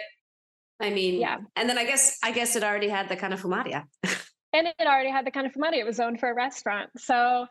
I 0.83 0.91
mean, 0.91 1.21
yeah. 1.21 1.39
And 1.55 1.69
then 1.69 1.79
I 1.79 1.85
guess 1.85 2.19
I 2.23 2.33
guess 2.33 2.57
it 2.57 2.65
already 2.65 2.89
had 2.89 3.09
the 3.09 3.17
kind 3.17 3.33
of 3.33 3.41
fumaria. 3.41 3.85
and 4.53 4.67
it 4.67 4.75
already 4.81 5.11
had 5.11 5.25
the 5.25 5.31
kind 5.31 5.47
of 5.47 5.53
fumaria. 5.53 5.79
It 5.79 5.87
was 5.87 5.97
zoned 5.97 6.19
for 6.19 6.31
a 6.31 6.35
restaurant. 6.35 6.91
So 6.99 7.47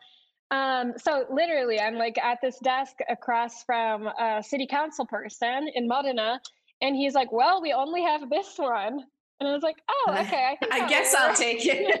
um, 0.50 0.92
so 0.98 1.24
literally 1.30 1.80
I'm 1.80 1.94
like 1.94 2.18
at 2.18 2.38
this 2.42 2.58
desk 2.62 2.96
across 3.08 3.64
from 3.64 4.06
a 4.06 4.42
city 4.42 4.66
council 4.66 5.06
person 5.06 5.66
in 5.74 5.88
Modena, 5.88 6.40
and 6.82 6.94
he's 6.94 7.14
like, 7.14 7.32
Well, 7.32 7.62
we 7.62 7.72
only 7.72 8.02
have 8.02 8.28
this 8.28 8.54
one. 8.58 9.00
And 9.42 9.48
I 9.48 9.54
was 9.54 9.64
like, 9.64 9.82
oh, 9.88 10.16
okay. 10.20 10.56
I, 10.70 10.82
I 10.82 10.88
guess 10.88 11.12
I'll 11.16 11.34
take 11.34 11.66
it 11.66 12.00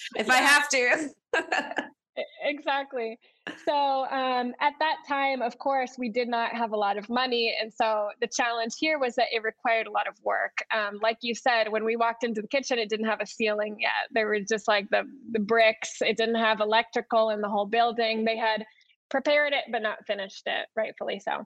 if. 0.16 0.30
I 0.30 0.36
have 0.36 0.68
to. 0.68 1.10
exactly. 2.44 3.18
So 3.64 4.06
um, 4.08 4.54
at 4.60 4.74
that 4.78 4.98
time, 5.08 5.42
of 5.42 5.58
course, 5.58 5.96
we 5.98 6.08
did 6.08 6.28
not 6.28 6.52
have 6.52 6.70
a 6.70 6.76
lot 6.76 6.96
of 6.96 7.08
money. 7.08 7.56
And 7.60 7.72
so 7.74 8.10
the 8.20 8.28
challenge 8.28 8.74
here 8.78 9.00
was 9.00 9.16
that 9.16 9.26
it 9.32 9.42
required 9.42 9.88
a 9.88 9.90
lot 9.90 10.06
of 10.06 10.14
work. 10.22 10.58
Um, 10.72 11.00
like 11.02 11.18
you 11.22 11.34
said, 11.34 11.72
when 11.72 11.84
we 11.84 11.96
walked 11.96 12.22
into 12.22 12.40
the 12.40 12.46
kitchen, 12.46 12.78
it 12.78 12.88
didn't 12.88 13.06
have 13.06 13.20
a 13.20 13.26
ceiling 13.26 13.78
yet. 13.80 14.06
There 14.12 14.28
were 14.28 14.38
just 14.38 14.68
like 14.68 14.88
the, 14.90 15.02
the 15.32 15.40
bricks, 15.40 16.00
it 16.02 16.16
didn't 16.16 16.36
have 16.36 16.60
electrical 16.60 17.30
in 17.30 17.40
the 17.40 17.48
whole 17.48 17.66
building. 17.66 18.24
They 18.24 18.36
had 18.36 18.64
prepared 19.08 19.54
it, 19.54 19.64
but 19.72 19.82
not 19.82 20.06
finished 20.06 20.44
it, 20.46 20.68
rightfully 20.76 21.18
so. 21.18 21.44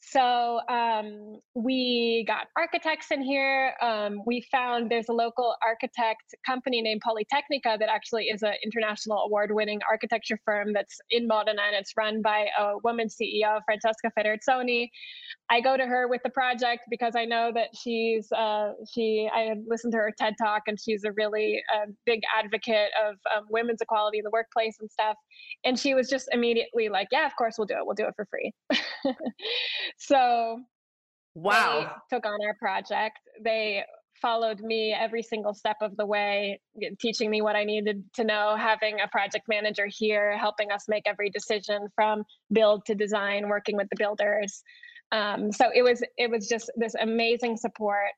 So 0.00 0.60
um, 0.68 1.40
we 1.54 2.24
got 2.26 2.46
architects 2.56 3.10
in 3.10 3.20
here. 3.22 3.74
Um, 3.82 4.22
we 4.26 4.46
found 4.50 4.90
there's 4.90 5.08
a 5.08 5.12
local 5.12 5.54
architect 5.62 6.34
company 6.46 6.80
named 6.80 7.02
Politecnica 7.06 7.78
that 7.78 7.88
actually 7.90 8.26
is 8.26 8.42
an 8.42 8.54
international 8.64 9.18
award-winning 9.26 9.80
architecture 9.88 10.38
firm 10.44 10.72
that's 10.72 10.98
in 11.10 11.26
Modena 11.26 11.62
and 11.66 11.76
it's 11.76 11.92
run 11.96 12.22
by 12.22 12.46
a 12.58 12.74
woman 12.84 13.08
CEO, 13.08 13.60
Francesca 13.64 14.10
Federizzoni. 14.16 14.88
I 15.50 15.60
go 15.60 15.76
to 15.76 15.86
her 15.86 16.08
with 16.08 16.22
the 16.22 16.30
project 16.30 16.84
because 16.90 17.14
I 17.16 17.24
know 17.24 17.50
that 17.54 17.68
she's 17.74 18.30
uh, 18.32 18.72
she. 18.92 19.28
I 19.34 19.40
had 19.40 19.64
listened 19.66 19.92
to 19.92 19.98
her 19.98 20.12
TED 20.16 20.34
talk 20.40 20.62
and 20.66 20.78
she's 20.78 21.04
a 21.04 21.12
really 21.12 21.62
uh, 21.74 21.86
big 22.04 22.20
advocate 22.36 22.90
of 23.06 23.16
um, 23.34 23.46
women's 23.48 23.80
equality 23.80 24.18
in 24.18 24.24
the 24.24 24.30
workplace 24.30 24.76
and 24.80 24.90
stuff. 24.90 25.16
And 25.64 25.78
she 25.78 25.94
was 25.94 26.08
just 26.08 26.28
immediately 26.32 26.88
like, 26.88 27.08
"Yeah, 27.10 27.26
of 27.26 27.34
course 27.36 27.54
we'll 27.56 27.66
do 27.66 27.74
it. 27.74 27.86
We'll 27.86 27.94
do 27.94 28.06
it 28.06 28.14
for 28.14 28.26
free." 28.26 28.52
so, 29.98 30.60
wow, 31.34 31.92
took 32.12 32.26
on 32.26 32.38
our 32.44 32.54
project. 32.60 33.18
They 33.42 33.84
followed 34.20 34.60
me 34.60 34.92
every 34.92 35.22
single 35.22 35.54
step 35.54 35.76
of 35.80 35.96
the 35.96 36.04
way, 36.04 36.60
teaching 37.00 37.30
me 37.30 37.40
what 37.42 37.56
I 37.56 37.64
needed 37.64 38.04
to 38.14 38.24
know, 38.24 38.56
having 38.56 39.00
a 39.00 39.08
project 39.08 39.46
manager 39.48 39.86
here, 39.88 40.36
helping 40.36 40.70
us 40.70 40.84
make 40.88 41.04
every 41.06 41.30
decision 41.30 41.88
from 41.94 42.24
build 42.52 42.84
to 42.86 42.94
design, 42.94 43.48
working 43.48 43.76
with 43.76 43.88
the 43.90 43.96
builders. 43.96 44.62
Um, 45.12 45.52
so 45.52 45.70
it 45.74 45.82
was 45.82 46.02
it 46.16 46.30
was 46.30 46.48
just 46.48 46.70
this 46.76 46.94
amazing 47.00 47.56
support. 47.56 48.10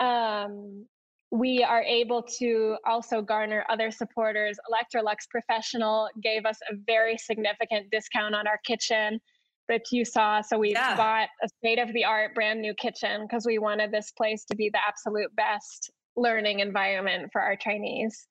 Um, 0.00 0.86
we 1.32 1.62
are 1.62 1.82
able 1.82 2.22
to 2.38 2.76
also 2.84 3.22
garner 3.22 3.64
other 3.68 3.90
supporters. 3.90 4.58
Electrolux 4.68 5.28
Professional 5.30 6.08
gave 6.22 6.44
us 6.44 6.58
a 6.70 6.74
very 6.86 7.16
significant 7.16 7.90
discount 7.92 8.34
on 8.34 8.48
our 8.48 8.58
kitchen 8.66 9.20
that 9.68 9.82
you 9.92 10.04
saw. 10.04 10.40
So 10.40 10.58
we 10.58 10.72
yeah. 10.72 10.96
bought 10.96 11.28
a 11.44 11.48
state 11.48 11.78
of 11.78 11.92
the 11.92 12.04
art 12.04 12.34
brand 12.34 12.60
new 12.60 12.74
kitchen 12.74 13.22
because 13.22 13.46
we 13.46 13.58
wanted 13.58 13.92
this 13.92 14.10
place 14.10 14.44
to 14.46 14.56
be 14.56 14.68
the 14.70 14.80
absolute 14.86 15.34
best 15.36 15.92
learning 16.16 16.58
environment 16.58 17.30
for 17.32 17.40
our 17.40 17.54
trainees. 17.54 18.26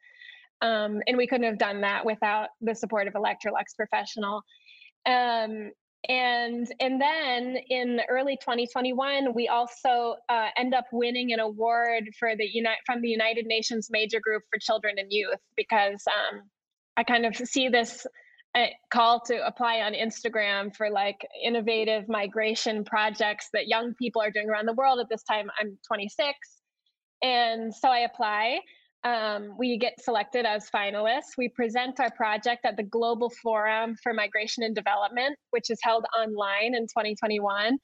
Um, 0.61 1.01
and 1.07 1.15
we 1.15 1.25
couldn't 1.25 1.47
have 1.47 1.57
done 1.57 1.79
that 1.81 2.05
without 2.05 2.49
the 2.59 2.75
support 2.75 3.07
of 3.07 3.13
Electrolux 3.13 3.75
Professional. 3.77 4.41
Um, 5.05 5.71
and 6.07 6.67
and 6.79 7.01
then 7.01 7.57
in 7.69 7.99
early 8.07 8.37
2021 8.37 9.33
we 9.33 9.49
also 9.49 10.15
uh, 10.29 10.47
end 10.57 10.73
up 10.73 10.85
winning 10.93 11.33
an 11.33 11.39
award 11.39 12.05
for 12.17 12.35
the 12.37 12.45
unite 12.45 12.77
from 12.85 13.01
the 13.01 13.09
united 13.09 13.45
nations 13.45 13.89
major 13.91 14.19
group 14.21 14.43
for 14.49 14.57
children 14.59 14.95
and 14.97 15.11
youth 15.11 15.39
because 15.57 16.01
um, 16.07 16.41
i 16.95 17.03
kind 17.03 17.25
of 17.25 17.35
see 17.35 17.67
this 17.67 18.07
uh, 18.55 18.65
call 18.91 19.19
to 19.19 19.45
apply 19.45 19.81
on 19.81 19.93
instagram 19.93 20.73
for 20.73 20.89
like 20.89 21.27
innovative 21.43 22.07
migration 22.07 22.85
projects 22.85 23.49
that 23.51 23.67
young 23.67 23.93
people 23.95 24.21
are 24.21 24.31
doing 24.31 24.49
around 24.49 24.65
the 24.65 24.73
world. 24.73 24.99
At 24.99 25.09
this 25.09 25.23
time 25.23 25.49
i'm 25.59 25.77
26 25.85 26.33
and 27.21 27.75
so 27.75 27.89
i 27.89 27.99
apply 27.99 28.59
um, 29.03 29.55
we 29.57 29.77
get 29.77 29.99
selected 30.01 30.45
as 30.45 30.69
finalists. 30.69 31.37
We 31.37 31.49
present 31.49 31.99
our 31.99 32.11
project 32.11 32.65
at 32.65 32.75
the 32.75 32.83
Global 32.83 33.29
Forum 33.29 33.95
for 34.01 34.13
Migration 34.13 34.63
and 34.63 34.75
Development, 34.75 35.37
which 35.51 35.69
is 35.69 35.79
held 35.81 36.05
online 36.17 36.75
in 36.75 36.83
2021 36.83 37.77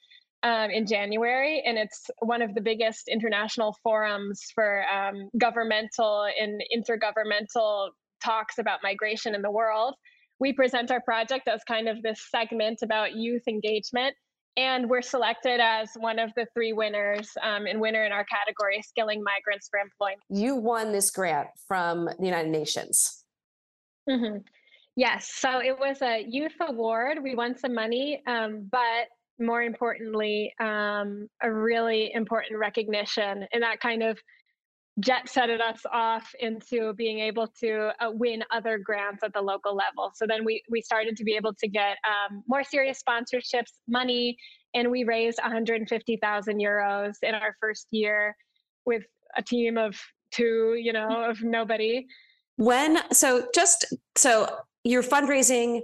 um, 0.43 0.69
in 0.69 0.85
January. 0.85 1.63
And 1.65 1.77
it's 1.77 2.09
one 2.19 2.41
of 2.41 2.53
the 2.53 2.61
biggest 2.61 3.07
international 3.07 3.77
forums 3.81 4.41
for 4.53 4.83
um, 4.89 5.29
governmental 5.37 6.27
and 6.39 6.61
intergovernmental 6.75 7.89
talks 8.23 8.57
about 8.57 8.79
migration 8.83 9.35
in 9.35 9.41
the 9.41 9.51
world. 9.51 9.95
We 10.39 10.51
present 10.51 10.91
our 10.91 11.01
project 11.01 11.47
as 11.47 11.61
kind 11.65 11.87
of 11.87 12.01
this 12.01 12.21
segment 12.29 12.79
about 12.81 13.15
youth 13.15 13.43
engagement 13.47 14.15
and 14.57 14.89
we're 14.89 15.01
selected 15.01 15.59
as 15.59 15.89
one 15.97 16.19
of 16.19 16.31
the 16.35 16.45
three 16.53 16.73
winners 16.73 17.29
um, 17.43 17.65
and 17.65 17.79
winner 17.79 18.05
in 18.05 18.11
our 18.11 18.25
category 18.25 18.81
skilling 18.81 19.23
migrants 19.23 19.67
for 19.69 19.79
employment 19.79 20.21
you 20.29 20.55
won 20.55 20.91
this 20.91 21.11
grant 21.11 21.47
from 21.67 22.05
the 22.05 22.25
united 22.25 22.49
nations 22.49 23.23
hmm 24.09 24.37
Yes. 24.95 25.29
So 25.35 25.59
it 25.59 25.77
was 25.77 26.01
a 26.01 26.25
youth 26.27 26.55
award. 26.61 27.17
We 27.21 27.35
won 27.35 27.57
some 27.57 27.73
money, 27.73 28.21
um, 28.27 28.69
but 28.71 29.09
more 29.39 29.61
importantly, 29.61 30.53
um, 30.59 31.27
a 31.41 31.51
really 31.51 32.13
important 32.13 32.57
recognition. 32.57 33.45
And 33.51 33.61
that 33.61 33.81
kind 33.81 34.03
of 34.03 34.17
jet 34.99 35.27
setted 35.27 35.59
us 35.59 35.81
off 35.91 36.33
into 36.39 36.93
being 36.93 37.19
able 37.19 37.47
to 37.59 37.91
uh, 37.99 38.11
win 38.11 38.43
other 38.51 38.77
grants 38.77 39.23
at 39.23 39.33
the 39.33 39.41
local 39.41 39.75
level. 39.75 40.11
So 40.15 40.25
then 40.25 40.45
we 40.45 40.63
we 40.69 40.81
started 40.81 41.17
to 41.17 41.23
be 41.23 41.35
able 41.35 41.53
to 41.55 41.67
get 41.67 41.97
um, 42.07 42.43
more 42.47 42.63
serious 42.63 43.01
sponsorships, 43.07 43.73
money, 43.87 44.37
and 44.73 44.89
we 44.89 45.03
raised 45.03 45.39
150,000 45.41 46.59
euros 46.59 47.15
in 47.23 47.35
our 47.35 47.55
first 47.59 47.87
year 47.91 48.35
with 48.85 49.03
a 49.35 49.41
team 49.41 49.77
of 49.77 49.99
two, 50.31 50.75
you 50.79 50.93
know, 50.93 51.29
of 51.29 51.43
nobody. 51.43 52.05
When 52.57 52.99
so 53.11 53.47
just 53.53 53.85
so 54.15 54.47
you're 54.83 55.03
fundraising, 55.03 55.81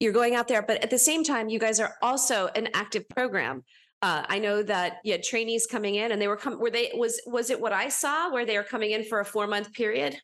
you're 0.00 0.12
going 0.12 0.34
out 0.34 0.48
there, 0.48 0.62
but 0.62 0.82
at 0.82 0.90
the 0.90 0.98
same 0.98 1.24
time, 1.24 1.48
you 1.48 1.58
guys 1.58 1.80
are 1.80 1.94
also 2.02 2.48
an 2.54 2.68
active 2.74 3.08
program. 3.08 3.64
Uh, 4.02 4.24
I 4.28 4.38
know 4.38 4.62
that 4.62 4.98
you 5.04 5.12
had 5.12 5.22
trainees 5.22 5.66
coming 5.66 5.96
in 5.96 6.12
and 6.12 6.20
they 6.20 6.28
were 6.28 6.36
come 6.36 6.58
were 6.58 6.70
they 6.70 6.90
was 6.94 7.20
was 7.26 7.50
it 7.50 7.60
what 7.60 7.72
I 7.72 7.88
saw 7.88 8.32
where 8.32 8.46
they 8.46 8.56
are 8.56 8.64
coming 8.64 8.92
in 8.92 9.04
for 9.04 9.20
a 9.20 9.24
four 9.24 9.46
month 9.46 9.72
period? 9.74 10.18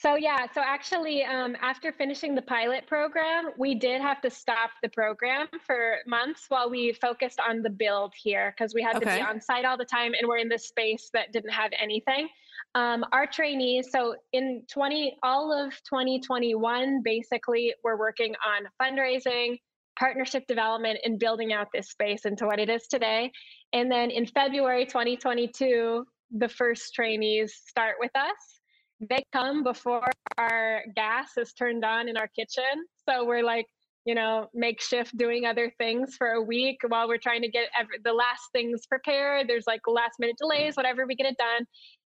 So 0.00 0.14
yeah, 0.14 0.46
so 0.54 0.60
actually, 0.64 1.24
um, 1.24 1.56
after 1.60 1.90
finishing 1.90 2.36
the 2.36 2.42
pilot 2.42 2.86
program, 2.86 3.50
we 3.58 3.74
did 3.74 4.00
have 4.00 4.20
to 4.20 4.30
stop 4.30 4.70
the 4.80 4.88
program 4.90 5.48
for 5.66 5.96
months 6.06 6.44
while 6.48 6.70
we 6.70 6.92
focused 6.92 7.40
on 7.40 7.62
the 7.62 7.70
build 7.70 8.14
here 8.16 8.54
because 8.56 8.74
we 8.74 8.82
had 8.82 8.96
okay. 8.96 9.06
to 9.06 9.16
be 9.16 9.22
on 9.22 9.40
site 9.40 9.64
all 9.64 9.76
the 9.76 9.84
time 9.84 10.12
and 10.16 10.28
we're 10.28 10.36
in 10.36 10.48
this 10.48 10.68
space 10.68 11.10
that 11.14 11.32
didn't 11.32 11.50
have 11.50 11.72
anything. 11.80 12.28
Um, 12.76 13.04
our 13.10 13.26
trainees, 13.26 13.88
so 13.90 14.14
in 14.32 14.62
20, 14.70 15.16
all 15.24 15.52
of 15.52 15.72
2021, 15.82 17.02
basically, 17.02 17.74
we're 17.82 17.98
working 17.98 18.34
on 18.46 18.68
fundraising, 18.80 19.58
partnership 19.98 20.46
development, 20.46 20.98
and 21.04 21.18
building 21.18 21.52
out 21.52 21.68
this 21.72 21.90
space 21.90 22.24
into 22.24 22.46
what 22.46 22.58
it 22.58 22.68
is 22.68 22.86
today. 22.86 23.30
And 23.72 23.90
then 23.90 24.10
in 24.10 24.26
February 24.26 24.86
2022, 24.86 26.04
the 26.36 26.48
first 26.48 26.94
trainees 26.94 27.54
start 27.66 27.96
with 27.98 28.10
us. 28.14 28.60
They 29.00 29.22
come 29.32 29.62
before 29.62 30.10
our 30.38 30.82
gas 30.94 31.30
is 31.36 31.52
turned 31.52 31.84
on 31.84 32.08
in 32.08 32.16
our 32.16 32.28
kitchen. 32.28 32.86
So 33.08 33.24
we're 33.24 33.44
like, 33.44 33.66
you 34.04 34.14
know, 34.14 34.48
makeshift 34.54 35.16
doing 35.16 35.44
other 35.44 35.70
things 35.78 36.14
for 36.16 36.28
a 36.28 36.42
week 36.42 36.78
while 36.88 37.08
we're 37.08 37.18
trying 37.18 37.42
to 37.42 37.48
get 37.48 37.68
every, 37.78 37.98
the 38.04 38.12
last 38.12 38.42
things 38.52 38.86
prepared. 38.86 39.48
There's 39.48 39.66
like 39.66 39.80
last 39.86 40.14
minute 40.18 40.36
delays, 40.38 40.76
whatever 40.76 41.06
we 41.06 41.14
get 41.14 41.26
it 41.26 41.36
done. 41.36 41.66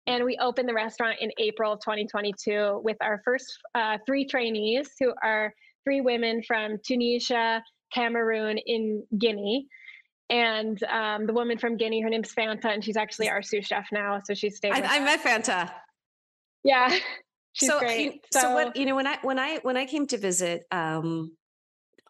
And 0.07 0.23
we 0.23 0.37
open 0.41 0.65
the 0.65 0.73
restaurant 0.73 1.17
in 1.19 1.29
April 1.37 1.77
2022 1.77 2.81
with 2.83 2.97
our 3.01 3.21
first 3.23 3.45
uh, 3.75 3.97
three 4.07 4.25
trainees, 4.25 4.91
who 4.99 5.13
are 5.23 5.53
three 5.83 6.01
women 6.01 6.41
from 6.47 6.77
Tunisia, 6.85 7.61
Cameroon, 7.93 8.57
in 8.57 9.03
Guinea. 9.17 9.67
And 10.29 10.81
um, 10.83 11.25
the 11.25 11.33
woman 11.33 11.57
from 11.57 11.77
Guinea, 11.77 12.01
her 12.01 12.09
name's 12.09 12.33
Fanta, 12.33 12.65
and 12.65 12.83
she's 12.83 12.97
actually 12.97 13.29
our 13.29 13.41
sous 13.41 13.65
chef 13.65 13.87
now. 13.91 14.21
So 14.23 14.33
she's 14.33 14.57
staying. 14.57 14.75
I, 14.75 14.97
I 14.97 14.99
met 14.99 15.23
Fanta. 15.23 15.71
Yeah, 16.63 16.95
she's 17.53 17.69
so, 17.69 17.79
great. 17.79 18.25
So, 18.31 18.41
so, 18.41 18.53
what 18.53 18.75
you 18.75 18.85
know 18.85 18.95
when 18.95 19.07
I 19.07 19.17
when 19.23 19.39
I 19.39 19.57
when 19.63 19.75
I 19.75 19.85
came 19.85 20.05
to 20.07 20.17
visit 20.17 20.65
um, 20.71 21.35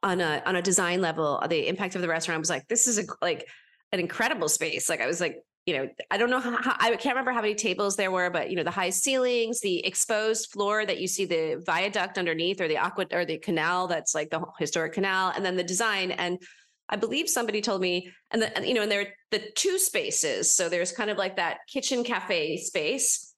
on 0.04 0.20
a 0.20 0.44
on 0.46 0.58
a 0.58 0.62
design 0.62 1.00
level, 1.00 1.42
the 1.48 1.68
impact 1.68 1.96
of 1.96 2.02
the 2.02 2.10
restaurant 2.10 2.40
was 2.40 2.50
like 2.50 2.68
this 2.68 2.88
is 2.88 3.00
a 3.00 3.04
like 3.22 3.48
an 3.94 4.02
incredible 4.02 4.50
space. 4.50 4.90
Like 4.90 5.00
I 5.00 5.08
was 5.08 5.22
like 5.22 5.38
you 5.70 5.78
know, 5.78 5.88
I 6.10 6.18
don't 6.18 6.32
know 6.32 6.40
how, 6.40 6.76
I 6.80 6.90
can't 6.96 7.14
remember 7.14 7.32
how 7.32 7.42
many 7.42 7.54
tables 7.54 7.96
there 7.96 8.10
were, 8.10 8.32
but 8.32 8.50
you 8.50 8.56
know, 8.56 8.64
the 8.64 8.72
high 8.72 8.90
ceilings, 8.90 9.60
the 9.60 9.86
exposed 9.86 10.50
floor 10.50 10.84
that 10.84 11.00
you 11.00 11.08
see 11.08 11.26
the 11.26 11.62
viaduct 11.64 12.18
underneath 12.18 12.60
or 12.60 12.68
the 12.68 12.78
aqua 12.78 13.06
or 13.12 13.24
the 13.24 13.38
canal 13.38 13.86
that's 13.86 14.16
like 14.16 14.32
the 14.32 14.42
historic 14.58 14.94
canal, 14.94 15.32
and 15.36 15.46
then 15.46 15.56
the 15.56 15.64
design. 15.64 16.10
And 16.10 16.42
I 16.90 16.96
believe 16.96 17.30
somebody 17.30 17.62
told 17.62 17.82
me, 17.82 18.12
and 18.32 18.42
the, 18.42 18.68
you 18.68 18.74
know, 18.74 18.82
and 18.82 18.92
there 18.92 19.02
are 19.02 19.14
the 19.30 19.44
two 19.56 19.78
spaces. 19.78 20.56
So 20.56 20.70
there's 20.70 20.92
kind 20.92 21.12
of 21.12 21.20
like 21.20 21.36
that 21.36 21.60
kitchen 21.72 22.04
cafe 22.04 22.58
space. 22.58 23.36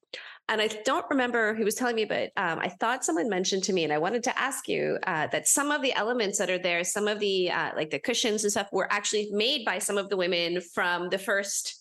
And 0.47 0.61
I 0.61 0.67
don't 0.85 1.05
remember 1.09 1.53
who 1.53 1.65
was 1.65 1.75
telling 1.75 1.97
me, 1.97 2.05
but 2.05 2.31
um, 2.37 2.59
I 2.59 2.69
thought 2.69 3.03
someone 3.03 3.27
mentioned 3.27 3.63
to 3.65 3.73
me, 3.73 3.83
and 3.83 3.91
I 3.91 3.97
wanted 3.97 4.23
to 4.23 4.39
ask 4.39 4.69
you 4.69 4.97
uh, 5.05 5.27
that 5.33 5.47
some 5.47 5.69
of 5.69 5.81
the 5.81 5.93
elements 5.93 6.37
that 6.37 6.49
are 6.49 6.57
there, 6.57 6.85
some 6.85 7.09
of 7.09 7.19
the 7.19 7.51
uh, 7.51 7.71
like 7.75 7.89
the 7.89 7.99
cushions 7.99 8.43
and 8.43 8.51
stuff, 8.51 8.69
were 8.71 8.87
actually 8.89 9.27
made 9.31 9.65
by 9.65 9.79
some 9.79 9.97
of 9.97 10.07
the 10.07 10.15
women 10.15 10.61
from 10.73 11.09
the 11.09 11.17
first 11.17 11.80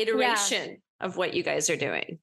iteration 0.00 0.70
yeah. 0.70 1.06
of 1.06 1.16
what 1.16 1.34
you 1.34 1.42
guys 1.42 1.70
are 1.70 1.76
doing? 1.76 2.18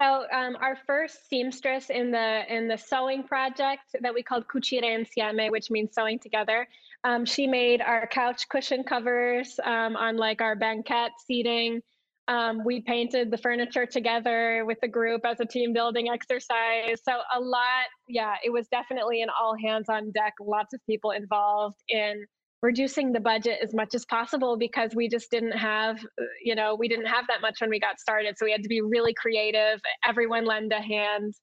So 0.00 0.24
um, 0.32 0.56
our 0.60 0.78
first 0.86 1.28
seamstress 1.28 1.90
in 1.90 2.10
the 2.10 2.42
in 2.48 2.68
the 2.68 2.78
sewing 2.78 3.22
project 3.22 3.82
that 4.00 4.14
we 4.14 4.22
called 4.22 4.44
Cucire 4.48 4.82
Insieme, 4.82 5.50
which 5.50 5.70
means 5.70 5.90
sewing 5.94 6.18
together. 6.18 6.66
Um, 7.04 7.26
she 7.26 7.46
made 7.46 7.82
our 7.82 8.06
couch 8.06 8.48
cushion 8.48 8.82
covers 8.82 9.60
um, 9.64 9.96
on 9.96 10.16
like 10.16 10.40
our 10.40 10.56
banquette 10.56 11.12
seating. 11.26 11.82
Um, 12.28 12.62
we 12.64 12.80
painted 12.80 13.30
the 13.30 13.38
furniture 13.38 13.86
together 13.86 14.64
with 14.64 14.78
the 14.80 14.88
group 14.88 15.22
as 15.24 15.40
a 15.40 15.44
team 15.44 15.72
building 15.72 16.08
exercise. 16.08 17.00
So 17.02 17.18
a 17.34 17.40
lot, 17.40 17.88
yeah, 18.08 18.36
it 18.44 18.50
was 18.50 18.68
definitely 18.68 19.20
an 19.20 19.28
all 19.28 19.56
hands 19.56 19.88
on 19.88 20.12
deck. 20.12 20.34
Lots 20.40 20.72
of 20.72 20.80
people 20.86 21.10
involved 21.10 21.82
in 21.88 22.24
reducing 22.62 23.12
the 23.12 23.20
budget 23.20 23.58
as 23.62 23.74
much 23.74 23.94
as 23.94 24.04
possible 24.04 24.56
because 24.56 24.94
we 24.94 25.08
just 25.08 25.30
didn't 25.30 25.52
have 25.52 25.96
uh, 26.20 26.24
you 26.44 26.54
know 26.54 26.74
we 26.74 26.88
didn't 26.88 27.06
have 27.06 27.26
that 27.28 27.40
much 27.40 27.60
when 27.60 27.70
we 27.70 27.80
got 27.80 27.98
started. 27.98 28.36
So 28.36 28.44
we 28.44 28.52
had 28.52 28.62
to 28.62 28.68
be 28.68 28.80
really 28.80 29.14
creative 29.14 29.80
everyone 30.06 30.44
lend 30.44 30.72
a 30.72 30.80
hand. 30.80 31.34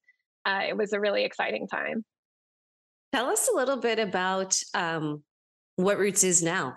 Uh, 0.45 0.61
it 0.67 0.77
was 0.77 0.93
a 0.93 0.99
really 0.99 1.23
exciting 1.23 1.67
time. 1.67 2.05
Tell 3.13 3.27
us 3.27 3.49
a 3.51 3.55
little 3.55 3.77
bit 3.77 3.99
about 3.99 4.57
um, 4.73 5.23
what 5.75 5.97
roots 5.97 6.23
is 6.23 6.43
now. 6.43 6.75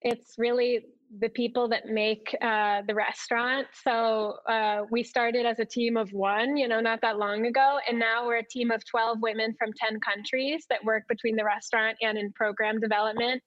It's 0.00 0.34
really 0.38 0.86
the 1.18 1.28
people 1.28 1.68
that 1.68 1.86
make 1.86 2.34
uh, 2.40 2.82
the 2.86 2.94
restaurant. 2.94 3.66
So 3.84 4.36
uh, 4.48 4.84
we 4.90 5.02
started 5.02 5.44
as 5.44 5.58
a 5.58 5.64
team 5.64 5.96
of 5.96 6.12
one, 6.12 6.56
you 6.56 6.68
know, 6.68 6.80
not 6.80 7.00
that 7.02 7.18
long 7.18 7.46
ago. 7.46 7.78
And 7.88 7.98
now 7.98 8.26
we're 8.26 8.38
a 8.38 8.48
team 8.48 8.70
of 8.70 8.82
12 8.86 9.18
women 9.20 9.54
from 9.58 9.72
10 9.76 10.00
countries 10.00 10.64
that 10.70 10.82
work 10.84 11.04
between 11.08 11.36
the 11.36 11.44
restaurant 11.44 11.98
and 12.00 12.16
in 12.16 12.32
program 12.32 12.80
development. 12.80 13.42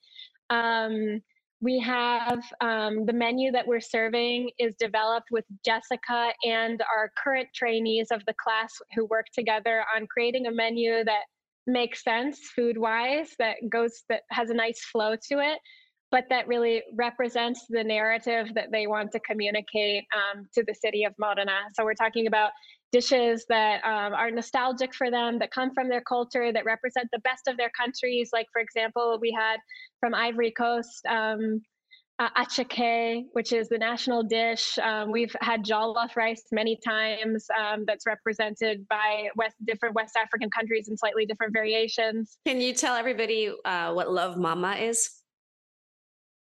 Um, 0.50 1.22
we 1.62 1.80
have 1.80 2.44
um, 2.62 3.06
the 3.06 3.14
menu 3.14 3.52
that 3.52 3.66
we're 3.66 3.80
serving 3.80 4.52
is 4.60 4.76
developed 4.78 5.30
with 5.32 5.46
Jessica 5.66 6.32
and 6.44 6.84
our 6.96 7.12
current 7.22 7.48
trainees 7.56 8.10
of 8.12 8.22
the 8.28 8.36
class 8.44 8.74
who 8.94 9.06
work 9.06 9.26
together 9.34 9.84
on 9.96 10.06
creating 10.06 10.46
a 10.46 10.52
menu 10.52 11.04
that 11.04 11.24
makes 11.66 12.04
sense 12.04 12.40
food 12.56 12.78
wise, 12.78 13.30
that 13.40 13.56
goes, 13.70 14.04
that 14.10 14.22
has 14.30 14.52
a 14.52 14.54
nice 14.54 14.84
flow 14.92 15.16
to 15.16 15.40
it 15.40 15.58
but 16.12 16.26
that 16.30 16.48
really 16.48 16.84
represents 16.94 17.66
the 17.70 17.84
narrative 17.84 18.54
that 18.56 18.72
they 18.72 18.88
want 18.88 19.12
to 19.12 19.20
communicate 19.20 20.04
um, 20.16 20.48
to 20.54 20.64
the 20.68 20.74
city 20.74 21.04
of 21.04 21.14
Modena. 21.18 21.60
So 21.74 21.84
we're 21.84 21.94
talking 21.94 22.28
about 22.28 22.52
dishes 22.92 23.46
that 23.50 23.84
um, 23.84 24.14
are 24.14 24.32
nostalgic 24.32 24.94
for 24.94 25.12
them, 25.12 25.40
that 25.40 25.52
come 25.52 25.74
from 25.74 25.90
their 25.90 26.02
culture, 26.02 26.54
that 26.54 26.64
represent 26.66 27.10
the 27.12 27.20
best 27.20 27.48
of 27.48 27.58
their 27.58 27.72
countries. 27.78 28.30
Like, 28.32 28.48
for 28.54 28.62
example, 28.62 29.18
we 29.20 29.36
had 29.38 29.58
from 30.00 30.14
Ivory 30.14 30.52
Coast. 30.52 31.06
Um, 31.06 31.62
uh, 32.18 32.30
attiéké, 32.38 33.26
which 33.34 33.52
is 33.52 33.68
the 33.68 33.78
national 33.78 34.24
dish. 34.24 34.78
Um, 34.80 35.12
we've 35.12 35.36
had 35.42 35.66
jollof 35.66 36.16
rice 36.16 36.44
many 36.52 36.80
times. 36.86 37.46
Um, 37.60 37.84
that's 37.86 38.06
represented 38.06 38.88
by 38.88 39.28
West, 39.36 39.56
different 39.66 39.96
West 39.96 40.16
African 40.16 40.50
countries 40.50 40.88
in 40.88 40.96
slightly 40.96 41.26
different 41.26 41.52
variations. 41.52 42.38
Can 42.46 42.62
you 42.62 42.74
tell 42.74 42.96
everybody 42.96 43.52
uh, 43.66 43.92
what 43.92 44.10
love 44.12 44.38
mama 44.38 44.76
is? 44.76 45.10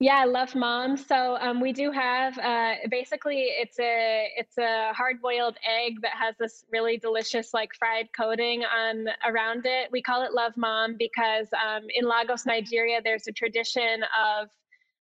Yeah, 0.05 0.17
I 0.17 0.25
love 0.25 0.53
mom. 0.53 0.97
So 0.97 1.35
um, 1.41 1.59
we 1.59 1.73
do 1.73 1.89
have 1.89 2.37
uh, 2.37 2.73
basically 2.91 3.47
it's 3.49 3.79
a 3.79 4.27
it's 4.37 4.55
a 4.59 4.93
hard 4.93 5.19
boiled 5.19 5.57
egg 5.67 5.99
that 6.03 6.11
has 6.11 6.35
this 6.37 6.63
really 6.71 6.97
delicious 6.97 7.55
like 7.55 7.71
fried 7.73 8.09
coating 8.15 8.63
on 8.65 9.07
around 9.27 9.65
it. 9.65 9.89
We 9.91 10.03
call 10.03 10.21
it 10.21 10.31
love 10.31 10.53
mom 10.57 10.95
because 10.99 11.47
um, 11.53 11.85
in 11.89 12.07
Lagos, 12.07 12.45
Nigeria, 12.45 13.01
there's 13.03 13.25
a 13.25 13.31
tradition 13.31 14.03
of 14.23 14.49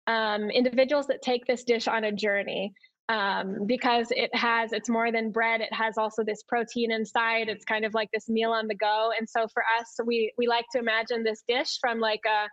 um, 0.06 0.50
individuals 0.50 1.06
that 1.06 1.22
take 1.22 1.46
this 1.46 1.64
dish 1.64 1.88
on 1.88 2.04
a 2.04 2.12
journey. 2.12 2.74
Um, 3.08 3.66
because 3.66 4.08
it 4.10 4.32
has 4.36 4.72
it's 4.72 4.88
more 4.88 5.10
than 5.10 5.32
bread 5.32 5.60
it 5.60 5.72
has 5.72 5.98
also 5.98 6.22
this 6.22 6.44
protein 6.44 6.92
inside 6.92 7.48
it's 7.48 7.64
kind 7.64 7.84
of 7.84 7.92
like 7.92 8.08
this 8.12 8.28
meal 8.28 8.52
on 8.52 8.68
the 8.68 8.76
go 8.76 9.10
and 9.18 9.28
so 9.28 9.48
for 9.52 9.64
us 9.80 9.98
we 10.06 10.32
we 10.38 10.46
like 10.46 10.66
to 10.70 10.78
imagine 10.78 11.24
this 11.24 11.42
dish 11.48 11.78
from 11.80 11.98
like 11.98 12.20
a 12.24 12.46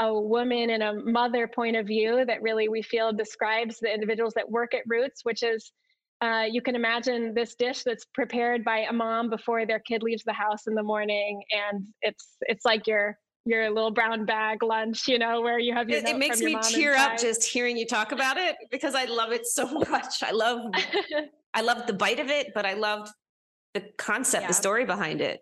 a 0.00 0.12
woman 0.12 0.70
and 0.70 0.82
a 0.82 0.94
mother 1.04 1.46
point 1.46 1.76
of 1.76 1.86
view 1.86 2.24
that 2.26 2.42
really 2.42 2.68
we 2.68 2.82
feel 2.82 3.12
describes 3.12 3.78
the 3.78 3.92
individuals 3.92 4.34
that 4.34 4.50
work 4.50 4.74
at 4.74 4.82
Roots, 4.86 5.20
which 5.24 5.42
is 5.42 5.72
uh, 6.22 6.44
you 6.48 6.62
can 6.62 6.76
imagine 6.76 7.34
this 7.34 7.54
dish 7.56 7.82
that's 7.82 8.04
prepared 8.14 8.64
by 8.64 8.86
a 8.88 8.92
mom 8.92 9.28
before 9.28 9.66
their 9.66 9.80
kid 9.80 10.02
leaves 10.04 10.22
the 10.22 10.32
house 10.32 10.68
in 10.68 10.74
the 10.74 10.82
morning, 10.82 11.42
and 11.50 11.84
it's 12.00 12.36
it's 12.42 12.64
like 12.64 12.86
your 12.86 13.18
your 13.44 13.68
little 13.70 13.90
brown 13.90 14.24
bag 14.24 14.62
lunch, 14.62 15.08
you 15.08 15.18
know, 15.18 15.40
where 15.40 15.58
you 15.58 15.74
have 15.74 15.90
your. 15.90 15.98
It, 15.98 16.08
it 16.08 16.18
makes 16.18 16.40
me 16.40 16.56
tear 16.62 16.94
up 16.94 17.18
just 17.18 17.42
hearing 17.42 17.76
you 17.76 17.86
talk 17.86 18.12
about 18.12 18.36
it 18.36 18.54
because 18.70 18.94
I 18.94 19.06
love 19.06 19.32
it 19.32 19.46
so 19.46 19.66
much. 19.90 20.22
I 20.22 20.30
love 20.30 20.60
I 21.54 21.60
love 21.60 21.86
the 21.86 21.92
bite 21.92 22.20
of 22.20 22.28
it, 22.30 22.52
but 22.54 22.64
I 22.64 22.74
love 22.74 23.10
the 23.74 23.82
concept, 23.98 24.42
Yeah. 24.42 24.48
the 24.48 24.54
story 24.54 24.84
behind 24.84 25.20
it. 25.20 25.40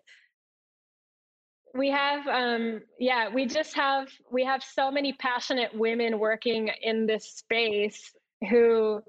We 1.73 1.89
have 1.89 2.27
um 2.27 2.81
yeah 2.99 3.29
we 3.29 3.45
just 3.45 3.73
have 3.75 4.07
we 4.31 4.43
have 4.43 4.61
so 4.63 4.91
many 4.91 5.13
passionate 5.13 5.73
women 5.73 6.19
working 6.19 6.69
in 6.81 7.05
this 7.05 7.25
space 7.33 8.11
who 8.49 9.01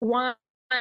want 0.00 0.36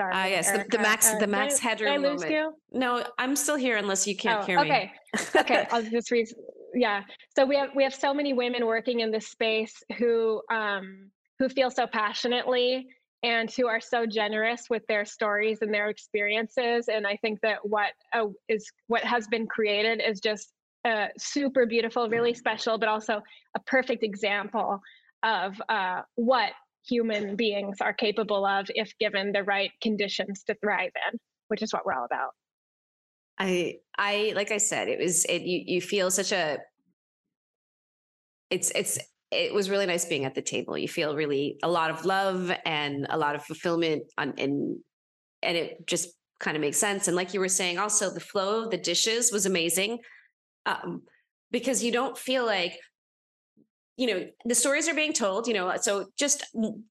Sorry, 0.00 0.12
Ah, 0.12 0.24
yes, 0.26 0.50
the- 0.50 0.66
the 0.70 0.78
Max- 0.78 1.14
the 1.20 1.26
Max 1.28 1.60
Headroom 1.60 1.92
I 1.92 1.96
lose 1.98 2.22
moment. 2.22 2.30
you? 2.32 2.52
No, 2.72 3.06
I'm 3.16 3.36
still 3.36 3.54
here 3.54 3.76
unless 3.76 4.08
you 4.08 4.16
can't 4.16 4.42
Oh, 4.42 4.44
hear 4.46 4.60
me. 4.60 4.68
okay. 4.68 4.92
okay 5.38 5.66
i'll 5.70 5.82
just 5.90 6.10
read 6.10 6.26
yeah 6.74 7.04
so 7.36 7.46
we 7.46 7.54
have 7.56 7.68
we 7.76 7.84
have 7.84 7.94
so 7.94 8.12
many 8.12 8.32
women 8.32 8.66
working 8.66 8.98
in 9.00 9.12
this 9.12 9.28
space 9.28 9.80
who 9.98 10.42
um 10.50 11.08
who 11.38 11.48
feel 11.48 11.70
so 11.70 11.86
passionately 11.86 12.88
and 13.24 13.50
who 13.50 13.66
are 13.66 13.80
so 13.80 14.06
generous 14.06 14.66
with 14.68 14.86
their 14.86 15.04
stories 15.04 15.58
and 15.62 15.72
their 15.72 15.88
experiences. 15.88 16.88
And 16.88 17.06
i 17.06 17.16
think 17.16 17.40
that 17.40 17.58
what 17.62 17.92
uh, 18.12 18.26
is 18.48 18.70
what 18.86 19.02
has 19.02 19.26
been 19.26 19.46
created 19.46 20.00
is 20.06 20.20
just 20.20 20.52
uh, 20.84 21.06
super 21.16 21.64
beautiful 21.64 22.10
really 22.10 22.34
special 22.34 22.76
but 22.76 22.88
also 22.90 23.22
a 23.56 23.60
perfect 23.60 24.02
example 24.02 24.80
of 25.22 25.60
uh, 25.70 26.02
what 26.16 26.50
human 26.86 27.34
beings 27.36 27.78
are 27.80 27.94
capable 27.94 28.44
of 28.44 28.66
if 28.74 28.92
given 29.00 29.32
the 29.32 29.42
right 29.42 29.70
conditions 29.80 30.44
to 30.44 30.54
thrive 30.62 30.92
in 31.10 31.18
which 31.48 31.62
is 31.62 31.72
what 31.72 31.84
we're 31.86 31.94
all 31.94 32.04
about. 32.04 32.32
I 33.38 33.76
I 33.98 34.32
like 34.36 34.52
I 34.52 34.58
said, 34.58 34.88
it 34.88 34.98
was 34.98 35.24
it 35.24 35.42
you 35.42 35.62
you 35.66 35.80
feel 35.80 36.10
such 36.10 36.32
a 36.32 36.58
it's 38.50 38.70
it's 38.74 38.98
it 39.34 39.52
was 39.52 39.70
really 39.70 39.86
nice 39.86 40.04
being 40.04 40.24
at 40.24 40.34
the 40.34 40.42
table. 40.42 40.78
You 40.78 40.88
feel 40.88 41.14
really 41.14 41.58
a 41.62 41.68
lot 41.68 41.90
of 41.90 42.04
love 42.04 42.52
and 42.64 43.06
a 43.10 43.18
lot 43.18 43.34
of 43.34 43.44
fulfillment 43.44 44.04
on 44.16 44.34
and 44.38 44.78
and 45.42 45.56
it 45.56 45.86
just 45.86 46.08
kind 46.40 46.56
of 46.56 46.60
makes 46.60 46.78
sense. 46.78 47.06
And 47.06 47.16
like 47.16 47.34
you 47.34 47.40
were 47.40 47.48
saying, 47.48 47.78
also 47.78 48.10
the 48.10 48.20
flow 48.20 48.64
of 48.64 48.70
the 48.70 48.78
dishes 48.78 49.30
was 49.32 49.46
amazing. 49.46 49.98
Um, 50.66 51.02
because 51.50 51.84
you 51.84 51.92
don't 51.92 52.16
feel 52.16 52.44
like 52.44 52.78
you 53.96 54.08
know 54.08 54.26
the 54.44 54.54
stories 54.54 54.88
are 54.88 54.94
being 54.94 55.12
told 55.12 55.46
you 55.46 55.54
know 55.54 55.72
so 55.80 56.06
just 56.18 56.44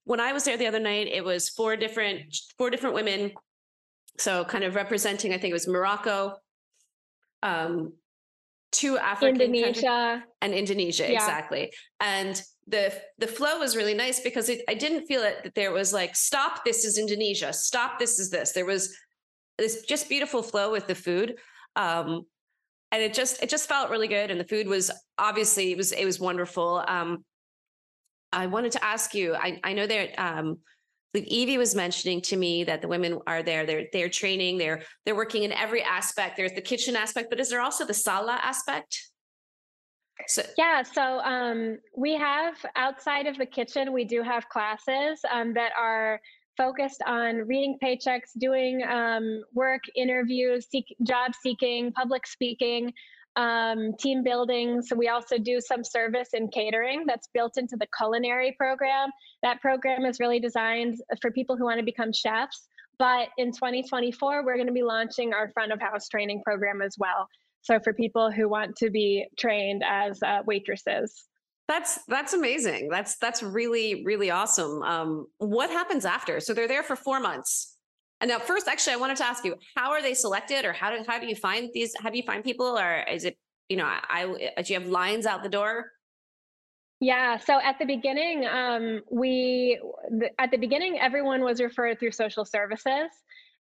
when 0.04 0.20
i 0.20 0.32
was 0.32 0.44
there 0.44 0.56
the 0.56 0.66
other 0.66 0.80
night 0.80 1.06
it 1.06 1.22
was 1.22 1.50
four 1.50 1.76
different 1.76 2.34
four 2.56 2.70
different 2.70 2.94
women 2.94 3.30
so 4.18 4.42
kind 4.44 4.64
of 4.64 4.74
representing 4.74 5.34
i 5.34 5.36
think 5.36 5.50
it 5.50 5.54
was 5.54 5.68
morocco 5.68 6.34
um 7.42 7.92
two 8.74 8.98
african 8.98 9.40
indonesia. 9.40 10.24
and 10.42 10.52
indonesia 10.52 11.04
Yeah. 11.04 11.14
exactly. 11.22 11.72
And 12.00 12.34
the 12.66 12.84
the 13.18 13.26
flow 13.26 13.58
was 13.58 13.76
really 13.76 13.94
nice 13.94 14.18
because 14.28 14.48
it, 14.48 14.60
i 14.68 14.74
didn't 14.84 15.04
feel 15.06 15.22
it 15.22 15.36
that 15.44 15.54
there 15.54 15.72
was 15.80 15.92
like 15.92 16.12
stop 16.16 16.64
this 16.64 16.84
is 16.84 16.98
indonesia. 16.98 17.52
Stop 17.52 17.98
this 17.98 18.18
is 18.18 18.28
this. 18.30 18.52
There 18.52 18.64
was 18.66 18.82
this 19.58 19.82
just 19.92 20.08
beautiful 20.08 20.42
flow 20.42 20.72
with 20.72 20.86
the 20.86 20.94
food 21.06 21.28
um 21.76 22.08
and 22.90 23.02
it 23.02 23.12
just 23.20 23.42
it 23.42 23.48
just 23.48 23.68
felt 23.68 23.90
really 23.90 24.08
good 24.08 24.30
and 24.30 24.38
the 24.40 24.48
food 24.52 24.66
was 24.66 24.90
obviously 25.18 25.72
it 25.72 25.76
was 25.76 25.92
it 25.92 26.04
was 26.04 26.18
wonderful. 26.18 26.82
Um 26.88 27.24
i 28.32 28.46
wanted 28.54 28.72
to 28.72 28.82
ask 28.84 29.14
you 29.14 29.26
i 29.46 29.60
i 29.62 29.72
know 29.78 29.86
that 29.86 30.08
um 30.18 30.58
Evie 31.22 31.58
was 31.58 31.74
mentioning 31.74 32.20
to 32.22 32.36
me 32.36 32.64
that 32.64 32.82
the 32.82 32.88
women 32.88 33.20
are 33.26 33.42
there, 33.42 33.64
they're 33.64 33.86
they're 33.92 34.08
training, 34.08 34.58
they're 34.58 34.82
they're 35.04 35.14
working 35.14 35.44
in 35.44 35.52
every 35.52 35.82
aspect. 35.82 36.36
There's 36.36 36.52
the 36.52 36.60
kitchen 36.60 36.96
aspect, 36.96 37.30
but 37.30 37.38
is 37.38 37.50
there 37.50 37.60
also 37.60 37.84
the 37.84 37.94
sala 37.94 38.40
aspect? 38.42 39.10
So 40.26 40.42
Yeah, 40.56 40.82
so 40.82 41.20
um, 41.20 41.78
we 41.96 42.14
have 42.16 42.54
outside 42.76 43.26
of 43.26 43.36
the 43.36 43.46
kitchen, 43.46 43.92
we 43.92 44.04
do 44.04 44.22
have 44.22 44.48
classes 44.48 45.20
um, 45.30 45.54
that 45.54 45.72
are 45.78 46.20
focused 46.56 47.02
on 47.06 47.36
reading 47.38 47.78
paychecks, 47.82 48.30
doing 48.38 48.82
um, 48.84 49.42
work, 49.54 49.82
interviews, 49.96 50.66
seek, 50.70 50.96
job 51.02 51.32
seeking, 51.42 51.92
public 51.92 52.26
speaking, 52.26 52.92
um, 53.36 53.94
team 53.98 54.22
building. 54.22 54.82
So 54.82 54.96
we 54.96 55.08
also 55.08 55.38
do 55.38 55.60
some 55.60 55.84
service 55.84 56.28
and 56.34 56.52
catering 56.52 57.04
that's 57.06 57.28
built 57.34 57.56
into 57.56 57.76
the 57.76 57.86
culinary 57.96 58.54
program. 58.58 59.10
That 59.42 59.60
program 59.60 60.04
is 60.04 60.20
really 60.20 60.40
designed 60.40 61.00
for 61.20 61.30
people 61.30 61.56
who 61.56 61.64
want 61.64 61.78
to 61.78 61.84
become 61.84 62.12
chefs. 62.12 62.68
But 62.98 63.28
in 63.38 63.50
2024, 63.50 64.44
we're 64.44 64.54
going 64.54 64.68
to 64.68 64.72
be 64.72 64.84
launching 64.84 65.34
our 65.34 65.50
front 65.50 65.72
of 65.72 65.80
house 65.80 66.08
training 66.08 66.42
program 66.44 66.80
as 66.80 66.96
well. 66.98 67.28
So 67.62 67.80
for 67.80 67.92
people 67.92 68.30
who 68.30 68.48
want 68.48 68.76
to 68.76 68.90
be 68.90 69.26
trained 69.38 69.82
as 69.88 70.22
uh, 70.22 70.42
waitresses. 70.46 71.24
That's 71.66 72.00
that's 72.08 72.34
amazing. 72.34 72.90
That's 72.90 73.16
that's 73.16 73.42
really 73.42 74.04
really 74.04 74.30
awesome. 74.30 74.82
Um, 74.82 75.26
what 75.38 75.70
happens 75.70 76.04
after? 76.04 76.38
So 76.40 76.52
they're 76.52 76.68
there 76.68 76.82
for 76.82 76.94
four 76.94 77.20
months. 77.20 77.73
And 78.24 78.30
now, 78.30 78.38
first, 78.38 78.68
actually, 78.68 78.94
I 78.94 78.96
wanted 78.96 79.18
to 79.18 79.26
ask 79.26 79.44
you: 79.44 79.54
How 79.76 79.90
are 79.90 80.00
they 80.00 80.14
selected, 80.14 80.64
or 80.64 80.72
how 80.72 80.90
do 80.90 81.04
how 81.06 81.18
do 81.18 81.26
you 81.26 81.36
find 81.36 81.68
these? 81.74 81.92
How 82.00 82.08
do 82.08 82.16
you 82.16 82.22
find 82.22 82.42
people, 82.42 82.78
or 82.78 83.02
is 83.02 83.26
it 83.26 83.36
you 83.68 83.76
know, 83.76 83.84
I, 83.84 84.50
I 84.56 84.62
do 84.62 84.72
you 84.72 84.80
have 84.80 84.88
lines 84.88 85.26
out 85.26 85.42
the 85.42 85.50
door? 85.50 85.92
Yeah. 87.00 87.36
So 87.36 87.60
at 87.60 87.78
the 87.78 87.84
beginning, 87.84 88.46
um, 88.46 89.02
we 89.10 89.78
the, 90.08 90.30
at 90.38 90.50
the 90.50 90.56
beginning 90.56 90.98
everyone 90.98 91.42
was 91.42 91.60
referred 91.60 92.00
through 92.00 92.12
social 92.12 92.46
services. 92.46 93.10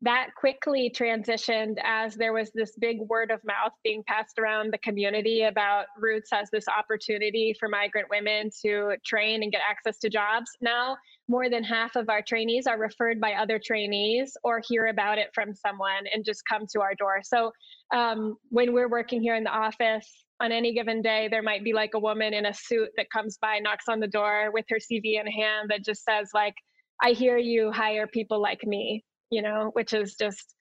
That 0.03 0.31
quickly 0.37 0.93
transitioned 0.93 1.77
as 1.85 2.17
there 2.17 2.33
was 2.33 2.51
this 2.53 2.73
big 2.81 2.99
word 3.01 3.31
of 3.31 3.41
mouth 3.45 3.73
being 3.85 4.03
passed 4.09 4.41
around 4.41 4.73
the 4.73 4.79
community 4.79 5.43
about 5.43 5.87
Roots 5.97 6.31
as 6.33 6.51
this 6.51 6.67
opportunity 6.67 7.55
for 7.61 7.69
migrant 7.69 8.09
women 8.11 8.51
to 8.63 8.97
train 9.05 9.45
and 9.45 9.53
get 9.53 9.61
access 9.69 9.99
to 10.01 10.09
jobs. 10.09 10.51
Now, 10.61 10.97
more 11.29 11.51
than 11.51 11.63
half 11.63 11.95
of 11.95 12.09
our 12.09 12.23
trainees 12.23 12.67
are 12.67 12.79
referred 12.79 13.21
by 13.21 13.35
other 13.35 13.61
trainees 13.63 14.37
or 14.45 14.63
hear 14.67 14.87
about 14.87 15.19
it 15.19 15.29
from 15.35 15.55
someone 15.55 16.05
and 16.13 16.25
just 16.25 16.43
come 16.49 16.67
to 16.73 16.81
our 16.81 16.95
door. 16.95 17.21
So 17.23 17.53
um, 17.95 18.37
when 18.49 18.73
we're 18.73 18.89
working 18.89 19.21
here 19.21 19.35
in 19.35 19.45
the 19.45 19.51
office, 19.51 20.09
on 20.41 20.53
any 20.53 20.73
given 20.73 21.03
day, 21.03 21.29
there 21.31 21.43
might 21.43 21.65
be 21.65 21.73
like 21.73 21.91
a 21.95 21.99
woman 21.99 22.33
in 22.33 22.47
a 22.47 22.55
suit 22.55 22.91
that 22.97 23.11
comes 23.11 23.39
by, 23.41 23.59
knocks 23.59 23.87
on 23.89 24.01
the 24.01 24.07
door 24.07 24.51
with 24.53 24.65
her 24.69 24.77
CV 24.77 25.21
in 25.21 25.27
hand 25.27 25.69
that 25.71 25.85
just 25.85 26.05
says, 26.05 26.31
like, 26.33 26.55
I 27.03 27.11
hear 27.11 27.37
you 27.37 27.73
hire 27.73 28.07
people 28.07 28.41
like 28.41 28.65
me, 28.65 29.05
you 29.31 29.43
know, 29.43 29.71
which 29.73 29.93
is 29.93 30.15
just, 30.15 30.55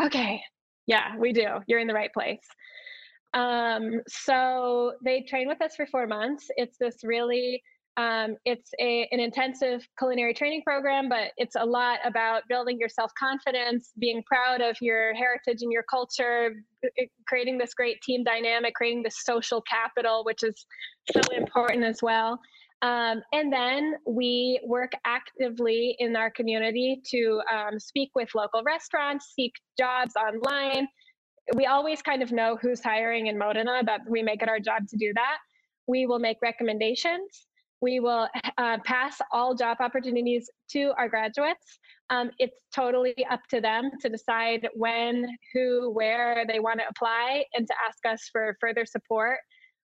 okay, 0.00 0.42
yeah, 0.86 1.16
we 1.18 1.32
do. 1.32 1.46
You're 1.66 1.80
in 1.80 1.86
the 1.86 1.94
right 1.94 2.12
place. 2.12 2.46
Um, 3.34 4.00
so 4.08 4.92
they 5.04 5.22
train 5.22 5.48
with 5.48 5.62
us 5.62 5.74
for 5.76 5.86
four 5.86 6.06
months. 6.06 6.46
It's 6.56 6.76
this 6.78 6.98
really 7.02 7.62
um, 7.98 8.36
it's 8.46 8.70
a, 8.80 9.06
an 9.12 9.20
intensive 9.20 9.86
culinary 9.98 10.32
training 10.32 10.62
program, 10.62 11.10
but 11.10 11.32
it's 11.36 11.56
a 11.56 11.64
lot 11.64 11.98
about 12.04 12.42
building 12.48 12.78
your 12.78 12.88
self 12.88 13.12
confidence, 13.18 13.90
being 13.98 14.22
proud 14.22 14.62
of 14.62 14.76
your 14.80 15.12
heritage 15.14 15.62
and 15.62 15.70
your 15.70 15.82
culture, 15.82 16.54
creating 17.26 17.58
this 17.58 17.74
great 17.74 18.00
team 18.00 18.24
dynamic, 18.24 18.74
creating 18.74 19.02
this 19.02 19.22
social 19.24 19.62
capital, 19.62 20.24
which 20.24 20.42
is 20.42 20.66
so 21.12 21.20
important 21.36 21.84
as 21.84 22.00
well. 22.02 22.40
Um, 22.80 23.22
and 23.32 23.52
then 23.52 23.94
we 24.06 24.58
work 24.66 24.92
actively 25.04 25.94
in 25.98 26.16
our 26.16 26.30
community 26.30 27.00
to 27.10 27.42
um, 27.52 27.78
speak 27.78 28.10
with 28.14 28.30
local 28.34 28.62
restaurants, 28.64 29.32
seek 29.36 29.52
jobs 29.78 30.14
online. 30.16 30.88
We 31.54 31.66
always 31.66 32.00
kind 32.00 32.22
of 32.22 32.32
know 32.32 32.58
who's 32.60 32.82
hiring 32.82 33.26
in 33.26 33.36
Modena, 33.36 33.82
but 33.84 34.00
we 34.08 34.22
make 34.22 34.42
it 34.42 34.48
our 34.48 34.58
job 34.58 34.88
to 34.88 34.96
do 34.96 35.12
that. 35.14 35.38
We 35.86 36.06
will 36.06 36.18
make 36.18 36.38
recommendations 36.42 37.46
we 37.82 38.00
will 38.00 38.28
uh, 38.56 38.78
pass 38.84 39.18
all 39.30 39.54
job 39.54 39.78
opportunities 39.80 40.48
to 40.70 40.92
our 40.96 41.08
graduates. 41.08 41.78
Um, 42.08 42.30
it's 42.38 42.64
totally 42.74 43.14
up 43.30 43.40
to 43.50 43.60
them 43.60 43.90
to 44.00 44.08
decide 44.08 44.68
when, 44.74 45.26
who, 45.52 45.90
where 45.90 46.44
they 46.46 46.60
want 46.60 46.78
to 46.80 46.86
apply 46.88 47.44
and 47.54 47.66
to 47.66 47.74
ask 47.86 47.98
us 48.06 48.28
for 48.32 48.56
further 48.60 48.86
support. 48.86 49.38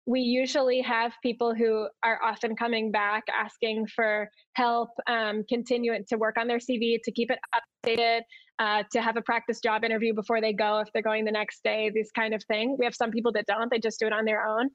We 0.08 0.22
usually 0.22 0.80
have 0.82 1.12
people 1.22 1.54
who 1.54 1.90
are 2.02 2.20
often 2.24 2.56
coming 2.56 2.92
back 2.92 3.26
asking 3.28 3.88
for 3.94 4.30
help, 4.54 4.90
um, 5.06 5.44
continuing 5.50 6.06
to 6.08 6.16
work 6.16 6.38
on 6.40 6.48
their 6.48 6.60
CV, 6.60 6.98
to 7.04 7.12
keep 7.12 7.30
it 7.30 7.40
updated, 7.54 8.22
uh, 8.58 8.84
to 8.92 9.02
have 9.02 9.18
a 9.18 9.22
practice 9.22 9.60
job 9.60 9.84
interview 9.84 10.14
before 10.14 10.40
they 10.40 10.54
go 10.54 10.80
if 10.80 10.88
they're 10.94 11.02
going 11.02 11.26
the 11.26 11.32
next 11.32 11.62
day, 11.62 11.92
this 11.94 12.10
kind 12.12 12.34
of 12.34 12.42
thing. 12.46 12.78
We 12.80 12.86
have 12.86 12.96
some 12.96 13.12
people 13.12 13.34
that 13.34 13.46
don't, 13.48 13.70
they 13.70 13.80
just 13.80 14.00
do 14.00 14.08
it 14.08 14.14
on 14.14 14.24
their 14.24 14.48
own. 14.48 14.70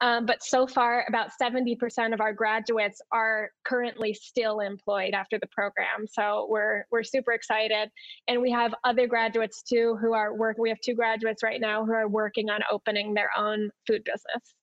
Um, 0.00 0.24
but 0.24 0.42
so 0.42 0.66
far, 0.66 1.04
about 1.06 1.30
70% 1.40 2.14
of 2.14 2.22
our 2.22 2.32
graduates 2.32 3.00
are 3.12 3.50
currently 3.64 4.14
still 4.14 4.60
employed 4.60 5.12
after 5.12 5.38
the 5.38 5.48
program. 5.48 6.06
So 6.10 6.46
we're 6.48 6.86
we're 6.90 7.02
super 7.02 7.32
excited, 7.32 7.90
and 8.26 8.40
we 8.40 8.50
have 8.52 8.74
other 8.84 9.06
graduates 9.06 9.62
too 9.62 9.98
who 10.00 10.14
are 10.14 10.34
working. 10.34 10.62
We 10.62 10.70
have 10.70 10.80
two 10.80 10.94
graduates 10.94 11.42
right 11.42 11.60
now 11.60 11.84
who 11.84 11.92
are 11.92 12.08
working 12.08 12.48
on 12.48 12.60
opening 12.70 13.12
their 13.12 13.30
own 13.36 13.70
food 13.86 14.02
business. 14.04 14.54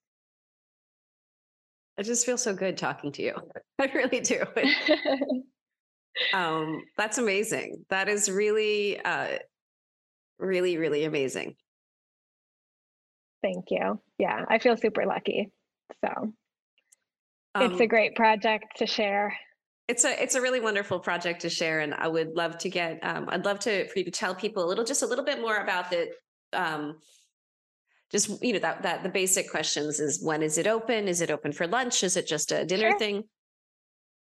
I 1.98 2.02
just 2.02 2.26
feel 2.26 2.38
so 2.38 2.54
good 2.54 2.76
talking 2.76 3.12
to 3.12 3.22
you. 3.22 3.34
I 3.78 3.86
really 3.86 4.20
do. 4.20 4.42
um, 6.34 6.82
that's 6.96 7.18
amazing. 7.18 7.84
That 7.90 8.08
is 8.08 8.30
really, 8.30 9.00
uh, 9.00 9.38
really, 10.38 10.76
really 10.76 11.04
amazing. 11.04 11.56
Thank 13.42 13.66
you. 13.70 14.00
Yeah, 14.18 14.44
I 14.48 14.58
feel 14.58 14.76
super 14.76 15.06
lucky. 15.06 15.50
So 16.04 16.32
it's 17.60 17.80
a 17.80 17.82
Um, 17.84 17.88
great 17.88 18.14
project 18.16 18.76
to 18.78 18.86
share. 18.86 19.36
it's 19.88 20.04
a 20.04 20.20
it's 20.22 20.34
a 20.34 20.40
really 20.40 20.60
wonderful 20.60 20.98
project 21.00 21.42
to 21.42 21.48
share, 21.50 21.80
and 21.80 21.94
I 21.94 22.08
would 22.08 22.34
love 22.36 22.58
to 22.58 22.68
get 22.70 22.98
um, 23.04 23.28
I'd 23.30 23.44
love 23.44 23.58
to 23.60 23.86
for 23.88 23.98
you 23.98 24.04
to 24.04 24.10
tell 24.10 24.34
people 24.34 24.64
a 24.64 24.66
little 24.66 24.84
just 24.84 25.02
a 25.02 25.06
little 25.06 25.24
bit 25.24 25.40
more 25.40 25.56
about 25.58 25.90
the 25.90 26.08
um, 26.52 26.98
just 28.10 28.42
you 28.42 28.52
know 28.52 28.58
that 28.60 28.82
that 28.82 29.02
the 29.02 29.08
basic 29.08 29.50
questions 29.50 30.00
is 30.00 30.22
when 30.22 30.42
is 30.42 30.58
it 30.58 30.66
open? 30.66 31.08
Is 31.08 31.20
it 31.20 31.30
open 31.30 31.52
for 31.52 31.66
lunch? 31.66 32.04
Is 32.04 32.16
it 32.16 32.26
just 32.26 32.52
a 32.52 32.64
dinner 32.64 32.90
Sure. 32.90 32.98
thing? 32.98 33.24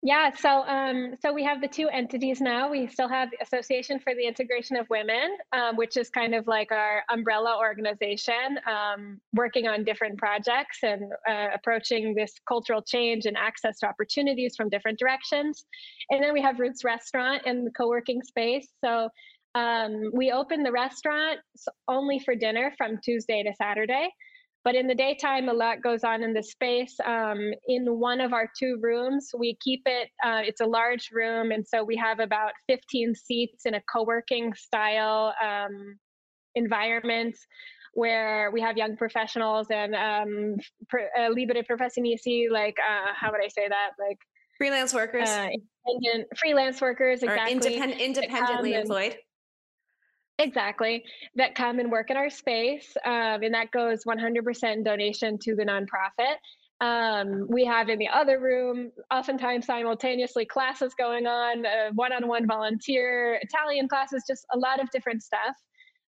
Yeah, 0.01 0.33
so 0.33 0.62
um, 0.62 1.16
so 1.21 1.33
we 1.33 1.43
have 1.43 1.61
the 1.61 1.66
two 1.66 1.89
entities 1.89 2.41
now. 2.41 2.71
We 2.71 2.87
still 2.87 3.09
have 3.09 3.31
the 3.33 3.39
Association 3.43 3.99
for 3.99 4.14
the 4.14 4.29
Integration 4.29 4.77
of 4.77 4.89
Women, 4.91 5.37
um, 5.53 5.75
which 5.77 5.97
is 5.97 6.09
kind 6.09 6.37
of 6.37 6.47
like 6.47 6.71
our 6.71 7.03
umbrella 7.11 7.59
organization, 7.59 8.61
um, 8.71 9.21
working 9.33 9.66
on 9.66 9.83
different 9.83 10.16
projects 10.16 10.79
and 10.85 11.12
uh, 11.29 11.49
approaching 11.53 12.14
this 12.14 12.33
cultural 12.47 12.81
change 12.81 13.27
and 13.27 13.37
access 13.37 13.81
to 13.81 13.89
opportunities 13.89 14.55
from 14.55 14.69
different 14.69 15.01
directions. 15.01 15.64
And 16.11 16.23
then 16.23 16.33
we 16.33 16.43
have 16.43 16.61
Roots 16.61 16.85
Restaurant 16.85 17.43
and 17.45 17.66
the 17.66 17.73
co-working 17.73 18.23
space. 18.23 18.69
So 18.85 19.09
um, 19.55 20.11
we 20.12 20.30
open 20.30 20.62
the 20.62 20.72
restaurant 20.72 21.38
only 21.88 22.18
for 22.18 22.34
dinner 22.34 22.72
from 22.76 22.99
Tuesday 23.03 23.42
to 23.42 23.53
Saturday. 23.55 24.09
But 24.64 24.74
in 24.74 24.86
the 24.86 24.94
daytime, 24.94 25.49
a 25.49 25.53
lot 25.53 25.82
goes 25.82 26.05
on 26.05 26.22
in 26.22 26.34
the 26.34 26.42
space. 26.42 26.94
Um, 27.05 27.38
in 27.68 27.86
one 27.86 28.20
of 28.20 28.32
our 28.32 28.49
two 28.59 28.78
rooms, 28.82 29.30
we 29.38 29.57
keep 29.64 29.82
it, 29.86 30.09
uh, 30.22 30.42
it's 30.44 30.61
a 30.61 30.66
large 30.66 31.09
room. 31.12 31.53
And 31.53 31.66
so 31.66 31.84
we 31.84 31.96
have 31.96 32.18
about 32.18 32.53
15 32.68 33.14
seats 33.14 33.64
in 33.64 33.74
a 33.74 33.80
co 33.90 34.05
working 34.05 34.53
style 34.55 35.32
um, 35.42 35.96
environment 36.55 37.36
where 37.94 38.51
we 38.53 38.61
have 38.61 38.76
young 38.76 38.96
professionals 38.96 39.68
and 39.70 39.94
um, 39.94 40.57
pr- 40.88 41.09
uh, 41.18 41.28
libere 41.30 41.62
professionisti, 41.62 42.51
like, 42.51 42.76
uh, 42.78 43.12
how 43.18 43.30
would 43.30 43.42
I 43.42 43.49
say 43.49 43.68
that? 43.68 43.90
Like, 43.99 44.18
Freelance 44.59 44.92
workers 44.92 45.28
uh, 45.28 45.49
independent 45.86 46.36
freelance 46.36 46.80
workers, 46.80 47.22
or 47.22 47.26
exactly. 47.26 47.53
independent 47.53 48.01
independently 48.01 48.74
and- 48.74 48.82
employed. 48.82 49.16
Exactly. 50.39 51.05
That 51.34 51.55
come 51.55 51.80
and 51.80 51.91
work 51.91 52.11
in 52.11 52.16
our 52.16 52.30
space. 52.30 52.97
Um, 53.05 53.43
and 53.43 53.53
that 53.55 53.70
goes 53.72 54.05
100% 54.05 54.84
donation 54.84 55.39
to 55.39 55.55
the 55.57 55.64
nonprofit. 55.64 56.36
Um, 56.80 57.49
we 57.49 57.64
have 57.64 57.89
in 57.89 57.99
the 57.99 58.09
other 58.09 58.39
room, 58.39 58.93
oftentimes 59.11 59.66
simultaneously, 59.66 60.45
classes 60.45 60.95
going 60.97 61.26
on, 61.26 61.64
one 61.97 62.12
on 62.12 62.28
one 62.28 62.47
volunteer, 62.47 63.41
Italian 63.43 63.89
classes, 63.89 64.22
just 64.28 64.47
a 64.55 64.59
lot 64.59 64.80
of 64.80 64.89
different 64.91 65.24
stuff. 65.24 65.57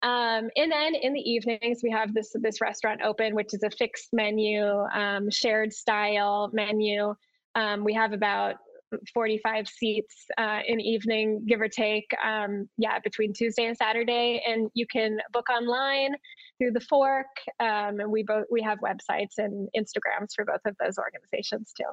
Um, 0.03 0.51
and 0.57 0.71
then 0.71 0.95
in 0.95 1.13
the 1.13 1.21
evenings, 1.21 1.81
we 1.83 1.91
have 1.91 2.15
this 2.15 2.33
this 2.41 2.61
restaurant 2.61 3.03
open, 3.03 3.35
which 3.35 3.55
is 3.55 3.63
a 3.65 3.71
fixed 3.71 4.09
menu, 4.13 4.65
um, 4.93 5.31
shared 5.31 5.73
style 5.73 6.51
menu. 6.53 7.15
Um, 7.55 7.85
we 7.85 7.95
have 7.95 8.13
about 8.13 8.57
45 9.15 9.69
seats 9.69 10.27
uh, 10.39 10.61
in 10.67 10.81
evening, 10.81 11.45
give 11.47 11.61
or 11.61 11.69
take. 11.69 12.07
Um, 12.25 12.69
yeah, 12.79 12.99
between 12.99 13.33
Tuesday 13.33 13.67
and 13.67 13.77
Saturday, 13.77 14.43
and 14.47 14.71
you 14.75 14.87
can 14.91 15.19
book 15.33 15.49
online 15.51 16.15
through 16.59 16.73
the 16.73 16.81
Fork. 16.81 17.27
Um, 17.61 18.01
and 18.01 18.11
we 18.11 18.23
both 18.23 18.45
we 18.51 18.63
have 18.63 18.79
websites 18.81 19.39
and 19.39 19.69
Instagrams 19.77 20.35
for 20.35 20.45
both 20.45 20.61
of 20.65 20.77
those 20.81 20.99
organizations 20.99 21.73
too. 21.77 21.85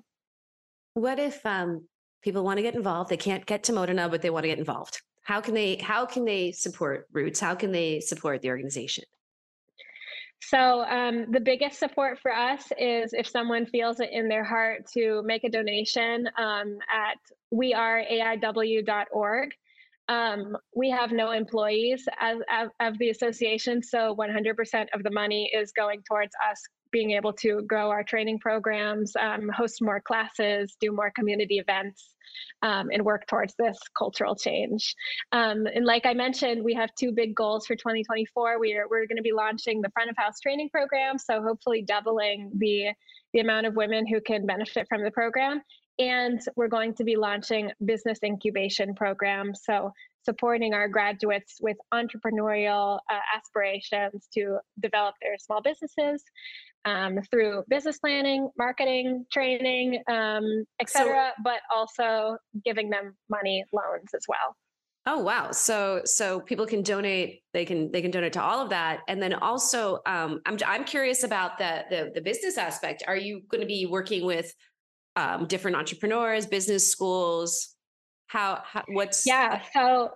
What 0.93 1.19
if 1.19 1.45
um, 1.45 1.87
people 2.21 2.43
want 2.43 2.57
to 2.57 2.63
get 2.63 2.75
involved? 2.75 3.09
They 3.09 3.17
can't 3.17 3.45
get 3.45 3.63
to 3.63 3.73
Modena, 3.73 4.09
but 4.09 4.21
they 4.21 4.29
want 4.29 4.43
to 4.43 4.49
get 4.49 4.59
involved. 4.59 5.01
How 5.23 5.41
can 5.41 5.53
they? 5.53 5.75
How 5.77 6.05
can 6.05 6.25
they 6.25 6.51
support 6.51 7.07
Roots? 7.11 7.39
How 7.39 7.55
can 7.55 7.71
they 7.71 7.99
support 7.99 8.41
the 8.41 8.49
organization? 8.49 9.03
So 10.41 10.83
um, 10.85 11.31
the 11.31 11.39
biggest 11.39 11.79
support 11.79 12.19
for 12.19 12.33
us 12.33 12.71
is 12.77 13.13
if 13.13 13.27
someone 13.27 13.65
feels 13.65 13.99
it 13.99 14.09
in 14.11 14.29
their 14.29 14.43
heart 14.43 14.85
to 14.93 15.21
make 15.23 15.43
a 15.43 15.49
donation 15.49 16.29
um, 16.37 16.79
at 16.91 17.17
weareaiw.org. 17.53 19.51
Um, 20.07 20.57
we 20.75 20.89
have 20.89 21.11
no 21.11 21.31
employees 21.31 22.07
as, 22.19 22.39
as, 22.49 22.69
of 22.79 22.97
the 22.97 23.09
association, 23.09 23.83
so 23.83 24.15
100% 24.15 24.87
of 24.93 25.03
the 25.03 25.11
money 25.11 25.51
is 25.53 25.71
going 25.71 26.01
towards 26.07 26.31
us 26.49 26.59
being 26.91 27.11
able 27.11 27.33
to 27.33 27.61
grow 27.63 27.89
our 27.89 28.03
training 28.03 28.39
programs, 28.39 29.15
um, 29.15 29.49
host 29.49 29.81
more 29.81 29.99
classes, 29.99 30.75
do 30.79 30.91
more 30.91 31.11
community 31.15 31.57
events, 31.57 32.15
um, 32.61 32.89
and 32.91 33.03
work 33.03 33.25
towards 33.27 33.55
this 33.55 33.77
cultural 33.97 34.35
change. 34.35 34.95
Um, 35.31 35.65
and 35.73 35.85
like 35.85 36.05
I 36.05 36.13
mentioned, 36.13 36.63
we 36.63 36.73
have 36.73 36.89
two 36.95 37.11
big 37.11 37.35
goals 37.35 37.65
for 37.65 37.75
2024. 37.75 38.59
We 38.59 38.75
are, 38.75 38.87
we're 38.89 39.07
going 39.07 39.17
to 39.17 39.23
be 39.23 39.31
launching 39.31 39.81
the 39.81 39.89
front 39.91 40.09
of 40.09 40.17
house 40.17 40.39
training 40.39 40.69
program, 40.69 41.17
so 41.17 41.41
hopefully 41.41 41.81
doubling 41.81 42.51
the 42.57 42.93
the 43.33 43.41
amount 43.41 43.67
of 43.67 43.75
women 43.75 44.07
who 44.07 44.19
can 44.19 44.47
benefit 44.47 44.87
from 44.89 45.03
the 45.03 45.11
program. 45.11 45.61
And 45.99 46.41
we're 46.55 46.69
going 46.69 46.95
to 46.95 47.03
be 47.03 47.15
launching 47.15 47.71
business 47.85 48.19
incubation 48.23 48.95
programs, 48.95 49.61
so 49.63 49.91
supporting 50.29 50.73
our 50.75 50.87
graduates 50.87 51.57
with 51.59 51.77
entrepreneurial 51.91 52.99
uh, 53.09 53.19
aspirations 53.35 54.27
to 54.31 54.59
develop 54.79 55.15
their 55.23 55.37
small 55.39 55.61
businesses 55.61 56.23
um, 56.85 57.17
through 57.31 57.63
business 57.67 57.97
planning, 57.97 58.49
marketing, 58.57 59.25
training, 59.33 60.01
um, 60.07 60.45
et 60.79 60.87
So- 60.89 61.31
but 61.43 61.61
also 61.75 62.37
giving 62.63 62.89
them 62.91 63.15
money 63.29 63.65
loans 63.73 64.09
as 64.15 64.25
well. 64.27 64.55
Oh 65.05 65.19
wow! 65.19 65.51
So 65.51 66.01
so 66.05 66.41
people 66.41 66.67
can 66.67 66.83
donate. 66.83 67.41
They 67.53 67.65
can 67.65 67.89
they 67.91 68.01
can 68.01 68.11
donate 68.11 68.33
to 68.33 68.43
all 68.43 68.59
of 68.59 68.69
that, 68.69 68.99
and 69.07 69.19
then 69.23 69.33
also 69.33 69.99
um, 70.05 70.41
I'm 70.45 70.57
I'm 70.67 70.83
curious 70.83 71.23
about 71.23 71.57
the 71.57 71.85
the 71.89 72.11
the 72.13 72.21
business 72.21 72.57
aspect. 72.57 73.03
Are 73.07 73.15
you 73.15 73.41
going 73.49 73.61
to 73.61 73.67
be 73.67 73.87
working 73.87 74.23
with 74.25 74.53
um, 75.15 75.47
different 75.47 75.77
entrepreneurs, 75.77 76.45
business 76.45 76.87
schools? 76.91 77.75
How, 78.27 78.61
how 78.63 78.83
what's 78.89 79.25
Yeah, 79.25 79.61
so 79.73 80.11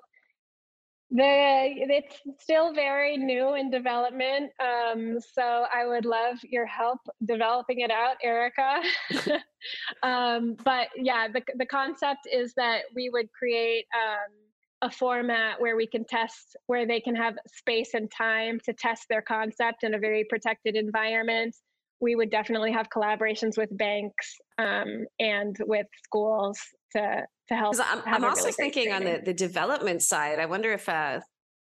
the 1.13 1.73
it's 1.77 2.15
still 2.39 2.73
very 2.73 3.17
new 3.17 3.53
in 3.53 3.69
development. 3.69 4.51
Um, 4.59 5.19
so 5.19 5.65
I 5.73 5.85
would 5.85 6.05
love 6.05 6.37
your 6.43 6.65
help 6.65 6.99
developing 7.23 7.81
it 7.81 7.91
out, 7.91 8.15
Erica. 8.23 8.81
um, 10.03 10.55
but 10.63 10.87
yeah, 10.97 11.27
the 11.27 11.41
the 11.57 11.67
concept 11.67 12.27
is 12.31 12.53
that 12.55 12.81
we 12.95 13.09
would 13.09 13.31
create 13.31 13.85
um, 13.95 14.89
a 14.89 14.91
format 14.91 15.61
where 15.61 15.75
we 15.75 15.85
can 15.85 16.03
test, 16.03 16.57
where 16.65 16.87
they 16.87 16.99
can 16.99 17.15
have 17.15 17.35
space 17.47 17.93
and 17.93 18.11
time 18.11 18.59
to 18.65 18.73
test 18.73 19.05
their 19.07 19.21
concept 19.21 19.83
in 19.83 19.93
a 19.93 19.99
very 19.99 20.25
protected 20.27 20.75
environment. 20.75 21.55
We 22.03 22.15
would 22.15 22.29
definitely 22.29 22.71
have 22.73 22.87
collaborations 22.89 23.57
with 23.57 23.75
banks 23.77 24.35
um, 24.57 25.05
and 25.19 25.55
with 25.61 25.87
schools 26.03 26.59
to 26.95 27.23
to 27.49 27.55
help. 27.55 27.75
I'm, 27.79 28.01
I'm 28.05 28.23
also 28.23 28.43
really 28.43 28.53
thinking 28.53 28.93
on 28.93 29.03
the, 29.03 29.21
the 29.23 29.33
development 29.33 30.01
side, 30.01 30.39
I 30.39 30.45
wonder 30.45 30.71
if, 30.71 30.87
uh, 30.87 31.19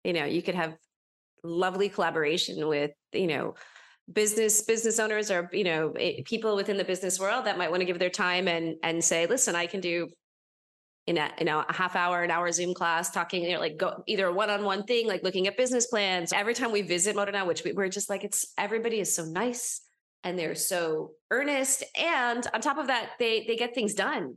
you 0.03 0.13
know, 0.13 0.25
you 0.25 0.43
could 0.43 0.55
have 0.55 0.77
lovely 1.43 1.89
collaboration 1.89 2.67
with, 2.67 2.93
you 3.13 3.27
know, 3.27 3.55
business 4.13 4.61
business 4.63 4.99
owners 4.99 5.31
or 5.31 5.49
you 5.51 5.65
know 5.65 5.93
eh, 5.93 6.21
people 6.27 6.57
within 6.57 6.77
the 6.77 6.85
business 6.85 7.19
world 7.19 7.47
that 7.47 7.57
might 7.57 7.71
want 7.71 7.81
to 7.81 7.87
give 7.87 7.99
their 7.99 8.11
time 8.11 8.49
and 8.49 8.77
and 8.83 9.03
say 9.03 9.27
listen 9.27 9.57
i 9.57 9.65
can 9.65 9.81
do 9.81 10.07
in 11.07 11.17
a 11.17 11.31
you 11.39 11.47
know 11.47 11.65
a 11.67 11.73
half 11.73 11.97
hour 11.97 12.23
an 12.23 12.31
hour 12.31 12.53
zoom 12.53 12.75
class 12.75 13.11
talking 13.11 13.43
you 13.43 13.55
know 13.55 13.61
like 13.61 13.79
go 13.79 14.03
either 14.07 14.27
a 14.27 14.33
one-on-one 14.33 14.85
thing 14.85 15.07
like 15.07 15.23
looking 15.23 15.47
at 15.47 15.57
business 15.57 15.87
plans 15.87 16.35
every 16.35 16.53
time 16.53 16.71
we 16.71 16.83
visit 16.83 17.17
modena 17.17 17.47
which 17.47 17.65
we, 17.65 17.73
we're 17.73 17.89
just 17.89 18.11
like 18.11 18.25
it's 18.25 18.53
everybody 18.59 19.01
is 19.01 19.17
so 19.17 19.25
nice 19.25 19.81
and 20.25 20.39
they're 20.39 20.55
so 20.55 21.13
earnest 21.31 21.85
and 21.97 22.47
on 22.53 22.61
top 22.61 22.79
of 22.79 22.89
that 22.89 23.11
they 23.19 23.45
they 23.47 23.57
get 23.57 23.75
things 23.75 23.95
done 23.95 24.37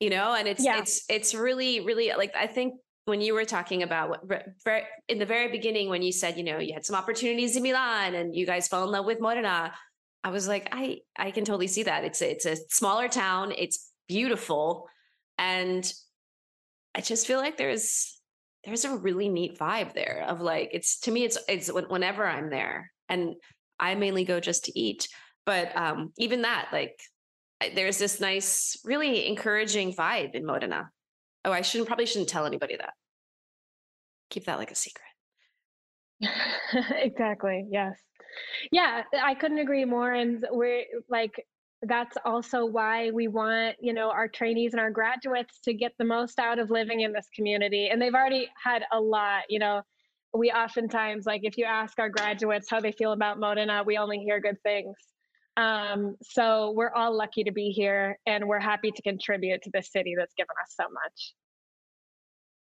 you 0.00 0.10
know 0.10 0.34
and 0.34 0.48
it's 0.48 0.64
Yeah. 0.64 0.78
it's 0.78 1.04
it's 1.08 1.34
really 1.34 1.80
really 1.80 2.12
like 2.16 2.34
i 2.34 2.46
think 2.46 2.74
when 3.04 3.20
you 3.20 3.34
were 3.34 3.44
talking 3.44 3.82
about 3.84 4.28
in 5.08 5.18
the 5.18 5.26
very 5.26 5.48
beginning 5.48 5.88
when 5.88 6.02
you 6.02 6.10
said 6.12 6.36
you 6.36 6.42
know 6.42 6.58
you 6.58 6.74
had 6.74 6.84
some 6.84 6.96
opportunities 6.96 7.56
in 7.56 7.62
milan 7.62 8.14
and 8.14 8.34
you 8.34 8.46
guys 8.46 8.66
fell 8.68 8.84
in 8.84 8.90
love 8.90 9.06
with 9.06 9.20
modena 9.20 9.72
i 10.24 10.30
was 10.30 10.48
like 10.48 10.68
i 10.72 10.98
i 11.16 11.30
can 11.30 11.44
totally 11.44 11.68
see 11.68 11.84
that 11.84 12.04
it's 12.04 12.20
a, 12.22 12.30
it's 12.30 12.46
a 12.46 12.56
smaller 12.70 13.08
town 13.08 13.52
it's 13.56 13.92
beautiful 14.08 14.88
and 15.38 15.92
i 16.94 17.00
just 17.00 17.26
feel 17.26 17.38
like 17.38 17.56
there's 17.56 18.20
there's 18.64 18.84
a 18.84 18.96
really 18.96 19.28
neat 19.28 19.56
vibe 19.58 19.92
there 19.94 20.24
of 20.26 20.40
like 20.40 20.70
it's 20.72 20.98
to 21.00 21.10
me 21.12 21.24
it's 21.24 21.38
it's 21.48 21.68
whenever 21.68 22.26
i'm 22.26 22.50
there 22.50 22.90
and 23.08 23.34
i 23.80 23.94
mainly 23.94 24.24
go 24.24 24.40
just 24.40 24.64
to 24.64 24.78
eat 24.78 25.08
but 25.44 25.76
um 25.76 26.12
even 26.18 26.42
that 26.42 26.68
like 26.72 26.98
there's 27.74 27.98
this 27.98 28.20
nice 28.20 28.78
really 28.84 29.26
encouraging 29.26 29.92
vibe 29.92 30.34
in 30.34 30.44
modena 30.44 30.90
oh 31.44 31.52
i 31.52 31.62
shouldn't 31.62 31.88
probably 31.88 32.06
shouldn't 32.06 32.28
tell 32.28 32.46
anybody 32.46 32.76
that 32.76 32.92
keep 34.30 34.44
that 34.44 34.58
like 34.58 34.70
a 34.70 34.74
secret 34.74 35.06
exactly. 37.02 37.66
Yes. 37.70 37.98
Yeah, 38.70 39.02
I 39.22 39.34
couldn't 39.34 39.58
agree 39.58 39.84
more. 39.84 40.12
And 40.12 40.44
we're 40.50 40.84
like, 41.08 41.44
that's 41.82 42.16
also 42.24 42.64
why 42.64 43.10
we 43.10 43.28
want, 43.28 43.76
you 43.80 43.92
know, 43.92 44.10
our 44.10 44.28
trainees 44.28 44.72
and 44.72 44.80
our 44.80 44.90
graduates 44.90 45.60
to 45.60 45.74
get 45.74 45.92
the 45.98 46.04
most 46.04 46.38
out 46.38 46.58
of 46.58 46.70
living 46.70 47.00
in 47.00 47.12
this 47.12 47.28
community. 47.34 47.88
And 47.88 48.00
they've 48.00 48.14
already 48.14 48.48
had 48.62 48.84
a 48.92 49.00
lot, 49.00 49.42
you 49.48 49.58
know. 49.58 49.82
We 50.34 50.50
oftentimes, 50.50 51.26
like, 51.26 51.42
if 51.44 51.56
you 51.56 51.64
ask 51.64 51.98
our 51.98 52.08
graduates 52.08 52.68
how 52.70 52.80
they 52.80 52.92
feel 52.92 53.12
about 53.12 53.38
Modena, 53.38 53.82
we 53.84 53.96
only 53.96 54.18
hear 54.18 54.40
good 54.40 54.60
things. 54.62 54.94
Um, 55.56 56.16
so 56.22 56.72
we're 56.72 56.92
all 56.92 57.16
lucky 57.16 57.44
to 57.44 57.52
be 57.52 57.70
here 57.70 58.18
and 58.26 58.46
we're 58.46 58.60
happy 58.60 58.90
to 58.90 59.02
contribute 59.02 59.62
to 59.62 59.70
the 59.72 59.82
city 59.82 60.14
that's 60.16 60.34
given 60.34 60.54
us 60.62 60.74
so 60.76 60.84
much. 60.92 61.34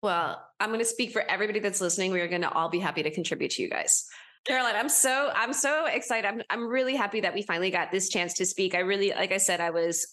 Well, 0.02 0.42
I'm 0.60 0.70
going 0.70 0.78
to 0.78 0.86
speak 0.86 1.12
for 1.12 1.22
everybody 1.28 1.58
that's 1.58 1.80
listening. 1.80 2.12
We 2.12 2.20
are 2.20 2.28
going 2.28 2.42
to 2.42 2.52
all 2.52 2.68
be 2.68 2.78
happy 2.78 3.02
to 3.02 3.10
contribute 3.10 3.50
to 3.52 3.62
you 3.62 3.68
guys. 3.68 4.06
Caroline, 4.46 4.76
I'm 4.76 4.88
so 4.88 5.30
I'm 5.34 5.52
so 5.52 5.86
excited. 5.86 6.26
I'm 6.26 6.42
I'm 6.48 6.68
really 6.68 6.94
happy 6.94 7.20
that 7.20 7.34
we 7.34 7.42
finally 7.42 7.70
got 7.70 7.90
this 7.90 8.08
chance 8.08 8.34
to 8.34 8.46
speak. 8.46 8.74
I 8.74 8.78
really, 8.78 9.10
like 9.10 9.32
I 9.32 9.38
said, 9.38 9.60
I 9.60 9.70
was 9.70 10.06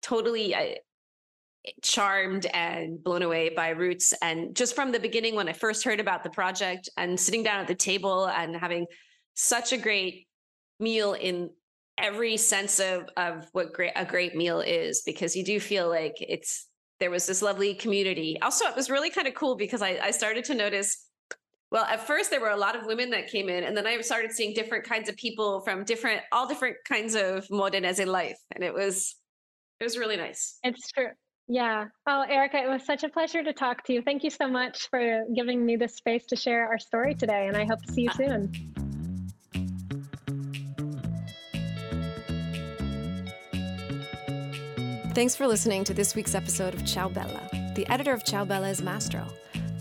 totally 0.00 0.54
uh, 0.54 0.76
charmed 1.82 2.46
and 2.46 3.02
blown 3.02 3.22
away 3.22 3.50
by 3.50 3.70
Roots, 3.70 4.12
and 4.22 4.54
just 4.54 4.74
from 4.74 4.92
the 4.92 5.00
beginning 5.00 5.34
when 5.34 5.48
I 5.48 5.52
first 5.52 5.84
heard 5.84 6.00
about 6.00 6.24
the 6.24 6.30
project 6.30 6.88
and 6.96 7.18
sitting 7.18 7.42
down 7.42 7.60
at 7.60 7.68
the 7.68 7.74
table 7.74 8.26
and 8.26 8.56
having 8.56 8.86
such 9.34 9.72
a 9.72 9.76
great 9.76 10.26
meal 10.78 11.14
in 11.14 11.50
every 11.98 12.36
sense 12.36 12.78
of 12.78 13.08
of 13.16 13.48
what 13.52 13.72
great 13.72 13.92
a 13.96 14.04
great 14.04 14.34
meal 14.34 14.60
is, 14.60 15.02
because 15.02 15.34
you 15.34 15.44
do 15.44 15.58
feel 15.60 15.88
like 15.88 16.14
it's 16.20 16.68
there 17.00 17.10
was 17.10 17.26
this 17.26 17.42
lovely 17.42 17.74
community. 17.74 18.38
Also, 18.40 18.66
it 18.66 18.76
was 18.76 18.88
really 18.90 19.10
kind 19.10 19.28
of 19.28 19.34
cool 19.34 19.56
because 19.56 19.82
I, 19.82 19.98
I 20.02 20.10
started 20.10 20.44
to 20.46 20.54
notice. 20.54 21.02
Well, 21.72 21.84
at 21.84 22.06
first 22.06 22.30
there 22.30 22.40
were 22.40 22.50
a 22.50 22.56
lot 22.56 22.76
of 22.76 22.86
women 22.86 23.10
that 23.10 23.26
came 23.26 23.48
in, 23.48 23.64
and 23.64 23.76
then 23.76 23.88
I 23.88 24.00
started 24.00 24.30
seeing 24.30 24.54
different 24.54 24.84
kinds 24.84 25.08
of 25.08 25.16
people 25.16 25.62
from 25.62 25.84
different, 25.84 26.22
all 26.30 26.46
different 26.46 26.76
kinds 26.88 27.16
of 27.16 27.44
Modenese 27.48 28.06
life, 28.06 28.38
and 28.54 28.62
it 28.62 28.72
was, 28.72 29.16
it 29.80 29.84
was 29.84 29.98
really 29.98 30.16
nice. 30.16 30.60
It's 30.62 30.92
true. 30.92 31.08
Yeah. 31.48 31.86
Oh, 32.06 32.22
Erica, 32.22 32.58
it 32.58 32.68
was 32.68 32.84
such 32.84 33.04
a 33.04 33.08
pleasure 33.08 33.42
to 33.42 33.52
talk 33.52 33.84
to 33.84 33.92
you. 33.92 34.02
Thank 34.02 34.24
you 34.24 34.30
so 34.30 34.48
much 34.48 34.88
for 34.90 35.24
giving 35.34 35.64
me 35.64 35.76
the 35.76 35.88
space 35.88 36.26
to 36.26 36.36
share 36.36 36.66
our 36.66 36.78
story 36.78 37.14
today, 37.14 37.46
and 37.46 37.56
I 37.56 37.64
hope 37.64 37.82
to 37.82 37.92
see 37.92 38.02
you 38.02 38.10
soon. 38.10 38.52
Thanks 45.14 45.34
for 45.34 45.46
listening 45.46 45.84
to 45.84 45.94
this 45.94 46.14
week's 46.14 46.34
episode 46.34 46.74
of 46.74 46.84
Ciao 46.84 47.08
Bella. 47.08 47.48
The 47.74 47.86
editor 47.88 48.12
of 48.12 48.24
Ciao 48.24 48.44
Bella 48.44 48.68
is 48.68 48.82
Mastro. 48.82 49.26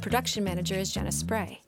Production 0.02 0.44
manager 0.44 0.76
is 0.76 0.94
Jenna 0.94 1.12
Spray. 1.12 1.62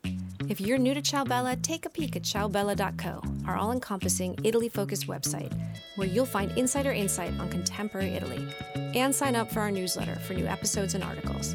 If 0.50 0.62
you're 0.62 0.78
new 0.78 0.94
to 0.94 1.02
Ciao 1.02 1.26
Bella, 1.26 1.58
take 1.58 1.86
a 1.86 1.90
peek 1.90 2.16
at 2.16 2.22
ciaobella.co, 2.22 3.22
our 3.46 3.58
all 3.58 3.74
encompassing 3.74 4.38
Italy 4.46 4.70
focused 4.70 5.08
website, 5.08 5.54
where 5.98 6.08
you'll 6.08 6.26
find 6.26 6.58
insider 6.58 6.92
insight 6.92 7.38
on 7.38 7.50
contemporary 7.50 8.12
Italy 8.12 8.48
and 8.76 9.14
sign 9.14 9.36
up 9.36 9.52
for 9.52 9.60
our 9.60 9.72
newsletter 9.72 10.16
for 10.16 10.34
new 10.34 10.46
episodes 10.46 10.96
and 10.96 11.04
articles. 11.04 11.54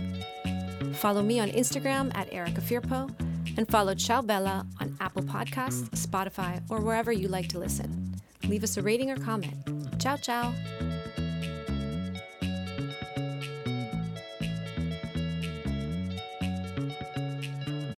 Follow 0.92 1.22
me 1.22 1.40
on 1.40 1.48
Instagram 1.50 2.14
at 2.14 2.30
Erica 2.32 2.60
Firpo 2.60 3.10
and 3.56 3.66
follow 3.68 3.94
Ciao 3.94 4.20
Bella 4.20 4.66
on 4.78 4.94
Apple 5.00 5.22
Podcasts, 5.22 5.88
Spotify, 5.90 6.62
or 6.68 6.80
wherever 6.80 7.12
you 7.12 7.28
like 7.28 7.48
to 7.48 7.58
listen. 7.58 8.14
Leave 8.44 8.62
us 8.62 8.76
a 8.76 8.82
rating 8.82 9.10
or 9.10 9.16
comment. 9.16 9.56
Ciao, 9.98 10.16
ciao. 10.16 10.52